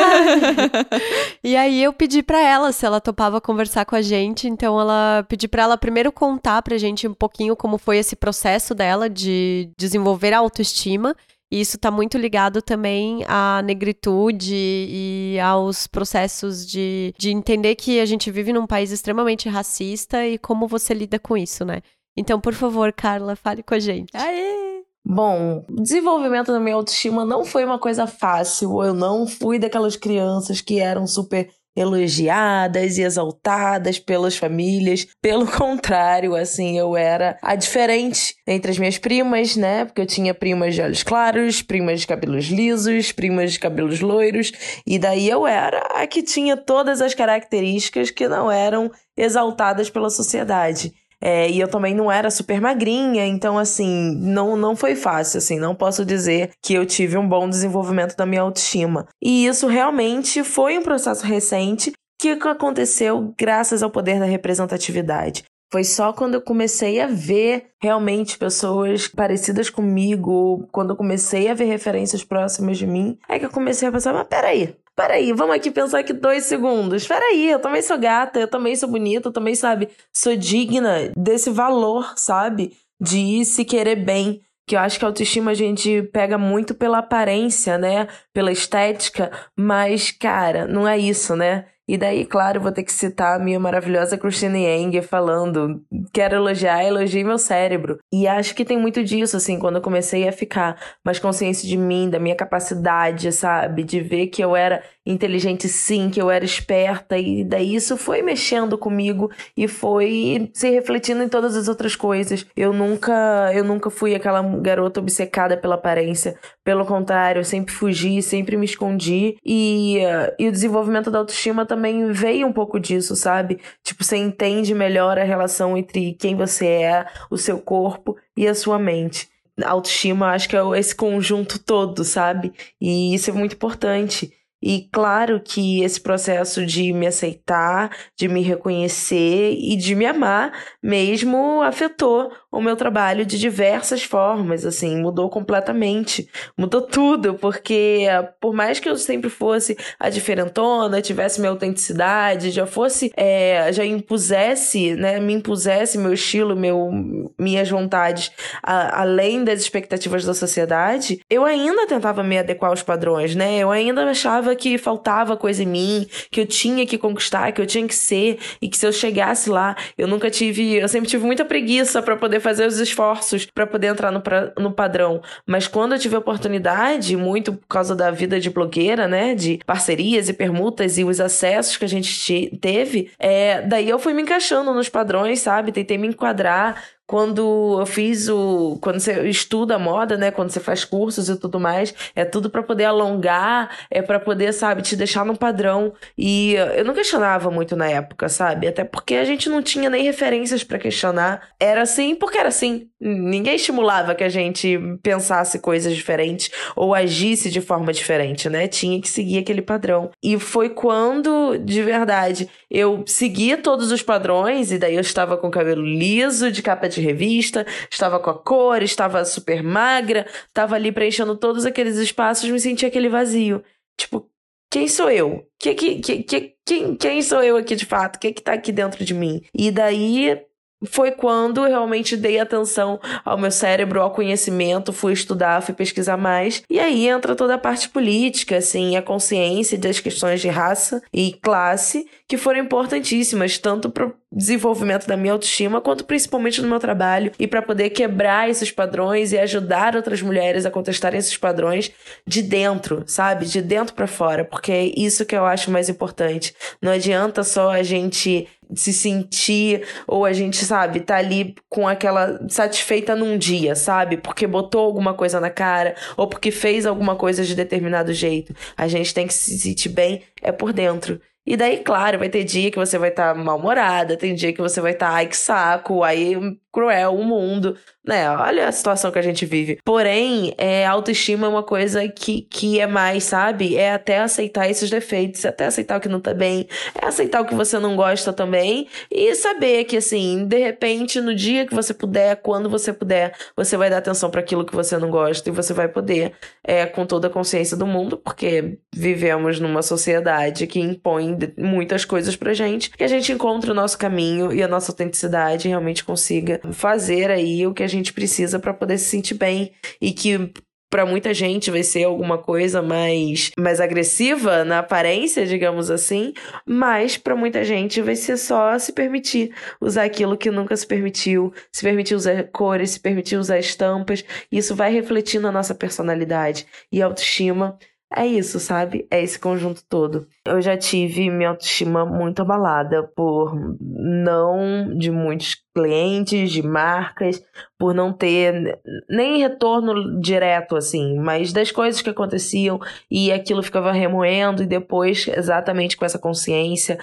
e 1.43 1.57
aí 1.57 1.83
eu 1.83 1.91
pedi 1.91 2.23
para 2.23 2.39
ela 2.39 2.71
se 2.71 2.85
ela 2.85 3.01
topava 3.01 3.41
conversar 3.41 3.87
com 3.87 3.97
a 3.97 4.03
gente. 4.03 4.47
Então 4.47 4.79
ela 4.79 5.25
pedi 5.27 5.49
para 5.49 5.63
ela 5.63 5.79
primeiro 5.79 6.13
contar 6.13 6.61
pra 6.61 6.77
gente 6.77 7.09
um 7.09 7.15
pouquinho 7.15 7.57
como 7.57 7.79
foi 7.79 7.97
esse 7.97 8.15
processo 8.15 8.75
dela 8.75 9.09
de 9.09 9.71
desenvolver 9.79 10.35
a 10.35 10.39
autoestima. 10.39 11.17
E 11.51 11.63
isso 11.63 11.77
está 11.77 11.91
muito 11.91 12.19
ligado 12.19 12.61
também 12.61 13.25
à 13.27 13.63
negritude 13.63 14.55
e 14.55 15.39
aos 15.43 15.87
processos 15.87 16.67
de, 16.67 17.15
de 17.17 17.31
entender 17.31 17.75
que 17.75 18.01
a 18.01 18.05
gente 18.05 18.31
vive 18.31 18.53
num 18.53 18.67
país 18.67 18.91
extremamente 18.91 19.49
racista 19.49 20.27
e 20.27 20.37
como 20.37 20.69
você 20.69 20.93
lida 20.93 21.19
com 21.19 21.39
isso, 21.39 21.65
né? 21.65 21.81
Então, 22.17 22.41
por 22.41 22.55
favor, 22.55 22.93
Carla, 22.93 23.37
fale 23.37 23.63
com 23.63 23.75
a 23.75 23.79
gente. 23.79 24.11
Aê! 24.15 24.83
Bom, 25.05 25.65
desenvolvimento 25.71 26.53
da 26.53 26.61
minha 26.61 26.75
autoestima 26.75 27.25
não 27.25 27.45
foi 27.45 27.65
uma 27.65 27.79
coisa 27.79 28.07
fácil. 28.07 28.83
Eu 28.83 28.93
não 28.93 29.27
fui 29.27 29.59
daquelas 29.59 29.97
crianças 29.97 30.61
que 30.61 30.81
eram 30.81 31.07
super 31.07 31.49
elogiadas 31.75 32.99
e 32.99 33.03
exaltadas 33.03 33.99
pelas 33.99 34.37
famílias. 34.37 35.07
Pelo 35.23 35.47
contrário, 35.51 36.35
assim, 36.35 36.79
eu 36.79 36.97
era 36.97 37.39
a 37.41 37.55
diferente 37.55 38.35
entre 38.47 38.71
as 38.71 38.79
minhas 38.79 38.99
primas, 38.99 39.57
né? 39.57 39.85
Porque 39.85 40.01
eu 40.01 40.07
tinha 40.07 40.35
primas 40.35 40.75
de 40.75 40.83
olhos 40.83 41.03
claros, 41.03 41.63
primas 41.63 42.01
de 42.01 42.07
cabelos 42.07 42.47
lisos, 42.47 43.13
primas 43.13 43.53
de 43.53 43.61
cabelos 43.61 44.01
loiros, 44.01 44.53
e 44.87 44.99
daí 44.99 45.29
eu 45.29 45.47
era 45.47 45.79
a 45.95 46.07
que 46.07 46.23
tinha 46.23 46.57
todas 46.57 47.01
as 47.01 47.15
características 47.15 48.11
que 48.11 48.29
não 48.29 48.51
eram 48.51 48.91
exaltadas 49.17 49.89
pela 49.89 50.11
sociedade. 50.11 50.93
É, 51.21 51.51
e 51.51 51.59
eu 51.59 51.69
também 51.69 51.95
não 51.95 52.11
era 52.11 52.31
super 52.31 52.61
magrinha, 52.61 53.27
então 53.27 53.59
assim, 53.59 54.15
não, 54.17 54.57
não 54.57 54.77
foi 54.77 54.95
fácil, 54.95 55.39
assim, 55.39 55.59
não 55.59 55.75
posso 55.75 56.05
dizer 56.05 56.51
que 56.63 56.75
eu 56.75 56.87
tive 56.87 57.19
um 57.19 57.29
bom 57.29 57.49
desenvolvimento 57.49 58.17
da 58.17 58.25
minha 58.25 58.43
autoestima. 58.43 59.07
E 59.23 59.47
isso 59.47 59.67
realmente 59.67 60.45
foi 60.45 60.79
um 60.79 60.83
processo 60.83 61.27
recente 61.27 61.93
que 62.21 62.31
aconteceu 62.31 63.35
graças 63.39 63.83
ao 63.83 63.91
poder 63.91 64.19
da 64.19 64.27
representatividade. 64.27 65.45
Foi 65.71 65.85
só 65.85 66.13
quando 66.15 66.35
eu 66.35 66.41
comecei 66.41 66.99
a 67.01 67.07
ver 67.07 67.67
realmente 67.81 68.39
pessoas 68.39 69.07
parecidas 69.07 69.69
comigo, 69.69 70.67
quando 70.73 70.91
eu 70.91 70.97
comecei 70.97 71.49
a 71.49 71.55
ver 71.55 71.67
referências 71.67 72.25
próximas 72.25 72.79
de 72.79 72.87
mim, 72.87 73.19
é 73.29 73.39
que 73.39 73.45
eu 73.45 73.51
comecei 73.51 73.87
a 73.87 73.93
pensar, 73.93 74.15
mas 74.15 74.27
peraí, 74.27 74.75
peraí, 74.99 75.33
vamos 75.33 75.55
aqui 75.55 75.71
pensar 75.71 76.01
aqui 76.01 76.13
dois 76.13 76.45
segundos. 76.45 77.07
Peraí, 77.07 77.49
eu 77.49 77.61
também 77.61 77.81
sou 77.81 77.97
gata, 77.97 78.41
eu 78.41 78.49
também 78.49 78.75
sou 78.75 78.89
bonita, 78.89 79.29
eu 79.29 79.33
também, 79.33 79.55
sabe, 79.55 79.89
sou 80.13 80.35
digna 80.35 81.13
desse 81.17 81.51
valor, 81.51 82.15
sabe? 82.17 82.77
De 83.01 83.45
se 83.45 83.65
querer 83.65 83.95
bem. 83.95 84.43
Que 84.67 84.75
eu 84.75 84.81
acho 84.81 84.99
que 84.99 85.05
a 85.05 85.09
autoestima 85.09 85.53
a 85.53 85.55
gente 85.55 86.03
pega 86.13 86.37
muito 86.37 86.75
pela 86.75 86.99
aparência, 86.99 87.79
né? 87.79 88.09
Pela 88.35 88.51
estética, 88.51 89.31
mas, 89.57 90.11
cara, 90.11 90.67
não 90.67 90.87
é 90.87 90.99
isso, 90.99 91.37
né? 91.37 91.67
E 91.89 91.97
daí, 91.97 92.27
claro, 92.27 92.61
vou 92.61 92.71
ter 92.71 92.83
que 92.83 92.93
citar 92.93 93.37
a 93.41 93.43
minha 93.43 93.59
maravilhosa 93.59 94.19
Christine 94.19 94.67
Yang 94.67 95.03
falando: 95.03 95.83
quero 96.13 96.37
elogiar, 96.37 96.85
elogie 96.85 97.25
meu 97.25 97.39
cérebro. 97.39 97.99
E 98.13 98.29
acho 98.29 98.55
que 98.55 98.65
tem 98.65 98.77
muito 98.77 99.03
disso, 99.03 99.39
assim, 99.39 99.59
quando 99.59 99.77
eu 99.77 99.83
comecei 99.83 100.29
a 100.29 100.33
ficar 100.33 100.79
mais 101.03 101.19
consciente 101.19 101.67
de 101.67 101.77
mim, 101.79 102.11
da 102.11 102.19
minha 102.19 102.37
capacidade, 102.37 103.33
sabe? 103.33 103.83
De 103.83 104.01
ver 104.01 104.27
que 104.27 104.45
eu 104.45 104.55
era 104.55 104.83
inteligente 105.07 105.69
sim, 105.69 106.11
que 106.11 106.21
eu 106.21 106.31
era 106.31 106.45
esperta. 106.45 107.17
E 107.17 107.43
daí 107.43 107.75
isso 107.75 107.97
foi 107.97 108.21
mexendo 108.21 108.77
comigo 108.77 109.31
e 109.57 109.67
foi 109.67 110.51
se 110.53 110.69
refletindo 110.71 111.23
em 111.23 111.29
todas 111.29 111.57
as 111.57 111.69
outras 111.69 111.97
coisas. 111.97 112.45
Eu 112.55 112.73
nunca, 112.73 113.51
eu 113.55 113.65
nunca 113.65 113.89
fui 113.89 114.15
aquela 114.15 114.43
garota 114.43 115.01
obcecada 115.01 115.57
pela 115.57 115.77
aparência. 115.77 116.39
Pelo 116.69 116.85
contrário, 116.85 117.41
eu 117.41 117.45
sempre 117.47 117.73
fugi, 117.73 118.21
sempre 118.21 118.55
me 118.55 118.67
escondi. 118.67 119.39
E, 119.43 120.01
e 120.39 120.49
o 120.49 120.53
desenvolvimento 120.53 121.11
da 121.11 121.21
autoestima 121.21 121.65
também 121.65 122.13
veio 122.13 122.47
um 122.47 122.53
pouco 122.53 122.79
disso, 122.79 123.17
sabe? 123.17 123.59
Tipo, 123.83 124.05
você 124.05 124.19
entende 124.19 124.75
melhor 124.75 125.19
a 125.19 125.25
relação 125.25 125.79
entre 125.79 126.13
quem 126.13 126.37
você 126.37 126.67
é, 126.67 127.07
o 127.31 127.39
seu 127.39 127.59
corpo 127.59 128.19
e 128.37 128.47
a 128.47 128.55
sua 128.55 128.79
mente. 128.79 129.31
A 129.65 129.71
autoestima, 129.71 130.33
acho 130.33 130.47
que 130.47 130.59
é 130.59 130.61
esse 130.79 130.95
conjunto 130.95 131.59
todo, 131.59 132.05
sabe? 132.05 132.53
E 132.79 133.15
isso 133.15 133.31
é 133.31 133.33
muito 133.33 133.55
importante. 133.55 134.31
E 134.61 134.89
claro 134.93 135.41
que 135.41 135.83
esse 135.83 136.01
processo 136.01 136.67
de 136.67 136.93
me 136.93 137.07
aceitar, 137.07 137.97
de 138.17 138.29
me 138.29 138.43
reconhecer 138.43 139.53
e 139.53 139.77
de 139.77 139.95
me 139.95 140.05
amar 140.05 140.53
mesmo 140.83 141.63
afetou 141.63 142.31
o 142.51 142.63
meu 142.63 142.77
trabalho 142.77 143.27
de 143.27 143.39
diversas 143.39 144.03
formas, 144.03 144.65
assim, 144.65 144.97
mudou 144.97 145.29
completamente, 145.29 146.29
mudou 146.57 146.81
tudo, 146.81 147.35
porque 147.35 148.07
por 148.41 148.55
mais 148.55 148.81
que 148.81 148.89
eu 148.89 148.97
sempre 148.97 149.29
fosse 149.29 149.77
a 150.01 150.09
diferentona, 150.09 151.03
tivesse 151.03 151.41
minha 151.41 151.51
autenticidade, 151.51 152.51
já 152.51 152.67
fosse, 152.67 153.13
é, 153.17 153.71
já 153.73 153.85
impusesse, 153.85 154.95
né, 154.95 155.21
me 155.21 155.35
impusesse 155.35 155.99
meu 155.99 156.13
estilo, 156.15 156.57
meu, 156.57 156.91
minhas 157.39 157.69
vontades, 157.69 158.33
a, 158.63 159.03
além 159.03 159.45
das 159.45 159.61
expectativas 159.61 160.25
da 160.25 160.33
sociedade, 160.33 161.21
eu 161.29 161.45
ainda 161.45 161.87
tentava 161.87 162.23
me 162.23 162.39
adequar 162.39 162.71
aos 162.71 162.83
padrões, 162.83 163.35
né, 163.35 163.59
eu 163.59 163.71
ainda 163.71 164.05
achava 164.09 164.57
que 164.57 164.79
faltava 164.79 165.37
coisa 165.37 165.63
em 165.63 165.67
mim, 165.67 166.07
que 166.31 166.41
eu 166.41 166.47
tinha 166.47 166.87
que 166.87 166.97
conquistar, 166.97 167.53
que 167.53 167.61
eu 167.61 167.67
tinha 167.67 167.87
que 167.87 167.95
ser, 167.95 168.39
e 168.63 168.69
que 168.69 168.77
se 168.79 168.87
eu 168.87 168.93
chegasse 168.93 169.51
lá, 169.51 169.77
eu 169.99 170.09
nunca 170.09 170.31
tive, 170.31 170.77
eu 170.77 170.89
sempre 170.89 171.11
tive 171.11 171.27
muita 171.27 171.45
preguiça 171.45 172.01
para 172.01 172.17
poder 172.17 172.38
fazer 172.41 172.67
os 172.67 172.79
esforços 172.79 173.47
para 173.47 173.67
poder 173.67 173.89
entrar 173.89 174.11
no, 174.11 174.21
pra, 174.21 174.53
no 174.59 174.73
padrão. 174.73 175.23
Mas 175.47 175.67
quando 175.67 175.93
eu 175.93 175.99
tive 175.99 176.17
oportunidade, 176.17 177.17
muito 177.17 177.53
por 177.53 177.67
causa 177.67 177.95
da 177.95 178.11
vida 178.11 178.39
de 178.41 178.51
blogueira, 178.51 179.07
né, 179.09 179.35
de 179.35 179.61
parcerias 179.67 180.29
e 180.29 180.33
permutas 180.33 180.99
e 180.99 181.05
os 181.05 181.21
acessos 181.21 181.77
que 181.77 181.85
a 181.85 181.89
gente 181.89 182.59
teve, 182.61 183.11
é, 183.19 183.63
daí 183.63 183.89
eu 183.89 183.99
fui 183.99 184.13
me 184.13 184.23
encaixando 184.23 184.73
nos 184.73 184.89
padrões, 184.89 185.41
sabe? 185.41 185.73
Tentei 185.73 185.99
me 185.99 186.09
enquadrar 186.09 186.83
quando 187.09 187.81
eu 187.81 187.87
fiz 187.87 188.29
o. 188.29 188.79
Quando 188.83 189.01
você 189.01 189.27
estuda 189.31 189.79
moda, 189.79 190.15
né? 190.19 190.31
Quando 190.31 190.51
você 190.51 190.61
faz 190.61 190.85
cursos 190.85 191.31
e 191.31 191.37
tudo 191.37 191.59
mais, 191.59 191.95
é 192.15 192.23
tudo 192.23 192.51
para 192.51 192.63
poder 192.63 192.85
alongar, 192.85 193.71
é 193.91 194.03
para 194.03 194.21
poder, 194.21 194.53
sabe, 194.53 194.83
te 194.83 194.95
deixar 194.95 195.25
num 195.25 195.35
padrão. 195.35 195.95
E 196.19 196.53
eu 196.77 196.85
não 196.85 196.93
questionava 196.93 197.51
muito 197.51 197.75
na 197.75 197.89
época, 197.89 198.29
sabe? 198.29 198.69
Até 198.69 198.85
porque 198.85 199.15
a 199.15 199.25
gente 199.25 199.49
não 199.49 199.63
tinha 199.63 199.89
nem 199.89 200.05
referências 200.05 200.63
para 200.63 200.79
questionar. 200.79 201.49
Era 201.59 201.81
assim 201.81 202.15
porque 202.15 202.37
era 202.37 202.51
assim. 202.51 202.89
Ninguém 203.01 203.55
estimulava 203.55 204.15
que 204.15 204.25
a 204.25 204.29
gente 204.29 204.79
pensasse 205.03 205.61
coisas 205.61 205.97
diferentes 205.97 206.51
ou 206.77 206.95
agisse 206.95 207.49
de 207.49 207.63
forma 207.63 207.91
diferente, 207.91 208.51
né? 208.51 208.69
Tinha 208.69 209.01
que 209.01 209.09
seguir 209.09 209.39
aquele 209.39 209.63
padrão. 209.63 210.11
E 210.23 210.39
foi 210.39 210.69
quando, 210.69 211.57
de 211.57 211.83
verdade, 211.83 212.51
eu 212.71 213.03
seguia 213.07 213.57
todos 213.57 213.91
os 213.91 214.03
padrões, 214.03 214.73
e 214.73 214.79
daí 214.79 214.97
eu 214.97 215.01
estava 215.01 215.39
com 215.39 215.51
cabelo 215.51 215.83
liso, 215.83 216.53
de 216.53 216.61
capa 216.61 216.87
de 216.87 216.98
de 217.01 217.07
revista, 217.07 217.67
estava 217.91 218.19
com 218.19 218.31
a 218.31 218.35
cor, 218.39 218.83
estava 218.83 219.25
super 219.25 219.63
magra, 219.63 220.27
estava 220.47 220.75
ali 220.75 220.93
preenchendo 220.93 221.37
todos 221.37 221.65
aqueles 221.65 221.97
espaços, 221.97 222.49
me 222.51 222.61
sentia 222.61 222.89
aquele 222.89 223.09
vazio. 223.09 223.63
Tipo, 223.97 224.29
quem 224.71 224.87
sou 224.89 225.11
eu? 225.11 225.47
Que, 225.59 225.75
que, 225.75 226.01
que, 226.01 226.23
que, 226.23 226.55
quem, 226.65 226.95
quem 226.97 227.23
sou 227.23 227.43
eu 227.43 227.57
aqui 227.57 227.75
de 227.75 227.87
fato? 227.87 228.17
O 228.17 228.19
que, 228.19 228.33
que 228.33 228.43
tá 228.43 228.53
aqui 228.53 228.71
dentro 228.71 229.05
de 229.05 229.15
mim? 229.15 229.43
E 229.55 229.71
daí 229.71 230.41
foi 230.87 231.11
quando 231.11 231.65
eu 231.65 231.69
realmente 231.69 232.17
dei 232.17 232.39
atenção 232.39 233.01
ao 233.25 233.37
meu 233.37 233.51
cérebro, 233.51 234.01
ao 234.01 234.13
conhecimento, 234.13 234.93
fui 234.93 235.13
estudar, 235.13 235.63
fui 235.63 235.75
pesquisar 235.75 236.17
mais. 236.17 236.63
E 236.71 236.79
aí 236.79 237.09
entra 237.09 237.35
toda 237.35 237.55
a 237.55 237.59
parte 237.59 237.89
política, 237.89 238.59
assim, 238.59 238.97
a 238.97 239.03
consciência 239.03 239.77
das 239.79 239.99
questões 239.99 240.41
de 240.41 240.49
raça 240.49 241.03
e 241.13 241.33
classe, 241.33 242.07
que 242.29 242.37
foram 242.37 242.61
importantíssimas, 242.61 243.57
tanto 243.57 243.89
para 243.89 244.07
o 244.07 244.15
desenvolvimento 244.31 245.07
da 245.07 245.17
minha 245.17 245.33
autoestima, 245.33 245.81
quanto 245.81 246.05
principalmente 246.05 246.61
no 246.61 246.69
meu 246.69 246.79
trabalho, 246.79 247.33
e 247.39 247.47
para 247.47 247.63
poder 247.63 247.89
quebrar 247.89 248.51
esses 248.51 248.71
padrões 248.71 249.33
e 249.33 249.39
ajudar 249.39 249.97
outras 249.97 250.21
mulheres 250.21 250.67
a 250.67 250.71
contestarem 250.71 251.19
esses 251.19 251.39
padrões 251.39 251.91
de 252.27 252.43
dentro, 252.43 253.03
sabe? 253.07 253.47
De 253.47 253.63
dentro 253.63 253.95
para 253.95 254.07
fora, 254.07 254.45
porque 254.45 254.71
é 254.71 254.93
isso 254.95 255.25
que 255.25 255.35
eu 255.35 255.47
acho 255.47 255.71
mais 255.71 255.89
importante. 255.89 256.55
Não 256.83 256.93
adianta 256.93 257.43
só 257.43 257.71
a 257.71 257.83
gente 257.83 258.47
se 258.75 258.93
sentir, 258.93 259.87
ou 260.07 260.27
a 260.27 260.33
gente, 260.35 260.63
sabe, 260.67 261.01
tá 261.01 261.17
ali 261.17 261.55
com 261.71 261.89
aquela 261.89 262.39
satisfeita 262.51 263.17
num 263.17 263.39
dia, 263.39 263.75
sabe? 263.75 264.19
Porque 264.19 264.47
botou 264.47 264.85
alguma 264.85 265.15
coisa 265.15 265.41
na 265.41 265.49
cara, 265.49 265.95
ou 266.15 266.27
porque 266.27 266.51
fez 266.51 266.85
alguma 266.85 267.17
coisa 267.17 267.43
de 267.43 267.55
determinado 267.55 268.13
jeito. 268.13 268.55
A 268.77 268.87
gente 268.87 269.15
tem 269.15 269.27
que 269.27 269.33
se 269.33 269.59
sentir 269.59 269.89
bem, 269.89 270.23
é 270.43 270.53
por 270.53 270.75
dentro. 270.75 271.19
E 271.51 271.57
daí, 271.57 271.79
claro, 271.83 272.19
vai 272.19 272.29
ter 272.29 272.45
dia 272.45 272.71
que 272.71 272.77
você 272.77 272.99
vai 272.99 273.09
estar 273.09 273.35
tá 273.35 273.41
mal-humorada, 273.43 274.19
tem 274.19 274.35
dia 274.35 274.53
que 274.53 274.61
você 274.61 274.83
vai 274.83 274.93
estar, 274.93 275.09
tá, 275.09 275.15
ai 275.15 275.27
que 275.27 275.37
saco, 275.37 276.05
aí 276.05 276.35
cruel 276.73 277.15
o 277.15 277.25
mundo, 277.25 277.77
né? 278.07 278.31
Olha 278.31 278.69
a 278.69 278.73
situação 278.73 279.11
que 279.11 279.19
a 279.19 279.23
gente 279.23 279.45
vive. 279.47 279.79
Porém, 279.85 280.55
é, 280.57 280.87
autoestima 280.87 281.47
é 281.47 281.51
uma 281.51 281.63
coisa 281.63 282.07
que, 282.09 282.43
que 282.43 282.81
é 282.81 282.87
mais, 282.87 283.25
sabe? 283.25 283.77
É 283.77 283.93
até 283.93 284.19
aceitar 284.19 284.69
esses 284.69 284.91
defeitos, 284.91 285.45
é 285.45 285.49
até 285.49 285.67
aceitar 285.67 285.99
o 285.99 286.01
que 286.01 286.09
não 286.09 286.21
tá 286.21 286.35
bem, 286.35 286.69
é 287.01 287.07
aceitar 287.07 287.41
o 287.41 287.47
que 287.47 287.55
você 287.55 287.79
não 287.79 287.97
gosta 287.97 288.33
também 288.33 288.89
e 289.11 289.35
saber 289.35 289.85
que, 289.85 289.97
assim, 289.97 290.47
de 290.47 290.59
repente, 290.59 291.21
no 291.21 291.35
dia 291.35 291.67
que 291.67 291.75
você 291.75 291.93
puder, 291.93 292.37
quando 292.37 292.69
você 292.69 292.93
puder, 292.93 293.35
você 293.57 293.77
vai 293.77 293.91
dar 293.91 293.99
atenção 293.99 294.31
para 294.31 294.41
aquilo 294.41 294.65
que 294.65 294.75
você 294.75 294.97
não 294.99 295.11
gosta 295.11 295.49
e 295.49 295.53
você 295.53 295.73
vai 295.73 295.89
poder, 295.89 296.33
é, 296.63 296.87
com 296.87 297.07
toda 297.07 297.29
a 297.29 297.31
consciência 297.31 297.77
do 297.77 297.87
mundo, 297.87 298.17
porque 298.17 298.79
vivemos 298.95 299.59
numa 299.59 299.83
sociedade 299.83 300.67
que 300.67 300.81
impõe 300.81 301.37
muitas 301.57 302.05
coisas 302.05 302.37
pra 302.37 302.53
gente, 302.55 302.91
que 302.91 303.05
a 303.05 303.09
gente 303.09 303.33
encontre 303.33 303.71
o 303.71 303.75
nosso 303.75 303.99
caminho 303.99 304.53
e 304.53 304.63
a 304.63 304.69
nossa 304.69 304.93
autenticidade 304.93 305.69
realmente 305.69 306.05
consiga 306.05 306.58
fazer 306.73 307.31
aí 307.31 307.67
o 307.67 307.75
que 307.75 307.83
a 307.83 307.89
gente 307.89 308.13
precisa 308.13 308.59
para 308.59 308.75
poder 308.75 308.99
se 308.99 309.07
sentir 309.07 309.35
bem 309.35 309.73
e 310.01 310.13
que 310.13 310.53
para 310.91 311.05
muita 311.05 311.35
gente 311.35 311.71
vai 311.71 311.83
ser 311.83 312.05
alguma 312.05 312.39
coisa 312.39 312.81
mais, 312.81 313.51
mais 313.59 313.81
agressiva 313.81 314.65
na 314.65 314.79
aparência, 314.79 315.47
digamos 315.47 315.91
assim, 315.91 316.33
mas 316.67 317.17
para 317.17 317.37
muita 317.37 317.63
gente 317.63 318.01
vai 318.01 318.17
ser 318.17 318.37
só 318.39 318.79
se 318.79 318.93
permitir 318.93 319.55
usar 319.81 320.05
aquilo 320.05 320.37
que 320.37 320.51
nunca 320.51 320.77
se 320.77 320.87
permitiu, 320.87 321.53
se 321.71 321.83
permitir 321.83 322.15
usar 322.15 322.43
cores, 322.45 322.91
se 322.93 323.01
permitir 323.01 323.37
usar 323.37 323.59
estampas. 323.59 324.25
Isso 324.51 324.75
vai 324.75 324.91
refletir 324.91 325.41
na 325.41 325.53
nossa 325.53 325.75
personalidade 325.75 326.67
e 326.91 327.03
autoestima 327.03 327.79
é 328.15 328.27
isso, 328.27 328.59
sabe? 328.59 329.07
É 329.11 329.23
esse 329.23 329.39
conjunto 329.39 329.83
todo. 329.87 330.27
Eu 330.47 330.63
já 330.63 330.79
tive 330.79 331.31
minha 331.31 331.51
autoestima 331.51 332.07
muito 332.07 332.41
abalada 332.41 333.03
por 333.03 333.55
não 333.79 334.97
de 334.97 335.11
muitos 335.11 335.57
clientes, 335.75 336.51
de 336.51 336.63
marcas, 336.63 337.43
por 337.79 337.95
não 337.95 338.13
ter 338.13 338.81
nem 339.11 339.39
retorno 339.39 340.21
direto 340.21 340.75
assim, 340.75 341.19
mas 341.19 341.53
das 341.53 341.71
coisas 341.71 342.01
que 342.01 342.09
aconteciam 342.11 342.81
e 343.11 343.31
aquilo 343.31 343.63
ficava 343.63 343.93
remoendo 343.93 344.63
e 344.63 344.67
depois 344.67 345.29
exatamente 345.29 345.97
com 345.97 346.05
essa 346.05 346.19
consciência, 346.19 346.99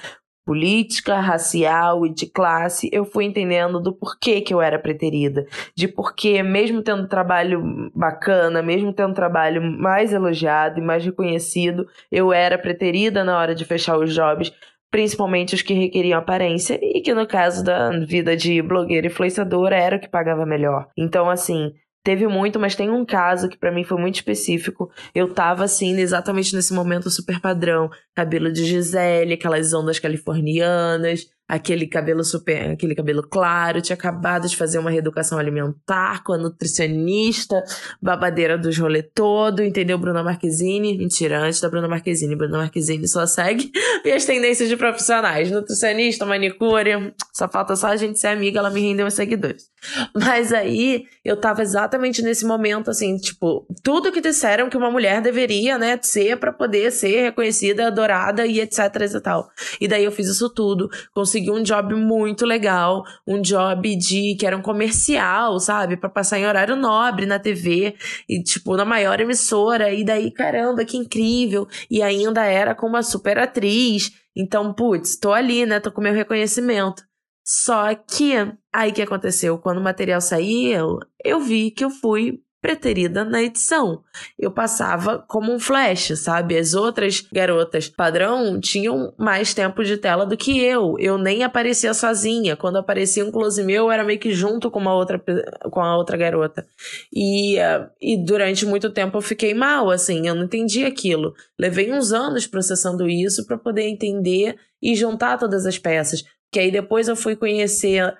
política, 0.46 1.20
racial 1.20 2.06
e 2.06 2.14
de 2.14 2.28
classe, 2.28 2.90
eu 2.94 3.04
fui 3.04 3.26
entendendo 3.26 3.80
do 3.82 3.92
porquê 3.92 4.42
que 4.42 4.54
eu 4.54 4.62
era 4.62 4.78
preterida. 4.78 5.46
De 5.76 5.88
porquê, 5.88 6.44
mesmo 6.44 6.84
tendo 6.84 7.08
trabalho 7.08 7.92
bacana, 7.96 8.62
mesmo 8.62 8.94
tendo 8.94 9.16
trabalho 9.16 9.62
mais 9.62 10.14
elogiado 10.14 10.80
e 10.80 10.84
mais 10.84 11.04
reconhecido, 11.04 11.88
eu 12.12 12.32
era 12.32 12.58
preterida 12.58 13.24
na 13.24 13.38
hora 13.38 13.56
de 13.56 13.66
fechar 13.66 13.98
os 13.98 14.14
jobs, 14.14 14.54
principalmente 14.92 15.56
os 15.56 15.62
que 15.62 15.74
requeriam 15.74 16.20
aparência, 16.20 16.80
e 16.82 17.02
que 17.02 17.14
no 17.14 17.28
caso 17.28 17.64
da 17.64 17.90
vida 18.06 18.38
de 18.38 18.62
blogueira 18.62 19.08
e 19.08 19.10
influenciadora 19.10 19.76
era 19.76 19.98
o 19.98 20.00
que 20.00 20.08
pagava 20.08 20.46
melhor. 20.46 20.88
Então, 20.96 21.30
assim, 21.30 21.74
Teve 22.06 22.28
muito, 22.28 22.60
mas 22.60 22.76
tem 22.76 22.88
um 22.88 23.04
caso 23.04 23.50
que 23.50 23.58
para 23.58 23.72
mim 23.72 23.84
foi 23.84 24.00
muito 24.00 24.14
específico. 24.14 24.92
Eu 25.14 25.34
tava 25.34 25.64
assim, 25.64 25.98
exatamente 25.98 26.56
nesse 26.56 26.72
momento 26.72 27.10
super 27.10 27.40
padrão. 27.42 27.90
Cabelo 28.14 28.54
de 28.54 28.64
Gisele, 28.64 29.34
aquelas 29.34 29.74
ondas 29.74 29.98
californianas, 29.98 31.28
aquele 31.48 31.86
cabelo 31.86 32.24
super, 32.24 32.72
aquele 32.72 32.96
cabelo 32.96 33.22
claro, 33.22 33.82
tinha 33.82 33.96
acabado 33.96 34.48
de 34.48 34.58
fazer 34.58 34.80
uma 34.80 34.90
reeducação 34.90 35.38
alimentar 35.38 36.24
com 36.24 36.34
a 36.34 36.38
nutricionista, 36.38 37.56
babadeira 38.02 38.58
dos 38.58 38.78
rolê 38.78 39.04
todo, 39.04 39.64
entendeu? 39.64 39.98
Bruna 39.98 40.24
Marquezine, 40.24 40.98
mentira, 40.98 41.40
antes 41.40 41.62
da 41.62 41.70
Bruna 41.70 41.88
Marquezine, 41.88 42.36
Bruna 42.36 42.58
Marquezine 42.58 43.08
só 43.08 43.26
segue 43.28 43.72
minhas 44.04 44.26
tendências 44.26 44.68
de 44.68 44.76
profissionais, 44.76 45.52
nutricionista, 45.52 46.26
manicure, 46.26 47.14
só 47.32 47.48
falta 47.48 47.76
só 47.76 47.88
a 47.88 47.96
gente 47.96 48.20
ser 48.20 48.28
amiga, 48.28 48.60
ela 48.60 48.72
me 48.72 48.82
rendeu 48.82 49.06
os 49.06 49.14
seguidores. 49.14 49.70
Mas 50.16 50.52
aí, 50.52 51.06
eu 51.24 51.38
tava 51.38 51.62
exatamente 51.62 52.24
nesse 52.24 52.44
momento, 52.44 52.90
assim, 52.90 53.18
tipo, 53.18 53.68
tudo 53.84 54.12
que 54.12 54.20
disseram 54.20 54.68
que 54.68 54.78
uma 54.78 54.90
mulher 54.90 55.22
deveria, 55.22 55.78
né, 55.78 56.00
ser 56.02 56.38
para 56.38 56.52
poder 56.52 56.92
ser 56.92 57.22
reconhecida, 57.22 57.88
adorada 57.88 58.48
e 58.48 58.60
etc 58.60 58.80
e 59.16 59.22
tal. 59.22 59.48
E 59.80 59.88
daí 59.88 60.04
eu 60.04 60.12
fiz 60.12 60.28
isso 60.28 60.50
tudo, 60.50 60.90
consegui 61.14 61.35
consegui 61.36 61.52
um 61.52 61.62
job 61.62 61.96
muito 61.96 62.46
legal, 62.46 63.04
um 63.28 63.42
job 63.42 63.96
de 63.96 64.36
que 64.36 64.46
era 64.46 64.56
um 64.56 64.62
comercial, 64.62 65.60
sabe, 65.60 65.98
para 65.98 66.10
passar 66.10 66.40
em 66.40 66.46
horário 66.46 66.76
nobre 66.76 67.26
na 67.26 67.40
TV 67.40 67.96
e 68.30 68.42
tipo 68.42 68.76
na 68.78 68.86
maior 68.86 69.20
emissora 69.20 69.92
e 69.92 70.04
daí 70.04 70.32
caramba, 70.32 70.86
que 70.86 70.98
incrível. 70.98 71.68
E 71.90 72.02
ainda 72.02 72.44
era 72.46 72.74
com 72.74 72.88
uma 72.88 73.04
super 73.04 73.38
atriz. 73.38 74.12
Então, 74.36 74.74
putz, 74.74 75.18
tô 75.18 75.34
ali, 75.34 75.66
né? 75.66 75.80
Tô 75.80 75.92
com 75.92 76.02
meu 76.02 76.14
reconhecimento. 76.14 77.04
Só 77.44 77.94
que 77.94 78.34
aí 78.74 78.92
que 78.92 79.02
aconteceu, 79.02 79.58
quando 79.58 79.78
o 79.78 79.84
material 79.84 80.20
saiu, 80.22 81.00
eu 81.24 81.40
vi 81.40 81.72
que 81.72 81.84
eu 81.84 81.90
fui 81.90 82.42
preterida 82.66 83.24
na 83.24 83.44
edição. 83.44 84.02
Eu 84.40 84.50
passava 84.50 85.20
como 85.20 85.54
um 85.54 85.60
flash, 85.60 86.14
sabe? 86.18 86.58
As 86.58 86.74
outras 86.74 87.22
garotas 87.22 87.88
padrão 87.88 88.60
tinham 88.60 89.14
mais 89.20 89.54
tempo 89.54 89.84
de 89.84 89.98
tela 89.98 90.26
do 90.26 90.36
que 90.36 90.60
eu. 90.60 90.96
Eu 90.98 91.16
nem 91.16 91.44
aparecia 91.44 91.94
sozinha. 91.94 92.56
Quando 92.56 92.78
aparecia 92.78 93.24
um 93.24 93.30
close 93.30 93.64
meu, 93.64 93.92
era 93.92 94.04
meio 94.04 94.18
que 94.18 94.34
junto 94.34 94.72
com 94.72 94.80
uma 94.80 94.96
outra 94.96 95.22
com 95.70 95.80
a 95.80 95.96
outra 95.96 96.18
garota. 96.18 96.66
E, 97.14 97.60
uh, 97.60 97.88
e 98.02 98.18
durante 98.18 98.66
muito 98.66 98.90
tempo 98.90 99.16
eu 99.16 99.22
fiquei 99.22 99.54
mal, 99.54 99.92
assim, 99.92 100.28
eu 100.28 100.34
não 100.34 100.46
entendi 100.46 100.86
aquilo. 100.86 101.36
Levei 101.60 101.92
uns 101.92 102.12
anos 102.12 102.48
processando 102.48 103.08
isso 103.08 103.46
para 103.46 103.60
poder 103.60 103.84
entender 103.84 104.56
e 104.82 104.96
juntar 104.96 105.38
todas 105.38 105.68
as 105.68 105.78
peças. 105.78 106.24
Que 106.52 106.60
aí 106.60 106.72
depois 106.72 107.08
eu 107.08 107.16
fui 107.16 107.36
conhecer 107.36 108.12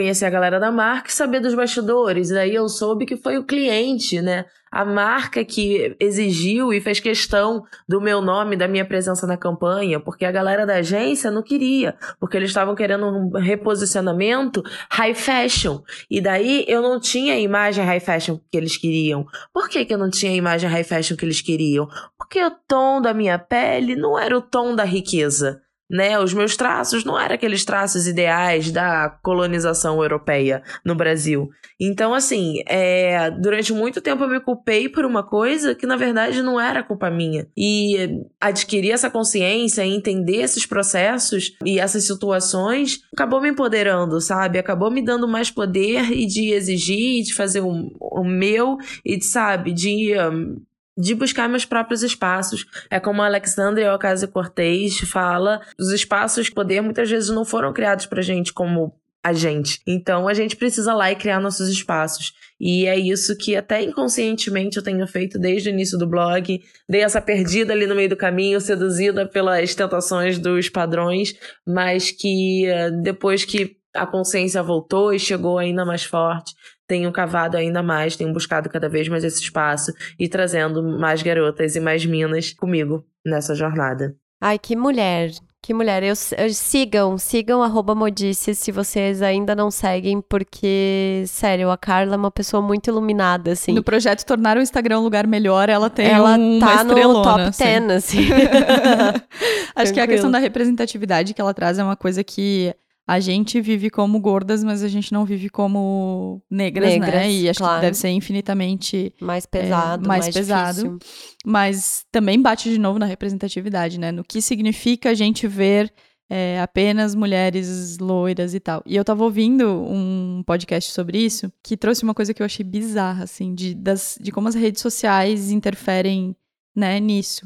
conhecer 0.00 0.24
a 0.24 0.30
galera 0.30 0.58
da 0.58 0.72
marca 0.72 1.10
e 1.10 1.12
saber 1.12 1.40
dos 1.40 1.54
bastidores. 1.54 2.30
Daí 2.30 2.54
eu 2.54 2.66
soube 2.70 3.04
que 3.04 3.18
foi 3.18 3.36
o 3.36 3.44
cliente, 3.44 4.22
né? 4.22 4.46
A 4.72 4.82
marca 4.82 5.44
que 5.44 5.94
exigiu 6.00 6.72
e 6.72 6.80
fez 6.80 7.00
questão 7.00 7.64
do 7.86 8.00
meu 8.00 8.22
nome, 8.22 8.56
da 8.56 8.66
minha 8.66 8.84
presença 8.84 9.26
na 9.26 9.36
campanha, 9.36 10.00
porque 10.00 10.24
a 10.24 10.32
galera 10.32 10.64
da 10.64 10.76
agência 10.76 11.30
não 11.30 11.42
queria, 11.42 11.96
porque 12.18 12.36
eles 12.36 12.50
estavam 12.50 12.74
querendo 12.74 13.04
um 13.04 13.30
reposicionamento 13.32 14.62
high 14.90 15.14
fashion. 15.14 15.80
E 16.08 16.20
daí 16.20 16.64
eu 16.66 16.80
não 16.80 16.98
tinha 16.98 17.34
a 17.34 17.38
imagem 17.38 17.84
high 17.84 18.00
fashion 18.00 18.38
que 18.50 18.56
eles 18.56 18.76
queriam. 18.76 19.26
Por 19.52 19.68
que, 19.68 19.84
que 19.84 19.92
eu 19.92 19.98
não 19.98 20.08
tinha 20.08 20.32
a 20.32 20.36
imagem 20.36 20.70
high 20.70 20.84
fashion 20.84 21.16
que 21.16 21.26
eles 21.26 21.42
queriam? 21.42 21.88
Porque 22.16 22.42
o 22.42 22.52
tom 22.66 23.02
da 23.02 23.12
minha 23.12 23.38
pele 23.38 23.96
não 23.96 24.18
era 24.18 24.38
o 24.38 24.40
tom 24.40 24.74
da 24.74 24.84
riqueza 24.84 25.60
né? 25.90 26.18
Os 26.18 26.32
meus 26.32 26.56
traços 26.56 27.04
não 27.04 27.18
eram 27.18 27.34
aqueles 27.34 27.64
traços 27.64 28.06
ideais 28.06 28.70
da 28.70 29.10
colonização 29.22 30.00
europeia 30.00 30.62
no 30.84 30.94
Brasil. 30.94 31.50
Então, 31.78 32.14
assim, 32.14 32.62
é, 32.66 33.30
durante 33.30 33.72
muito 33.72 34.00
tempo 34.00 34.24
eu 34.24 34.28
me 34.28 34.40
culpei 34.40 34.88
por 34.88 35.04
uma 35.04 35.22
coisa 35.22 35.74
que 35.74 35.86
na 35.86 35.96
verdade 35.96 36.42
não 36.42 36.60
era 36.60 36.82
culpa 36.82 37.10
minha. 37.10 37.46
E 37.56 38.22
adquirir 38.40 38.92
essa 38.92 39.10
consciência 39.10 39.84
entender 39.84 40.42
esses 40.42 40.66
processos 40.66 41.52
e 41.64 41.78
essas 41.78 42.04
situações 42.04 43.00
acabou 43.12 43.40
me 43.40 43.48
empoderando, 43.48 44.20
sabe? 44.20 44.58
Acabou 44.58 44.90
me 44.90 45.02
dando 45.02 45.26
mais 45.26 45.50
poder 45.50 46.12
e 46.12 46.26
de 46.26 46.52
exigir, 46.52 47.24
de 47.24 47.34
fazer 47.34 47.60
o, 47.60 47.90
o 48.00 48.24
meu 48.24 48.76
e 49.04 49.16
de, 49.16 49.24
sabe, 49.24 49.72
de 49.72 50.12
um, 50.18 50.60
de 51.00 51.14
buscar 51.14 51.48
meus 51.48 51.64
próprios 51.64 52.02
espaços. 52.02 52.66
É 52.90 53.00
como 53.00 53.22
a 53.22 53.26
Alexandria 53.26 53.94
Ocasio-Cortez 53.94 55.00
fala, 55.00 55.60
os 55.78 55.90
espaços 55.90 56.46
de 56.46 56.52
poder 56.52 56.80
muitas 56.82 57.08
vezes 57.08 57.30
não 57.30 57.44
foram 57.44 57.72
criados 57.72 58.06
pra 58.06 58.22
gente 58.22 58.52
como 58.52 58.94
a 59.22 59.32
gente. 59.32 59.80
Então 59.86 60.28
a 60.28 60.34
gente 60.34 60.56
precisa 60.56 60.94
lá 60.94 61.10
e 61.10 61.16
criar 61.16 61.40
nossos 61.40 61.68
espaços. 61.68 62.32
E 62.58 62.86
é 62.86 62.98
isso 62.98 63.36
que 63.36 63.56
até 63.56 63.82
inconscientemente 63.82 64.76
eu 64.76 64.82
tenho 64.82 65.06
feito 65.06 65.38
desde 65.38 65.68
o 65.68 65.72
início 65.72 65.98
do 65.98 66.06
blog. 66.06 66.60
Dei 66.88 67.02
essa 67.02 67.20
perdida 67.20 67.72
ali 67.72 67.86
no 67.86 67.94
meio 67.94 68.08
do 68.08 68.16
caminho, 68.16 68.60
seduzida 68.60 69.26
pelas 69.26 69.74
tentações 69.74 70.38
dos 70.38 70.68
padrões, 70.68 71.34
mas 71.66 72.10
que 72.10 72.66
eh, 72.66 72.90
depois 72.90 73.44
que 73.44 73.76
a 73.94 74.06
consciência 74.06 74.62
voltou 74.62 75.12
e 75.12 75.18
chegou 75.18 75.58
ainda 75.58 75.84
mais 75.84 76.04
forte, 76.04 76.54
tenho 76.90 77.12
cavado 77.12 77.56
ainda 77.56 77.84
mais, 77.84 78.16
tenho 78.16 78.32
buscado 78.32 78.68
cada 78.68 78.88
vez 78.88 79.08
mais 79.08 79.22
esse 79.22 79.40
espaço 79.40 79.92
e 80.18 80.28
trazendo 80.28 80.82
mais 80.82 81.22
garotas 81.22 81.76
e 81.76 81.80
mais 81.80 82.04
minas 82.04 82.52
comigo 82.52 83.06
nessa 83.24 83.54
jornada. 83.54 84.16
Ai, 84.40 84.58
que 84.58 84.74
mulher! 84.74 85.30
Que 85.62 85.74
mulher, 85.74 86.02
eu, 86.02 86.14
eu, 86.38 86.54
sigam, 86.54 87.18
sigam 87.18 87.62
arroba 87.62 87.94
modices 87.94 88.58
se 88.58 88.72
vocês 88.72 89.20
ainda 89.20 89.54
não 89.54 89.70
seguem, 89.70 90.18
porque, 90.22 91.22
sério, 91.26 91.70
a 91.70 91.76
Carla 91.76 92.14
é 92.14 92.16
uma 92.16 92.30
pessoa 92.30 92.62
muito 92.62 92.88
iluminada, 92.88 93.52
assim. 93.52 93.74
No 93.74 93.82
projeto 93.82 94.24
Tornar 94.24 94.56
o 94.56 94.62
Instagram 94.62 95.00
um 95.00 95.02
lugar 95.02 95.26
melhor, 95.26 95.68
ela 95.68 95.90
tem 95.90 96.06
ela 96.06 96.38
uma 96.38 96.66
tá 96.66 96.82
no 96.82 97.22
top 97.22 97.50
10, 97.58 97.90
assim. 97.90 97.92
assim. 97.92 98.28
Acho 99.76 99.92
que 99.92 100.00
a 100.00 100.06
questão 100.06 100.30
da 100.30 100.38
representatividade 100.38 101.34
que 101.34 101.40
ela 101.42 101.52
traz 101.52 101.78
é 101.78 101.84
uma 101.84 101.96
coisa 101.96 102.24
que 102.24 102.74
a 103.10 103.18
gente 103.18 103.60
vive 103.60 103.90
como 103.90 104.20
gordas, 104.20 104.62
mas 104.62 104.84
a 104.84 104.88
gente 104.88 105.12
não 105.12 105.24
vive 105.24 105.48
como 105.48 106.40
negras, 106.48 106.90
né? 106.90 106.98
negras 107.00 107.22
né? 107.22 107.32
E 107.32 107.48
acho 107.48 107.58
claro. 107.58 107.74
que 107.74 107.86
deve 107.86 107.96
ser 107.96 108.10
infinitamente 108.10 109.12
mais 109.20 109.44
pesado, 109.44 110.04
é, 110.04 110.06
mais, 110.06 110.26
mais 110.26 110.34
pesado. 110.36 110.76
Difícil. 110.76 110.98
Mas 111.44 112.06
também 112.12 112.40
bate 112.40 112.70
de 112.70 112.78
novo 112.78 113.00
na 113.00 113.06
representatividade, 113.06 113.98
né? 113.98 114.12
No 114.12 114.22
que 114.22 114.40
significa 114.40 115.10
a 115.10 115.14
gente 115.14 115.48
ver 115.48 115.92
é, 116.30 116.60
apenas 116.60 117.16
mulheres 117.16 117.98
loiras 117.98 118.54
e 118.54 118.60
tal. 118.60 118.80
E 118.86 118.94
eu 118.94 119.04
tava 119.04 119.24
ouvindo 119.24 119.68
um 119.68 120.44
podcast 120.46 120.92
sobre 120.92 121.18
isso 121.18 121.52
que 121.64 121.76
trouxe 121.76 122.04
uma 122.04 122.14
coisa 122.14 122.32
que 122.32 122.40
eu 122.40 122.46
achei 122.46 122.64
bizarra, 122.64 123.24
assim, 123.24 123.56
de, 123.56 123.74
das, 123.74 124.18
de 124.20 124.30
como 124.30 124.46
as 124.46 124.54
redes 124.54 124.80
sociais 124.80 125.50
interferem, 125.50 126.36
né, 126.76 127.00
nisso. 127.00 127.44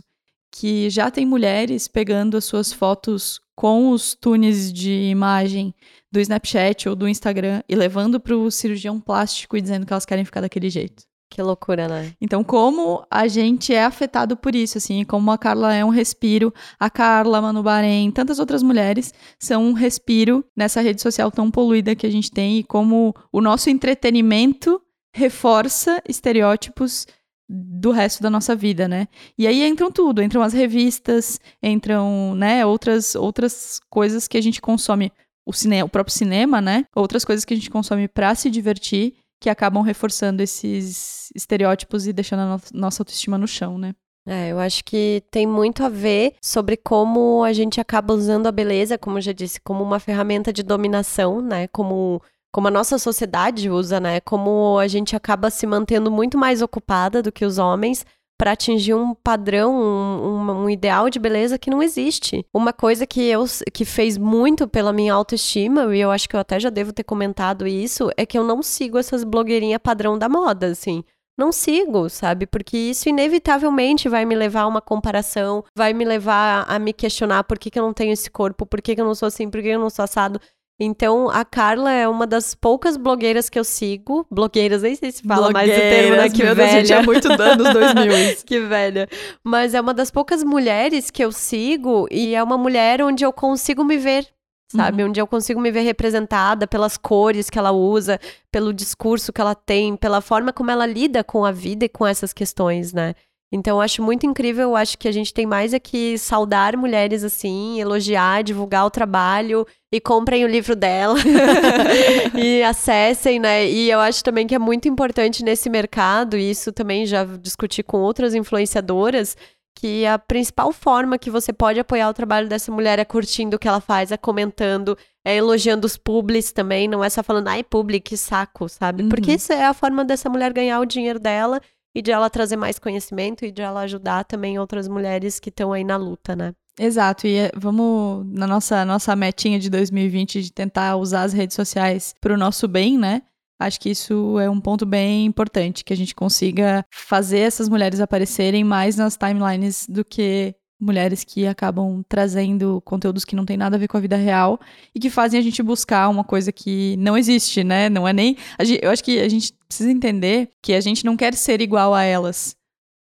Que 0.52 0.90
já 0.90 1.10
tem 1.10 1.24
mulheres 1.24 1.88
pegando 1.88 2.36
as 2.36 2.44
suas 2.44 2.70
fotos 2.70 3.40
com 3.55 3.90
os 3.90 4.14
tunes 4.14 4.72
de 4.72 5.09
imagem 5.11 5.74
do 6.11 6.20
Snapchat 6.20 6.88
ou 6.88 6.96
do 6.96 7.09
Instagram 7.09 7.62
e 7.68 7.74
levando 7.74 8.20
para 8.20 8.36
o 8.36 8.50
cirurgião 8.50 9.00
plástico 9.00 9.57
e 9.57 9.61
dizendo 9.61 9.86
que 9.86 9.92
elas 9.92 10.05
querem 10.05 10.24
ficar 10.24 10.40
daquele 10.40 10.70
jeito. 10.70 11.05
Que 11.30 11.42
loucura, 11.42 11.88
né? 11.88 12.12
Então, 12.20 12.44
como 12.44 13.05
a 13.11 13.26
gente 13.26 13.74
é 13.74 13.84
afetado 13.84 14.36
por 14.36 14.55
isso, 14.55 14.78
assim, 14.78 15.05
como 15.05 15.32
a 15.32 15.38
Carla 15.38 15.74
é 15.74 15.84
um 15.84 15.88
respiro, 15.88 16.55
a 16.78 16.88
Carla, 16.88 17.38
a 17.38 17.42
Manu 17.42 17.61
Bahrein, 17.61 18.11
tantas 18.12 18.38
outras 18.38 18.62
mulheres 18.62 19.12
são 19.36 19.64
um 19.64 19.72
respiro 19.72 20.44
nessa 20.57 20.80
rede 20.80 21.02
social 21.02 21.32
tão 21.32 21.50
poluída 21.50 21.96
que 21.96 22.07
a 22.07 22.11
gente 22.11 22.30
tem 22.30 22.59
e 22.59 22.64
como 22.64 23.12
o 23.32 23.40
nosso 23.40 23.68
entretenimento 23.68 24.80
reforça 25.12 26.00
estereótipos 26.09 27.07
do 27.49 27.90
resto 27.90 28.22
da 28.22 28.30
nossa 28.30 28.55
vida, 28.57 28.88
né? 28.88 29.07
E 29.36 29.47
aí 29.47 29.66
entram 29.66 29.90
tudo, 29.90 30.22
entram 30.22 30.42
as 30.42 30.53
revistas, 30.53 31.38
entram, 31.62 32.34
né, 32.34 32.64
outras 32.64 33.14
outras 33.14 33.80
coisas 33.90 34.26
que 34.26 34.38
a 34.38 34.40
gente 34.40 34.61
consome, 34.61 35.12
o 35.47 35.53
cinema, 35.53 35.86
o 35.86 35.88
próprio 35.88 36.14
cinema, 36.14 36.61
né? 36.61 36.86
Outras 36.95 37.24
coisas 37.24 37.45
que 37.45 37.53
a 37.53 37.57
gente 37.57 37.70
consome 37.70 38.09
para 38.09 38.34
se 38.34 38.51
divertir, 38.51 39.14
que 39.40 39.51
acabam 39.51 39.82
reforçando 39.82 40.42
esses 40.42 41.30
estereótipos 41.34 42.07
e 42.07 42.12
deixando 42.12 42.40
a 42.40 42.47
no 42.47 42.61
nossa 42.72 43.03
autoestima 43.03 43.36
no 43.36 43.47
chão, 43.47 43.78
né? 43.78 43.95
É, 44.26 44.51
eu 44.51 44.59
acho 44.59 44.82
que 44.84 45.22
tem 45.30 45.47
muito 45.47 45.84
a 45.84 45.90
ver 45.90 46.34
sobre 46.42 46.78
como 46.78 47.45
a 47.45 47.53
gente 47.53 47.78
acaba 47.78 48.14
usando 48.14 48.47
a 48.47 48.53
beleza, 48.53 48.97
como 48.97 49.18
eu 49.18 49.22
já 49.22 49.32
disse, 49.32 49.61
como 49.61 49.84
uma 49.84 50.01
ferramenta 50.01 50.51
de 50.51 50.62
dominação, 50.62 51.42
né? 51.42 51.68
Como 51.68 52.22
como 52.55 52.68
a 52.68 52.70
nossa 52.70 52.98
sociedade 52.98 53.68
usa, 53.68 53.98
né? 53.98 54.20
Como 54.20 54.78
a 54.78 54.86
gente 54.86 55.16
acaba 55.16 55.50
se 55.50 55.66
mantendo 55.66 56.09
muito 56.09 56.38
mais 56.38 56.62
ocupada 56.62 57.20
do 57.20 57.32
que 57.32 57.44
os 57.44 57.59
homens 57.59 58.07
para 58.38 58.52
atingir 58.52 58.94
um 58.94 59.12
padrão, 59.12 59.74
um, 59.74 60.62
um, 60.62 60.70
ideal 60.70 61.11
de 61.11 61.18
beleza 61.18 61.59
que 61.59 61.68
não 61.68 61.82
existe. 61.82 62.46
Uma 62.55 62.72
coisa 62.72 63.09
que 63.09 63.22
eu 63.22 63.44
que 63.72 63.84
fez 63.84 64.16
muito 64.16 64.68
pela 64.68 64.92
minha 64.92 65.12
autoestima, 65.12 65.96
e 65.96 65.98
eu 65.98 66.12
acho 66.12 66.28
que 66.28 66.36
eu 66.36 66.40
até 66.40 66.61
já 66.61 66.70
devo 66.70 66.92
ter 66.92 67.02
comentado 67.02 67.66
isso, 67.66 68.09
é 68.16 68.24
que 68.24 68.38
eu 68.38 68.44
não 68.44 68.62
sigo 68.62 68.98
essas 68.98 69.24
blogueirinhas 69.24 69.80
padrão 69.82 70.16
da 70.16 70.28
moda, 70.28 70.68
assim. 70.68 71.02
Não 71.36 71.50
sigo, 71.50 72.09
sabe? 72.09 72.46
Porque 72.46 72.76
isso 72.76 73.09
inevitavelmente 73.09 74.09
vai 74.09 74.24
me 74.24 74.36
levar 74.36 74.61
a 74.61 74.68
uma 74.68 74.80
comparação, 74.80 75.64
vai 75.76 75.92
me 75.92 76.05
levar 76.05 76.66
a 76.68 76.78
me 76.78 76.92
questionar 76.92 77.42
por 77.42 77.59
que, 77.59 77.68
que 77.68 77.80
eu 77.80 77.82
não 77.82 77.92
tenho 77.92 78.12
esse 78.12 78.30
corpo, 78.30 78.64
por 78.64 78.80
que, 78.80 78.94
que 78.94 79.00
eu 79.00 79.05
não 79.05 79.14
sou 79.16 79.26
assim, 79.26 79.50
por 79.50 79.61
que 79.61 79.66
eu 79.66 79.80
não 79.80 79.90
sou 79.90 80.05
assado. 80.05 80.40
Então, 80.79 81.31
a 81.31 81.45
Carla 81.45 81.93
é 81.93 82.09
uma 82.09 82.27
das 82.27 82.53
poucas 82.55 82.97
blogueiras 82.97 83.49
que 83.49 83.59
eu 83.59 83.62
sigo. 83.62 84.27
Blogueiras, 84.29 84.83
nem 84.83 84.95
sei 84.97 85.12
se 85.12 85.22
fala 85.22 85.51
mais 85.53 85.70
o 85.70 85.75
termo, 85.75 86.16
né? 86.16 86.29
Que 86.29 86.43
meu 86.43 86.55
velha. 86.55 86.72
Deus, 86.72 86.81
eu 86.81 86.87
tinha 86.87 87.03
muito 87.03 87.31
anos 87.31 87.72
2000. 87.72 88.37
que 88.45 88.61
velha. 88.61 89.09
Mas 89.43 89.72
é 89.72 89.81
uma 89.81 89.95
das 89.95 90.11
poucas 90.11 90.43
mulheres 90.43 91.11
que 91.11 91.25
eu 91.25 91.31
sigo 91.31 92.09
e 92.11 92.35
é 92.35 92.43
uma 92.43 92.59
mulher 92.59 93.01
onde 93.03 93.25
eu 93.25 93.33
consigo 93.33 93.85
me 93.85 93.97
ver, 93.97 94.27
sabe? 94.68 95.03
Uhum. 95.03 95.11
Onde 95.11 95.20
eu 95.20 95.29
consigo 95.29 95.61
me 95.61 95.70
ver 95.70 95.83
representada 95.83 96.66
pelas 96.66 96.97
cores 96.97 97.49
que 97.49 97.59
ela 97.59 97.70
usa, 97.70 98.18
pelo 98.51 98.72
discurso 98.72 99.33
que 99.33 99.41
ela 99.41 99.55
tem, 99.55 99.97
pela 99.97 100.20
forma 100.20 100.53
como 100.53 100.72
ela 100.72 100.87
lida 100.87 101.22
com 101.22 101.45
a 101.45 101.53
vida 101.53 101.85
e 101.85 101.89
com 101.89 102.05
essas 102.05 102.33
questões, 102.33 102.93
né? 102.93 103.14
Então, 103.55 103.76
eu 103.76 103.80
acho 103.80 104.02
muito 104.02 104.26
incrível. 104.26 104.74
Acho 104.74 104.98
que 104.98 105.07
a 105.07 105.12
gente 105.12 105.32
tem 105.32 105.46
mais 105.46 105.72
é 105.72 105.78
que 105.78 106.18
saudar 106.18 106.76
mulheres 106.76 107.22
assim, 107.22 107.80
elogiar, 107.80 108.42
divulgar 108.42 108.84
o 108.84 108.90
trabalho 108.90 109.64
e 109.92 110.00
comprem 110.00 110.44
o 110.44 110.48
livro 110.48 110.74
dela 110.74 111.14
e 112.34 112.64
acessem, 112.64 113.38
né? 113.38 113.64
E 113.64 113.88
eu 113.88 114.00
acho 114.00 114.24
também 114.24 114.44
que 114.44 114.57
é 114.57 114.59
muito 114.59 114.88
importante 114.88 115.44
nesse 115.44 115.70
mercado, 115.70 116.36
e 116.36 116.50
isso 116.50 116.72
também 116.72 117.07
já 117.07 117.24
discuti 117.24 117.80
com 117.80 117.98
outras 117.98 118.34
influenciadoras, 118.34 119.36
que 119.76 120.05
a 120.05 120.18
principal 120.18 120.72
forma 120.72 121.16
que 121.16 121.30
você 121.30 121.52
pode 121.52 121.78
apoiar 121.78 122.09
o 122.09 122.14
trabalho 122.14 122.48
dessa 122.48 122.72
mulher 122.72 122.98
é 122.98 123.05
curtindo 123.05 123.55
o 123.55 123.59
que 123.59 123.68
ela 123.68 123.80
faz, 123.80 124.11
é 124.11 124.16
comentando, 124.16 124.98
é 125.24 125.36
elogiando 125.36 125.86
os 125.86 125.96
publis 125.96 126.50
também, 126.50 126.88
não 126.88 127.05
é 127.05 127.09
só 127.09 127.22
falando, 127.22 127.46
ai, 127.46 127.62
publi, 127.62 128.00
que 128.00 128.16
saco, 128.16 128.68
sabe? 128.68 129.05
Uhum. 129.05 129.09
Porque 129.09 129.32
isso 129.32 129.52
é 129.52 129.64
a 129.64 129.74
forma 129.74 130.05
dessa 130.05 130.28
mulher 130.28 130.52
ganhar 130.52 130.80
o 130.80 130.84
dinheiro 130.84 131.20
dela 131.20 131.61
e 131.95 132.03
de 132.03 132.11
ela 132.11 132.28
trazer 132.28 132.57
mais 132.57 132.78
conhecimento 132.78 133.45
e 133.45 133.53
de 133.53 133.62
ela 133.62 133.82
ajudar 133.82 134.24
também 134.24 134.59
outras 134.59 134.88
mulheres 134.88 135.38
que 135.38 135.49
estão 135.49 135.72
aí 135.72 135.84
na 135.84 135.97
luta, 135.97 136.34
né? 136.34 136.53
Exato, 136.78 137.26
e 137.26 137.36
é, 137.36 137.53
vamos 137.55 138.26
na 138.26 138.49
nossa 138.49 138.84
nossa 138.84 139.14
metinha 139.14 139.61
de 139.61 139.70
2020 139.70 140.42
de 140.42 140.53
tentar 140.53 140.97
usar 140.97 141.22
as 141.22 141.32
redes 141.32 141.55
sociais 141.55 142.12
para 142.20 142.34
o 142.34 142.36
nosso 142.36 142.66
bem, 142.66 142.99
né? 142.99 143.22
Acho 143.61 143.80
que 143.80 143.90
isso 143.90 144.38
é 144.40 144.51
um 144.51 144.61
ponto 144.61 144.84
bem 144.84 145.24
importante, 145.24 145.84
que 145.84 145.92
a 145.92 145.97
gente 145.97 146.14
consiga 146.14 146.84
fazer 146.90 147.38
essas 147.38 147.68
mulheres 147.68 148.01
aparecerem 148.01 148.64
mais 148.64 148.97
nas 148.97 149.16
timelines 149.16 149.86
do 149.88 150.05
que 150.05 150.57
mulheres 150.85 151.24
que 151.24 151.47
acabam 151.47 152.05
trazendo 152.09 152.82
conteúdos 152.85 153.24
que 153.24 153.35
não 153.35 153.45
tem 153.45 153.57
nada 153.57 153.76
a 153.76 153.78
ver 153.78 153.89
com 153.89 153.97
a 153.97 154.01
vida 154.01 154.16
real 154.16 154.61
e 154.95 155.01
que 155.01 155.09
fazem 155.09 155.41
a 155.41 155.43
gente 155.43 155.62
buscar 155.62 156.09
uma 156.09 156.22
coisa 156.22 156.53
que 156.53 156.97
não 156.99 157.16
existe, 157.16 157.64
né? 157.64 157.89
Não 157.89 158.07
é 158.07 158.12
nem. 158.12 158.37
Eu 158.82 158.91
acho 158.91 159.03
que 159.03 159.18
a 159.20 159.28
gente 159.28 159.53
precisa 159.66 159.91
entender 159.91 160.51
que 160.62 160.74
a 160.74 160.80
gente 160.80 161.05
não 161.05 161.16
quer 161.16 161.35
ser 161.35 161.61
igual 161.61 161.95
a 161.95 162.03
elas. 162.03 162.57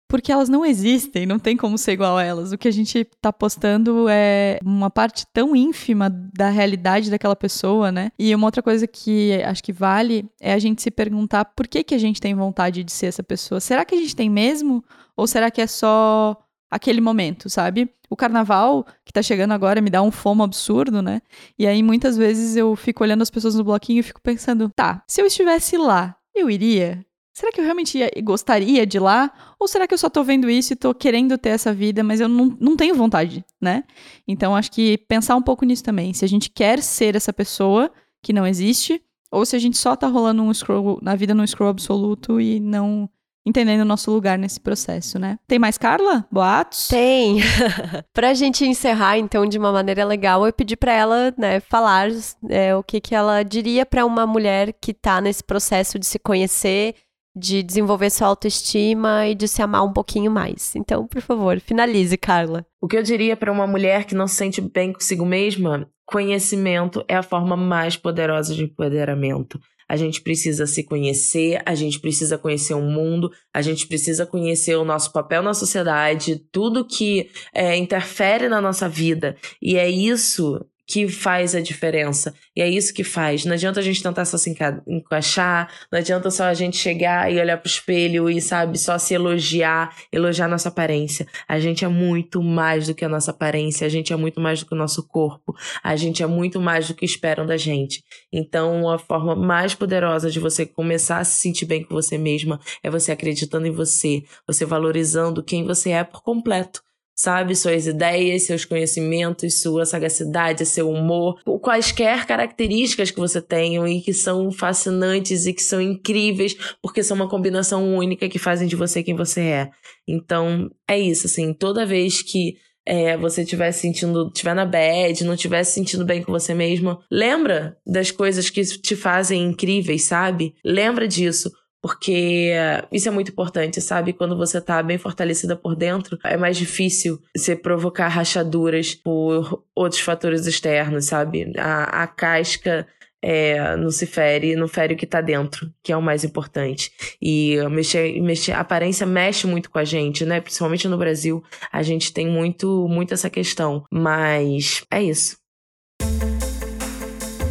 Porque 0.08 0.32
elas 0.32 0.48
não 0.48 0.64
existem, 0.64 1.26
não 1.26 1.40
tem 1.40 1.58
como 1.58 1.78
ser 1.78 1.94
igual 1.94 2.16
a 2.16 2.24
elas. 2.24 2.52
O 2.52 2.58
que 2.58 2.68
a 2.68 2.72
gente 2.72 3.06
tá 3.20 3.34
postando 3.34 4.06
é 4.08 4.60
uma 4.64 4.90
parte 4.90 5.26
tão 5.34 5.56
ínfima 5.56 6.10
da 6.10 6.50
realidade 6.50 7.10
daquela 7.10 7.36
pessoa, 7.36 7.92
né? 7.92 8.12
E 8.18 8.34
uma 8.36 8.48
outra 8.48 8.62
coisa 8.62 8.86
que 8.86 9.34
acho 9.44 9.64
que 9.64 9.74
vale 9.74 10.30
é 10.40 10.54
a 10.54 10.60
gente 10.60 10.82
se 10.82 10.92
perguntar 10.92 11.46
por 11.46 11.68
que, 11.68 11.84
que 11.84 11.96
a 11.96 11.98
gente 11.98 12.22
tem 12.22 12.36
vontade 12.36 12.84
de 12.84 12.92
ser 12.92 13.08
essa 13.08 13.24
pessoa. 13.24 13.60
Será 13.60 13.84
que 13.84 13.96
a 13.96 13.98
gente 13.98 14.16
tem 14.16 14.30
mesmo? 14.30 14.84
Ou 15.18 15.26
será 15.26 15.50
que 15.50 15.62
é 15.62 15.68
só 15.68 16.38
aquele 16.70 17.02
momento, 17.02 17.50
sabe? 17.50 17.90
O 18.10 18.16
carnaval, 18.16 18.86
que 19.04 19.12
tá 19.12 19.22
chegando 19.22 19.52
agora, 19.52 19.82
me 19.82 19.90
dá 19.90 20.02
um 20.02 20.12
fomo 20.12 20.44
absurdo, 20.44 21.02
né? 21.02 21.22
E 21.58 21.66
aí 21.66 21.82
muitas 21.82 22.18
vezes 22.18 22.56
eu 22.56 22.76
fico 22.76 23.04
olhando 23.04 23.22
as 23.22 23.30
pessoas 23.30 23.56
no 23.56 23.64
bloquinho 23.64 24.00
e 24.00 24.04
fico 24.04 24.22
pensando, 24.22 24.70
tá, 24.76 25.04
se 25.08 25.22
eu 25.22 25.26
estivesse 25.26 25.78
lá, 25.78 26.16
eu 26.34 26.50
iria? 26.50 27.06
Será 27.34 27.52
que 27.52 27.60
eu 27.60 27.66
realmente 27.66 27.98
ia, 27.98 28.10
gostaria 28.24 28.86
de 28.86 28.96
ir 28.98 29.02
lá? 29.02 29.56
Ou 29.60 29.68
será 29.68 29.86
que 29.86 29.94
eu 29.94 29.98
só 29.98 30.10
tô 30.10 30.24
vendo 30.24 30.50
isso 30.50 30.72
e 30.72 30.76
tô 30.76 30.94
querendo 30.94 31.38
ter 31.38 31.50
essa 31.50 31.74
vida, 31.74 32.02
mas 32.02 32.22
eu 32.22 32.30
não, 32.30 32.56
não 32.60 32.78
tenho 32.78 32.96
vontade, 32.96 33.44
né? 33.60 33.84
Então 34.26 34.56
acho 34.56 34.72
que 34.72 34.98
pensar 35.00 35.36
um 35.36 35.42
pouco 35.42 35.66
nisso 35.66 35.84
também. 35.84 36.14
Se 36.14 36.24
a 36.24 36.28
gente 36.30 36.50
quer 36.50 36.82
ser 36.82 37.14
essa 37.14 37.34
pessoa 37.34 37.92
que 38.24 38.32
não 38.32 38.48
existe, 38.48 39.02
ou 39.30 39.46
se 39.46 39.54
a 39.54 39.60
gente 39.60 39.78
só 39.78 39.98
tá 39.98 40.08
rolando 40.08 40.42
um 40.42 40.54
scroll 40.54 40.98
na 41.02 41.14
vida 41.14 41.34
num 41.34 41.46
scroll 41.46 41.70
absoluto 41.70 42.40
e 42.40 42.58
não 42.58 43.10
entendendo 43.46 43.82
o 43.82 43.86
nosso 43.86 44.12
lugar 44.12 44.38
nesse 44.38 44.60
processo, 44.60 45.20
né? 45.20 45.38
Tem 45.48 45.60
mais, 45.60 45.78
Carla? 45.78 46.26
Boatos? 46.32 46.88
Tem. 46.88 47.40
pra 48.14 48.34
gente 48.34 48.66
encerrar, 48.66 49.18
então, 49.18 49.46
de 49.46 49.58
uma 49.58 49.72
maneira 49.72 50.04
legal, 50.04 50.46
eu 50.46 50.54
pedi 50.54 50.76
para 50.76 50.94
ela, 50.94 51.34
né, 51.38 51.60
falar 51.60 52.10
é, 52.50 52.76
o 52.76 52.82
que, 52.84 53.00
que 53.00 53.14
ela 53.14 53.44
diria 53.44 53.86
para 53.86 54.06
uma 54.06 54.26
mulher 54.26 54.74
que 54.74 54.94
tá 54.94 55.22
nesse 55.22 55.44
processo 55.44 56.00
de 56.00 56.06
se 56.06 56.18
conhecer, 56.18 56.96
de 57.36 57.62
desenvolver 57.62 58.10
sua 58.10 58.28
autoestima 58.28 59.28
e 59.28 59.36
de 59.36 59.48
se 59.48 59.62
amar 59.62 59.84
um 59.84 59.92
pouquinho 59.92 60.32
mais. 60.32 60.76
Então, 60.76 61.06
por 61.06 61.22
favor, 61.22 61.60
finalize, 61.60 62.18
Carla. 62.18 62.66
O 62.82 62.88
que 62.88 62.98
eu 62.98 63.04
diria 63.04 63.36
para 63.36 63.52
uma 63.52 63.68
mulher 63.68 64.06
que 64.06 64.16
não 64.16 64.28
se 64.28 64.36
sente 64.36 64.62
bem 64.62 64.94
consigo 64.94 65.26
mesma? 65.26 65.90
Conhecimento 66.06 67.04
é 67.08 67.16
a 67.16 67.24
forma 67.24 67.58
mais 67.58 67.98
poderosa 67.98 68.56
de 68.56 68.64
empoderamento. 68.64 69.60
A 69.88 69.96
gente 69.96 70.22
precisa 70.22 70.66
se 70.66 70.84
conhecer, 70.84 71.62
a 71.66 71.76
gente 71.76 72.00
precisa 72.00 72.38
conhecer 72.38 72.74
o 72.74 72.82
mundo, 72.82 73.32
a 73.54 73.62
gente 73.62 73.88
precisa 73.88 74.26
conhecer 74.26 74.76
o 74.76 74.86
nosso 74.86 75.12
papel 75.12 75.44
na 75.44 75.54
sociedade, 75.54 76.42
tudo 76.52 76.86
que 76.86 77.30
é, 77.54 77.76
interfere 77.76 78.50
na 78.50 78.60
nossa 78.60 78.90
vida. 78.90 79.36
E 79.62 79.78
é 79.78 79.90
isso 79.90 80.66
que 80.88 81.08
faz 81.08 81.56
a 81.56 81.62
diferença. 81.62 82.34
E 82.56 82.62
é 82.62 82.70
isso 82.70 82.94
que 82.94 83.04
faz. 83.04 83.46
Não 83.46 83.54
adianta 83.54 83.80
a 83.80 83.84
gente 83.84 84.02
tentar 84.02 84.26
só 84.26 84.38
se 84.38 84.56
encaixar, 84.88 85.70
não 85.92 86.00
adianta 86.00 86.30
só 86.30 86.46
a 86.46 86.54
gente 86.54 86.78
chegar 86.78 87.32
e 87.32 87.40
olhar 87.40 87.58
pro 87.58 87.70
espelho 87.70 88.30
e, 88.30 88.42
sabe, 88.42 88.78
só 88.78 88.98
se 88.98 89.14
elogiar, 89.14 89.96
elogiar 90.12 90.48
nossa 90.48 90.70
aparência. 90.70 91.28
A 91.48 91.60
gente 91.60 91.84
é 91.84 91.88
muito 91.88 92.42
mais 92.42 92.88
do 92.88 92.94
que 92.94 93.04
a 93.04 93.10
nossa 93.10 93.32
aparência, 93.32 93.86
a 93.86 93.90
gente 93.90 94.14
é 94.14 94.16
muito 94.16 94.40
mais 94.40 94.60
do 94.60 94.66
que 94.68 94.74
o 94.74 94.78
nosso 94.78 95.08
corpo, 95.08 95.56
a 95.84 95.96
gente 95.96 96.22
é 96.22 96.28
muito 96.28 96.60
mais 96.62 96.88
do 96.88 96.94
que 96.94 97.06
esperam 97.06 97.46
da 97.46 97.58
gente. 97.58 98.04
Então, 98.32 98.90
a 98.90 99.00
forma 99.00 99.36
mais 99.36 99.74
poderosa 99.74 100.30
de 100.30 100.40
você 100.40 100.66
começar 100.66 101.20
a 101.20 101.24
se 101.24 101.40
sentir 101.40 101.66
bem 101.66 101.84
com 101.84 101.94
você 101.94 102.18
mesma 102.18 102.60
é 102.84 102.90
você 102.90 103.12
acreditando 103.12 103.68
em 103.68 103.72
você, 103.72 104.24
você 104.46 104.66
valorizando 104.66 105.44
quem 105.44 105.64
você 105.64 105.92
é 105.92 106.04
por 106.04 106.22
completo 106.22 106.86
sabe? 107.16 107.56
Suas 107.56 107.88
ideias, 107.88 108.44
seus 108.44 108.66
conhecimentos, 108.66 109.62
sua 109.62 109.86
sagacidade, 109.86 110.66
seu 110.66 110.90
humor, 110.90 111.40
quaisquer 111.62 112.26
características 112.26 113.10
que 113.10 113.20
você 113.20 113.42
tenha 113.42 113.88
e 113.88 114.02
que 114.02 114.14
são 114.14 114.52
fascinantes 114.52 115.46
e 115.46 115.54
que 115.54 115.64
são 115.64 115.82
incríveis, 115.82 116.56
porque 116.82 117.02
são 117.02 117.16
uma 117.16 117.30
combinação 117.30 117.96
única 117.96 118.28
que 118.28 118.38
fazem 118.38 118.68
de 118.68 118.76
você 118.76 119.02
quem 119.02 119.16
você 119.16 119.42
é. 119.42 119.70
Então, 120.08 120.70
é 120.88 121.00
isso, 121.00 121.26
assim, 121.26 121.54
toda 121.54 121.86
vez 121.86 122.22
que 122.22 122.58
é, 122.86 123.18
você 123.18 123.42
estiver 123.42 123.72
sentindo, 123.72 124.28
estiver 124.28 124.54
na 124.54 124.66
bad, 124.66 125.24
não 125.24 125.34
estiver 125.34 125.64
se 125.64 125.72
sentindo 125.72 126.06
bem 126.06 126.22
com 126.22 126.32
você 126.32 126.54
mesma, 126.54 127.00
lembra 127.10 127.76
das 127.86 128.12
coisas 128.12 128.50
que 128.50 128.62
te 128.64 128.96
fazem 128.96 129.42
incríveis, 129.44 130.04
sabe? 130.04 130.54
Lembra 130.64 131.08
disso 131.08 131.50
porque 131.86 132.52
isso 132.92 133.08
é 133.08 133.12
muito 133.12 133.30
importante, 133.30 133.80
sabe? 133.80 134.12
Quando 134.12 134.36
você 134.36 134.60
tá 134.60 134.82
bem 134.82 134.98
fortalecida 134.98 135.56
por 135.56 135.76
dentro, 135.76 136.18
é 136.24 136.36
mais 136.36 136.58
difícil 136.58 137.22
você 137.38 137.56
provocar 137.56 138.08
rachaduras 138.08 138.96
por 138.96 139.64
outros 139.76 140.02
fatores 140.02 140.48
externos, 140.48 141.06
sabe? 141.06 141.54
A, 141.56 142.02
a 142.02 142.08
casca 142.08 142.88
é, 143.22 143.78
não 143.78 143.92
se 143.92 144.08
fere, 144.08 144.56
não 144.56 144.68
fere 144.68 144.96
o 144.96 144.98
que 144.98 145.06
tá 145.06 145.22
dentro, 145.22 145.72
que 145.84 145.92
é 145.92 145.98
o 145.98 146.02
mais 146.02 146.24
importante. 146.24 146.90
E 147.22 147.58
mexer, 147.70 148.20
mexer, 148.20 148.54
a 148.54 148.62
aparência 148.62 149.06
mexe 149.06 149.46
muito 149.46 149.70
com 149.70 149.78
a 149.78 149.84
gente, 149.84 150.26
né? 150.26 150.42
Principalmente 150.42 150.88
no 150.88 150.98
Brasil, 150.98 151.44
a 151.72 151.84
gente 151.84 152.12
tem 152.12 152.28
muito, 152.28 152.88
muito 152.90 153.14
essa 153.14 153.30
questão. 153.30 153.84
Mas 153.92 154.84
é 154.90 155.04
isso. 155.04 155.38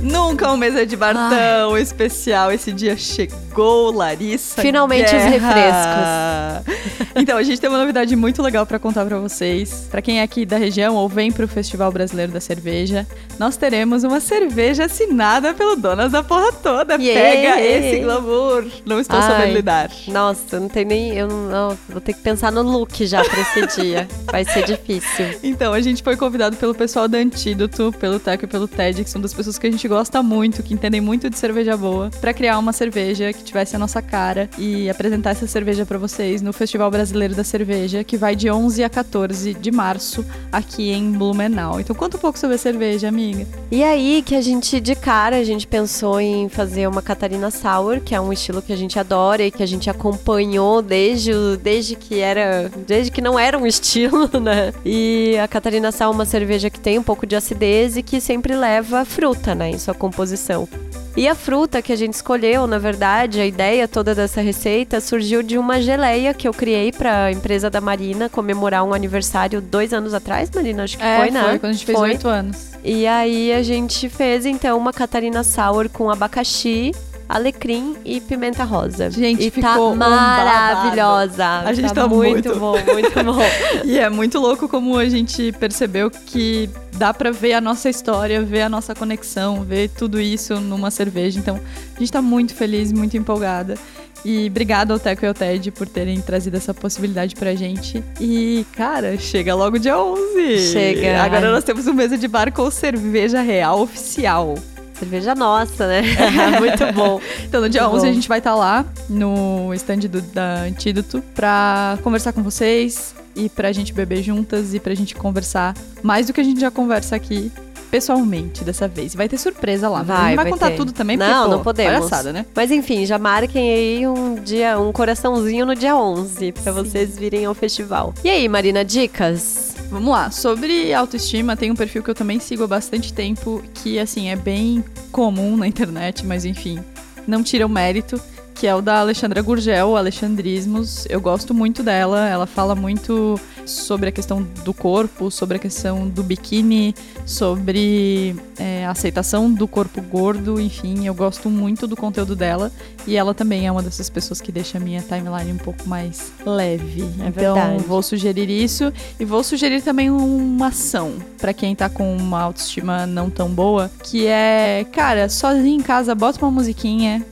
Nunca 0.05 0.53
um 0.53 0.57
mesa 0.57 0.85
de 0.87 0.97
bar 0.97 1.15
tão 1.31 1.77
especial. 1.79 2.53
Esse 2.53 2.71
dia 2.73 2.97
chegou, 2.97 3.91
Larissa. 3.91 4.61
Finalmente 4.61 5.11
Guerra. 5.11 5.25
os 5.27 5.33
refrescos. 5.33 7.05
Então, 7.17 7.39
a 7.39 7.43
gente 7.43 7.61
tem 7.61 7.71
uma 7.71 7.79
novidade 7.79 8.15
muito 8.17 8.43
legal 8.43 8.67
para 8.67 8.79
contar 8.79 9.05
para 9.07 9.19
vocês. 9.19 9.87
Para 9.91 10.03
quem 10.03 10.21
é 10.21 10.23
aqui 10.23 10.45
da 10.45 10.57
região 10.57 10.95
ou 10.95 11.09
vem 11.09 11.33
pro 11.33 11.49
Festival 11.49 11.91
Brasileiro 11.91 12.33
da 12.33 12.41
Cerveja, 12.41 13.07
nós 13.39 13.57
teremos 13.57 14.05
uma 14.05 14.21
cerveja 14.21 14.85
assinada 14.85 15.55
pelo 15.55 15.77
Donas 15.77 16.13
da 16.13 16.23
Porra 16.23 16.53
Toda. 16.53 16.95
Yeah. 16.97 17.21
Pega 17.21 17.61
esse 17.61 18.01
glamour. 18.01 18.65
Não 18.85 19.01
estou 19.01 19.19
Ai. 19.19 19.31
sabendo 19.31 19.55
lidar. 19.55 19.91
Nossa, 20.09 20.61
não 20.61 20.69
tem 20.69 20.85
nem. 20.85 21.15
Eu 21.17 21.29
não, 21.29 21.49
não- 21.49 21.79
vou 21.89 22.01
ter 22.01 22.13
que 22.13 22.21
pensar 22.21 22.53
no 22.53 22.63
look 22.63 23.07
já 23.07 23.25
pra 23.25 23.41
esse 23.41 23.81
dia. 23.81 24.07
Vai 24.31 24.45
ser 24.45 24.65
difícil. 24.65 25.39
Então, 25.43 25.73
a 25.73 25.81
gente 25.81 26.03
foi 26.03 26.17
convidado 26.17 26.57
pelo 26.57 26.75
pessoal 26.75 27.07
da 27.09 27.19
Antídoto, 27.19 27.93
pelo 27.99 28.19
Teco 28.19 28.45
e 28.45 28.49
pelo 28.49 28.67
Ted, 28.69 29.03
que 29.03 29.09
são 29.11 29.21
das 29.21 29.33
pessoas 29.33 29.59
que 29.59 29.67
a 29.67 29.71
gente 29.71 29.87
gosta 29.95 30.25
muito, 30.25 30.61
que 30.61 30.75
entendem 30.75 31.01
muito 31.01 31.31
de 31.31 31.39
cerveja 31.39 31.77
boa, 31.77 32.11
pra 32.21 32.35
criar 32.35 32.59
uma 32.59 32.73
cerveja 32.73 33.33
que 33.33 33.45
tivesse 33.45 33.77
a 33.77 33.79
nossa 33.79 34.03
cara 34.03 34.51
e 34.59 34.91
apresentar 34.91 35.31
essa 35.31 35.47
cerveja 35.47 35.87
pra 35.87 35.99
vocês 35.99 36.43
no 36.43 36.53
Festival 36.53 36.91
Brasileiro 36.91 37.33
da 37.33 37.45
Cerveja, 37.45 38.03
que 38.03 38.17
vai 38.17 38.35
de 38.35 38.51
11 38.51 38.83
a 38.83 38.91
14 38.91 39.55
de 39.55 39.71
março 39.71 40.27
aqui 40.51 40.91
em 40.91 41.13
Blumenau. 41.13 41.79
Então, 41.79 41.95
conta 41.95 42.17
um 42.17 42.21
pouco 42.21 42.37
sobre 42.37 42.57
a 42.57 42.59
cerveja, 42.59 43.07
amiga. 43.07 43.47
E 43.71 43.85
aí 43.85 44.21
que 44.27 44.35
a 44.35 44.41
gente, 44.41 44.81
de 44.81 44.97
cara, 44.97 45.37
a 45.37 45.45
gente 45.45 45.65
pensou 45.65 46.21
em 46.21 46.49
fazer 46.49 46.89
uma 46.89 47.01
Catarina 47.01 47.53
Sour, 47.53 48.01
que 48.01 48.17
é 48.17 48.21
um 48.21 48.33
estilo 48.33 48.61
que 48.61 48.73
a 48.73 48.77
gente 48.77 48.99
adora 48.99 49.45
e 49.45 49.51
que 49.53 49.63
a 49.63 49.67
gente 49.67 49.89
acompanhou 49.89 50.83
desde, 50.83 51.31
desde 51.63 51.95
que 51.95 52.19
era. 52.19 52.69
Desde 52.85 53.13
que 53.13 53.21
não 53.21 53.39
era 53.39 53.57
um 53.57 53.65
estilo, 53.65 54.29
né? 54.43 54.73
E 54.85 55.39
a 55.39 55.47
Catarina 55.47 55.93
Sour 55.93 56.11
é 56.11 56.17
uma 56.17 56.25
cerveja 56.25 56.69
que 56.69 56.81
tem 56.81 56.99
um 56.99 57.03
pouco 57.05 57.25
de 57.25 57.37
acidez 57.37 57.97
e 57.97 58.03
que 58.03 58.21
sempre 58.21 58.57
leva 58.57 59.05
fruta, 59.05 59.55
né, 59.55 59.71
sua 59.85 59.95
composição. 59.95 60.69
E 61.17 61.29
a 61.29 61.35
fruta 61.35 61.81
que 61.81 61.93
a 61.93 61.97
gente 61.97 62.15
escolheu, 62.15 62.67
na 62.67 62.77
verdade, 62.77 63.41
a 63.41 63.47
ideia 63.47 63.87
toda 63.87 64.17
dessa 64.17 64.41
receita 64.41 65.01
surgiu 65.01 65.45
de 65.45 65.57
uma 65.57 65.81
geleia 65.81 66.35
que 66.35 66.49
eu 66.49 66.53
criei 66.53 66.91
para 66.91 67.27
a 67.27 67.33
empresa 67.33 67.71
da 67.71 67.81
Marina 67.81 68.29
comemorar 68.29 68.83
um 68.83 68.93
aniversário 68.93 69.61
dois 69.61 69.93
anos 69.93 70.13
atrás, 70.13 70.51
Marina, 70.53 70.83
acho 70.83 70.99
que 70.99 71.05
foi, 71.05 71.31
né? 71.31 71.41
É, 71.41 71.45
foi 71.51 71.59
quando 71.61 71.71
a 71.71 71.73
gente 71.73 71.87
fez. 71.87 71.99
8 71.99 72.29
anos. 72.29 72.71
E 72.83 73.07
aí 73.07 73.53
a 73.53 73.63
gente 73.63 74.09
fez 74.09 74.45
então 74.45 74.77
uma 74.77 74.93
Catarina 74.93 75.45
Sour 75.45 75.89
com 75.89 76.11
abacaxi, 76.11 76.91
alecrim 77.29 77.97
e 78.05 78.21
pimenta 78.21 78.65
rosa. 78.65 79.11
Gente, 79.11 79.47
e 79.47 79.51
ficou 79.51 79.71
tá 79.71 79.81
um 79.81 79.95
maravilhosa. 79.97 81.47
A 81.65 81.73
gente 81.73 81.93
tá 81.93 82.07
muito, 82.07 82.49
muito. 82.49 82.61
bom, 82.61 82.77
muito 82.93 83.25
bom. 83.25 83.43
E 83.85 83.99
é 83.99 84.09
muito 84.09 84.39
louco 84.39 84.69
como 84.69 84.97
a 84.99 85.09
gente 85.09 85.53
percebeu 85.53 86.11
que 86.11 86.69
dá 86.93 87.13
pra 87.13 87.31
ver 87.31 87.55
a 87.55 87.61
nossa 87.61 87.89
história, 87.89 88.43
ver 88.43 88.63
a 88.63 88.69
nossa 88.69 88.95
conexão, 88.95 89.63
ver 89.63 89.89
tudo 89.91 90.21
isso 90.21 90.61
numa 90.61 90.91
cerveja. 90.91 91.39
Então, 91.39 91.61
a 91.95 91.99
gente 91.99 92.13
tá 92.13 92.23
muito 92.23 92.55
feliz, 92.55 92.93
muito 92.93 93.17
empolgada. 93.17 93.77
E 94.25 94.47
obrigada 94.47 94.95
ao 94.95 94.99
Teco 94.99 95.25
e 95.25 95.29
ao 95.29 95.35
Ted 95.35 95.71
por 95.71 95.87
terem 95.87 96.19
trazido 96.21 96.57
essa 96.57 96.73
possibilidade 96.73 97.35
pra 97.35 97.55
gente. 97.55 98.03
E, 98.19 98.65
cara, 98.75 99.19
chega 99.19 99.55
logo 99.55 99.79
dia 99.79 99.99
11. 99.99 100.73
Chega. 100.73 101.23
Agora 101.23 101.53
nós 101.53 101.63
temos 101.63 101.87
um 101.87 101.93
mesa 101.93 102.17
de 102.17 102.27
bar 102.27 102.51
com 102.51 102.71
cerveja 102.71 103.43
real 103.43 103.83
oficial. 103.83 104.55
Cerveja 104.99 105.35
nossa, 105.35 105.87
né? 105.87 106.03
muito 106.59 106.93
bom. 106.93 107.21
Então, 107.43 107.61
no 107.61 107.69
dia 107.69 107.83
Muito 107.83 107.97
11 107.97 108.07
a 108.07 108.09
bom. 108.09 108.15
gente 108.15 108.29
vai 108.29 108.39
estar 108.39 108.55
lá 108.55 108.85
no 109.09 109.73
stand 109.75 109.99
do, 110.09 110.21
da 110.23 110.63
Antídoto 110.63 111.23
pra 111.35 111.99
conversar 112.03 112.33
com 112.33 112.43
vocês 112.43 113.15
e 113.37 113.49
pra 113.49 113.73
gente 113.73 113.93
beber 113.93 114.23
juntas 114.23 114.73
e 114.75 114.79
pra 114.81 114.95
gente 114.95 115.15
conversar 115.15 115.75
mais 116.03 116.27
do 116.27 116.33
que 116.33 116.41
a 116.41 116.45
gente 116.45 116.61
já 116.61 116.71
conversa 116.71 117.17
aqui 117.17 117.51
pessoalmente 117.91 118.65
dessa 118.65 118.89
vez. 118.89 119.15
Vai 119.15 119.29
ter 119.29 119.37
surpresa 119.39 119.89
lá. 119.89 120.01
a 120.01 120.03
Vai, 120.03 120.17
não 120.31 120.37
vai 120.37 120.37
vai 120.37 120.51
contar 120.53 120.71
ter. 120.71 120.77
tudo 120.77 120.93
também, 120.93 121.17
porque, 121.19 121.33
Não, 121.33 121.45
pô, 121.45 121.51
não 121.57 121.63
podemos. 121.63 121.93
palhaçada, 121.95 122.33
né? 122.33 122.47
Mas 122.55 122.71
enfim, 122.71 123.05
já 123.07 123.19
marquem 123.19 123.71
aí 123.73 124.07
um 124.09 124.35
dia, 124.37 124.79
um 124.81 124.91
coraçãozinho 124.93 125.65
no 125.67 125.75
dia 125.77 125.97
11 125.97 126.53
pra 126.53 126.73
vocês 126.73 127.17
virem 127.17 127.45
ao 127.45 127.55
festival. 127.55 128.13
E 128.25 128.31
aí, 128.31 128.49
Marina, 128.49 128.85
dicas? 128.85 129.74
Vamos 129.91 130.11
lá. 130.11 130.31
Sobre 130.31 130.93
autoestima, 130.93 131.57
tem 131.57 131.71
um 131.71 131.77
perfil 131.77 132.03
que 132.03 132.11
eu 132.11 132.15
também 132.15 132.41
sigo 132.41 132.65
há 132.65 132.67
bastante 132.67 133.13
tempo, 133.13 133.63
que, 133.75 133.99
assim, 133.99 134.29
é 134.29 134.37
bem 134.37 134.85
comum 135.13 135.57
na 135.57 135.67
internet, 135.67 136.27
mas 136.27 136.45
enfim, 136.45 136.83
não 137.27 137.43
tira 137.43 137.65
o 137.65 137.69
mérito, 137.69 138.21
que 138.55 138.67
é 138.67 138.75
o 138.75 138.81
da 138.81 139.01
Alexandra 139.01 139.43
Gurgel, 139.43 139.97
Alexandrismos. 139.97 141.07
Eu 141.11 141.21
gosto 141.21 141.53
muito 141.53 141.83
dela, 141.83 142.29
ela 142.29 142.47
fala 142.47 142.75
muito 142.75 143.39
sobre 143.67 144.09
a 144.09 144.13
questão 144.13 144.43
do 144.65 144.73
corpo, 144.73 145.31
sobre 145.31 145.57
a 145.57 145.61
questão 145.61 146.09
do 146.09 146.23
biquíni, 146.23 146.95
sobre 147.27 148.37
é, 148.59 148.87
a 148.87 148.91
aceitação 148.91 149.53
do 149.53 149.67
corpo 149.67 150.01
gordo, 150.03 150.61
enfim, 150.61 151.07
eu 151.07 151.15
gosto 151.15 151.51
muito 151.51 151.87
do 151.87 151.97
conteúdo 151.97 152.37
dela. 152.37 152.71
E 153.07 153.17
ela 153.17 153.35
também 153.35 153.67
é 153.67 153.73
uma 153.73 153.83
dessas 153.83 154.09
pessoas 154.09 154.41
que 154.41 154.51
deixa 154.51 154.79
a 154.79 154.81
minha 154.81 155.03
timeline 155.03 155.53
um 155.53 155.59
pouco 155.59 155.89
mais 155.89 156.33
leve. 156.47 157.03
É 157.03 157.29
então, 157.29 157.55
verdade. 157.55 157.85
vou 157.85 158.03
sugerir 158.03 158.49
isso. 158.49 158.93
E 159.19 159.25
vou 159.25 159.43
sugerir 159.43 159.83
também 159.83 160.11
uma 160.11 160.69
ação 160.69 161.15
pra 161.39 161.53
quem 161.53 161.75
tá 161.75 161.89
com 161.89 162.17
uma 162.17 162.41
autoestima 162.41 163.07
não 163.07 163.29
tão 163.29 163.51
boa, 163.51 163.91
que 164.03 164.27
é, 164.27 164.87
cara, 164.93 165.29
sozinho 165.29 165.81
em 165.81 165.83
casa, 165.83 166.15
bota 166.15 166.39
uma 166.43 166.51
musiquinha, 166.51 167.25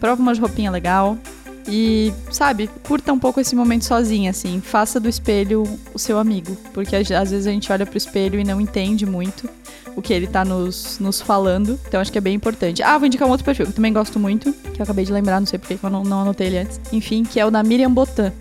prova 0.00 0.20
uma 0.20 0.34
roupinha 0.34 0.70
legal 0.70 1.16
e, 1.68 2.12
sabe, 2.30 2.68
curta 2.82 3.12
um 3.12 3.18
pouco 3.18 3.40
esse 3.40 3.54
momento 3.54 3.84
sozinha, 3.84 4.30
assim. 4.30 4.60
Faça 4.60 4.98
do 4.98 5.08
espelho 5.08 5.64
o 5.94 5.98
seu 5.98 6.18
amigo, 6.18 6.56
porque 6.72 6.96
às 6.96 7.10
às 7.10 7.30
vezes 7.30 7.46
a 7.46 7.50
gente 7.50 7.70
olha 7.70 7.86
pro 7.86 7.98
espelho 7.98 8.40
e 8.40 8.44
não 8.44 8.60
entende 8.60 9.04
muito 9.04 9.48
o 9.94 10.02
que 10.02 10.12
ele 10.12 10.26
tá 10.26 10.44
nos, 10.44 10.98
nos 10.98 11.20
falando. 11.20 11.78
Então 11.86 12.00
acho 12.00 12.10
que 12.10 12.18
é 12.18 12.20
bem 12.20 12.34
importante. 12.34 12.82
Ah, 12.82 12.96
vou 12.96 13.06
indicar 13.06 13.28
um 13.28 13.30
outro 13.30 13.44
perfil 13.44 13.66
que 13.66 13.72
eu 13.72 13.76
também 13.76 13.92
gosto 13.92 14.18
muito, 14.18 14.52
que 14.52 14.80
eu 14.80 14.84
acabei 14.84 15.04
de 15.04 15.12
lembrar, 15.12 15.38
não 15.38 15.46
sei 15.46 15.58
porque 15.58 15.78
eu 15.80 15.90
não, 15.90 16.02
não 16.02 16.22
anotei 16.22 16.46
ele 16.46 16.58
antes. 16.58 16.80
Enfim, 16.92 17.22
que 17.22 17.38
é 17.38 17.44
o 17.44 17.50
da 17.50 17.62
Miriam 17.62 17.90
Botan 17.92 18.32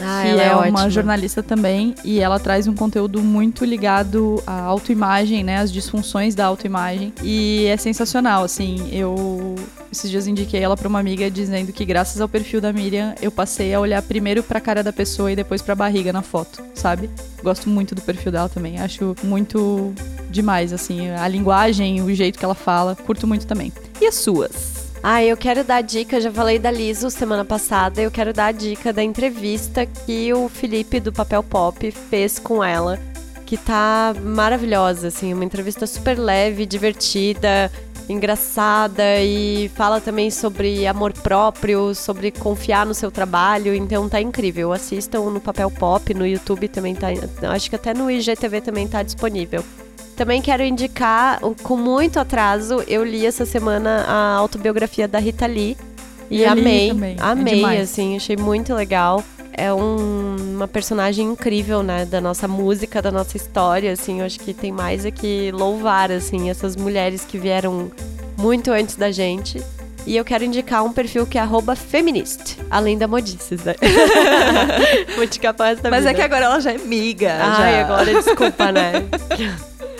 Ah, 0.00 0.22
que 0.22 0.28
ela 0.28 0.42
é, 0.42 0.46
é, 0.48 0.70
uma 0.70 0.88
jornalista 0.88 1.42
também 1.42 1.94
e 2.04 2.20
ela 2.20 2.38
traz 2.38 2.66
um 2.66 2.74
conteúdo 2.74 3.22
muito 3.22 3.64
ligado 3.64 4.42
à 4.46 4.62
autoimagem, 4.62 5.44
né, 5.44 5.58
as 5.58 5.72
disfunções 5.72 6.34
da 6.34 6.46
autoimagem 6.46 7.12
e 7.22 7.66
é 7.66 7.76
sensacional, 7.76 8.44
assim, 8.44 8.88
eu 8.92 9.54
esses 9.90 10.10
dias 10.10 10.26
indiquei 10.26 10.60
ela 10.60 10.74
pra 10.74 10.88
uma 10.88 11.00
amiga 11.00 11.30
dizendo 11.30 11.70
que 11.70 11.84
graças 11.84 12.20
ao 12.20 12.28
perfil 12.28 12.62
da 12.62 12.72
Miriam 12.72 13.14
eu 13.20 13.30
passei 13.30 13.74
a 13.74 13.80
olhar 13.80 14.00
primeiro 14.00 14.42
pra 14.42 14.58
cara 14.58 14.82
da 14.82 14.92
pessoa 14.92 15.30
e 15.30 15.36
depois 15.36 15.60
pra 15.60 15.74
barriga 15.74 16.12
na 16.12 16.22
foto, 16.22 16.62
sabe? 16.74 17.10
Gosto 17.42 17.68
muito 17.68 17.94
do 17.94 18.00
perfil 18.00 18.32
dela 18.32 18.48
também, 18.48 18.78
acho 18.78 19.14
muito 19.22 19.92
demais, 20.30 20.72
assim, 20.72 21.10
a 21.10 21.28
linguagem, 21.28 22.00
o 22.00 22.14
jeito 22.14 22.38
que 22.38 22.44
ela 22.44 22.54
fala, 22.54 22.96
curto 22.96 23.26
muito 23.26 23.46
também. 23.46 23.70
E 24.00 24.06
as 24.06 24.14
suas? 24.14 24.71
Ah, 25.04 25.22
eu 25.24 25.36
quero 25.36 25.64
dar 25.64 25.76
a 25.76 25.80
dica, 25.80 26.20
já 26.20 26.30
falei 26.30 26.60
da 26.60 26.70
Liso 26.70 27.10
semana 27.10 27.44
passada, 27.44 28.00
eu 28.00 28.08
quero 28.08 28.32
dar 28.32 28.46
a 28.46 28.52
dica 28.52 28.92
da 28.92 29.02
entrevista 29.02 29.84
que 29.84 30.32
o 30.32 30.48
Felipe 30.48 31.00
do 31.00 31.12
Papel 31.12 31.42
Pop 31.42 31.90
fez 31.90 32.38
com 32.38 32.62
ela, 32.62 33.00
que 33.44 33.56
tá 33.56 34.14
maravilhosa, 34.22 35.08
assim, 35.08 35.34
uma 35.34 35.44
entrevista 35.44 35.88
super 35.88 36.16
leve, 36.16 36.64
divertida, 36.64 37.68
engraçada 38.08 39.20
e 39.20 39.68
fala 39.74 40.00
também 40.00 40.30
sobre 40.30 40.86
amor 40.86 41.12
próprio, 41.12 41.96
sobre 41.96 42.30
confiar 42.30 42.86
no 42.86 42.94
seu 42.94 43.10
trabalho, 43.10 43.74
então 43.74 44.08
tá 44.08 44.20
incrível. 44.20 44.72
Assistam 44.72 45.22
no 45.30 45.40
Papel 45.40 45.70
Pop, 45.72 46.14
no 46.14 46.24
YouTube 46.24 46.68
também 46.68 46.94
tá, 46.94 47.08
acho 47.50 47.68
que 47.68 47.74
até 47.74 47.92
no 47.92 48.08
IGTV 48.08 48.60
também 48.60 48.86
tá 48.86 49.02
disponível. 49.02 49.64
Também 50.16 50.40
quero 50.42 50.62
indicar, 50.62 51.40
com 51.62 51.76
muito 51.76 52.20
atraso, 52.20 52.82
eu 52.86 53.02
li 53.04 53.24
essa 53.26 53.44
semana 53.46 54.04
a 54.06 54.34
autobiografia 54.36 55.08
da 55.08 55.18
Rita 55.18 55.46
Lee. 55.46 55.76
E 56.30 56.44
amei, 56.44 56.88
também, 56.88 57.16
é 57.18 57.22
amei, 57.22 57.54
demais. 57.56 57.80
assim, 57.90 58.16
achei 58.16 58.36
muito 58.36 58.72
legal. 58.74 59.22
É 59.54 59.72
um- 59.72 60.36
uma 60.56 60.66
personagem 60.68 61.26
incrível, 61.26 61.82
né, 61.82 62.06
da 62.06 62.20
nossa 62.22 62.48
música, 62.48 63.02
da 63.02 63.10
nossa 63.10 63.36
história, 63.36 63.92
assim, 63.92 64.20
eu 64.20 64.26
acho 64.26 64.40
que 64.40 64.54
tem 64.54 64.72
mais 64.72 65.04
é 65.04 65.10
que 65.10 65.50
louvar, 65.52 66.10
assim, 66.10 66.48
essas 66.48 66.74
mulheres 66.74 67.22
que 67.24 67.36
vieram 67.36 67.90
muito 68.38 68.70
antes 68.70 68.96
da 68.96 69.10
gente. 69.10 69.62
E 70.06 70.16
eu 70.16 70.24
quero 70.24 70.42
indicar 70.44 70.82
um 70.84 70.92
perfil 70.92 71.26
que 71.26 71.36
é 71.38 71.40
arroba 71.40 71.76
feminist, 71.76 72.56
além 72.70 72.96
da 72.98 73.06
modices, 73.06 73.62
né? 73.62 73.74
Vou 75.14 75.24
indicar 75.24 75.52
pra 75.54 75.70
essa 75.70 75.90
Mas 75.90 76.06
é 76.06 76.14
que 76.14 76.22
agora 76.22 76.46
ela 76.46 76.60
já 76.60 76.72
é 76.72 76.78
miga. 76.78 77.36
Ai, 77.40 77.72
já. 77.74 77.80
agora 77.84 78.12
desculpa, 78.22 78.72
né? 78.72 78.92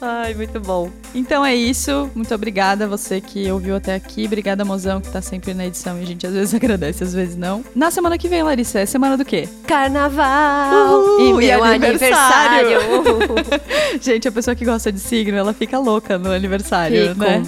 Ai, 0.00 0.32
muito 0.34 0.60
bom. 0.60 0.90
Então 1.14 1.44
é 1.44 1.54
isso. 1.54 2.10
Muito 2.14 2.32
obrigada 2.34 2.84
a 2.84 2.88
você 2.88 3.20
que 3.20 3.50
ouviu 3.50 3.76
até 3.76 3.94
aqui. 3.94 4.26
Obrigada, 4.26 4.64
mozão, 4.64 5.00
que 5.00 5.10
tá 5.10 5.20
sempre 5.20 5.54
na 5.54 5.66
edição 5.66 5.98
e 5.98 6.02
a 6.02 6.06
gente 6.06 6.26
às 6.26 6.32
vezes 6.32 6.54
agradece, 6.54 7.02
às 7.02 7.12
vezes 7.12 7.36
não. 7.36 7.64
Na 7.74 7.90
semana 7.90 8.16
que 8.16 8.28
vem, 8.28 8.42
Larissa, 8.42 8.80
é 8.80 8.86
semana 8.86 9.16
do 9.16 9.24
quê? 9.24 9.48
Carnaval! 9.66 11.00
Uhul, 11.00 11.40
e 11.40 11.44
e 11.44 11.48
meu 11.48 11.64
aniversário! 11.64 12.78
aniversário! 12.78 13.98
Gente, 14.00 14.28
a 14.28 14.32
pessoa 14.32 14.54
que 14.54 14.64
gosta 14.64 14.92
de 14.92 15.00
signo, 15.00 15.36
ela 15.36 15.52
fica 15.52 15.78
louca 15.78 16.18
no 16.18 16.30
aniversário, 16.30 17.08
Fico. 17.08 17.20
né? 17.20 17.42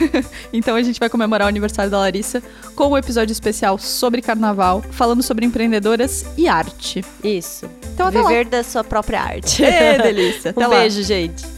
então 0.52 0.74
a 0.74 0.82
gente 0.82 0.98
vai 0.98 1.08
comemorar 1.08 1.46
o 1.46 1.48
aniversário 1.48 1.90
da 1.90 1.98
Larissa 1.98 2.42
com 2.74 2.88
um 2.88 2.96
episódio 2.96 3.32
especial 3.32 3.78
sobre 3.78 4.22
carnaval, 4.22 4.82
falando 4.90 5.22
sobre 5.22 5.44
empreendedoras 5.44 6.24
e 6.36 6.48
arte. 6.48 7.04
Isso. 7.22 7.68
Então 7.94 8.06
até 8.06 8.20
lá. 8.20 8.28
Viver 8.28 8.46
da 8.46 8.62
sua 8.62 8.82
própria 8.82 9.20
arte. 9.20 9.64
Ê, 9.64 9.98
delícia. 9.98 10.50
Até 10.50 10.66
um 10.66 10.70
lá. 10.70 10.78
beijo, 10.80 11.02
gente. 11.02 11.55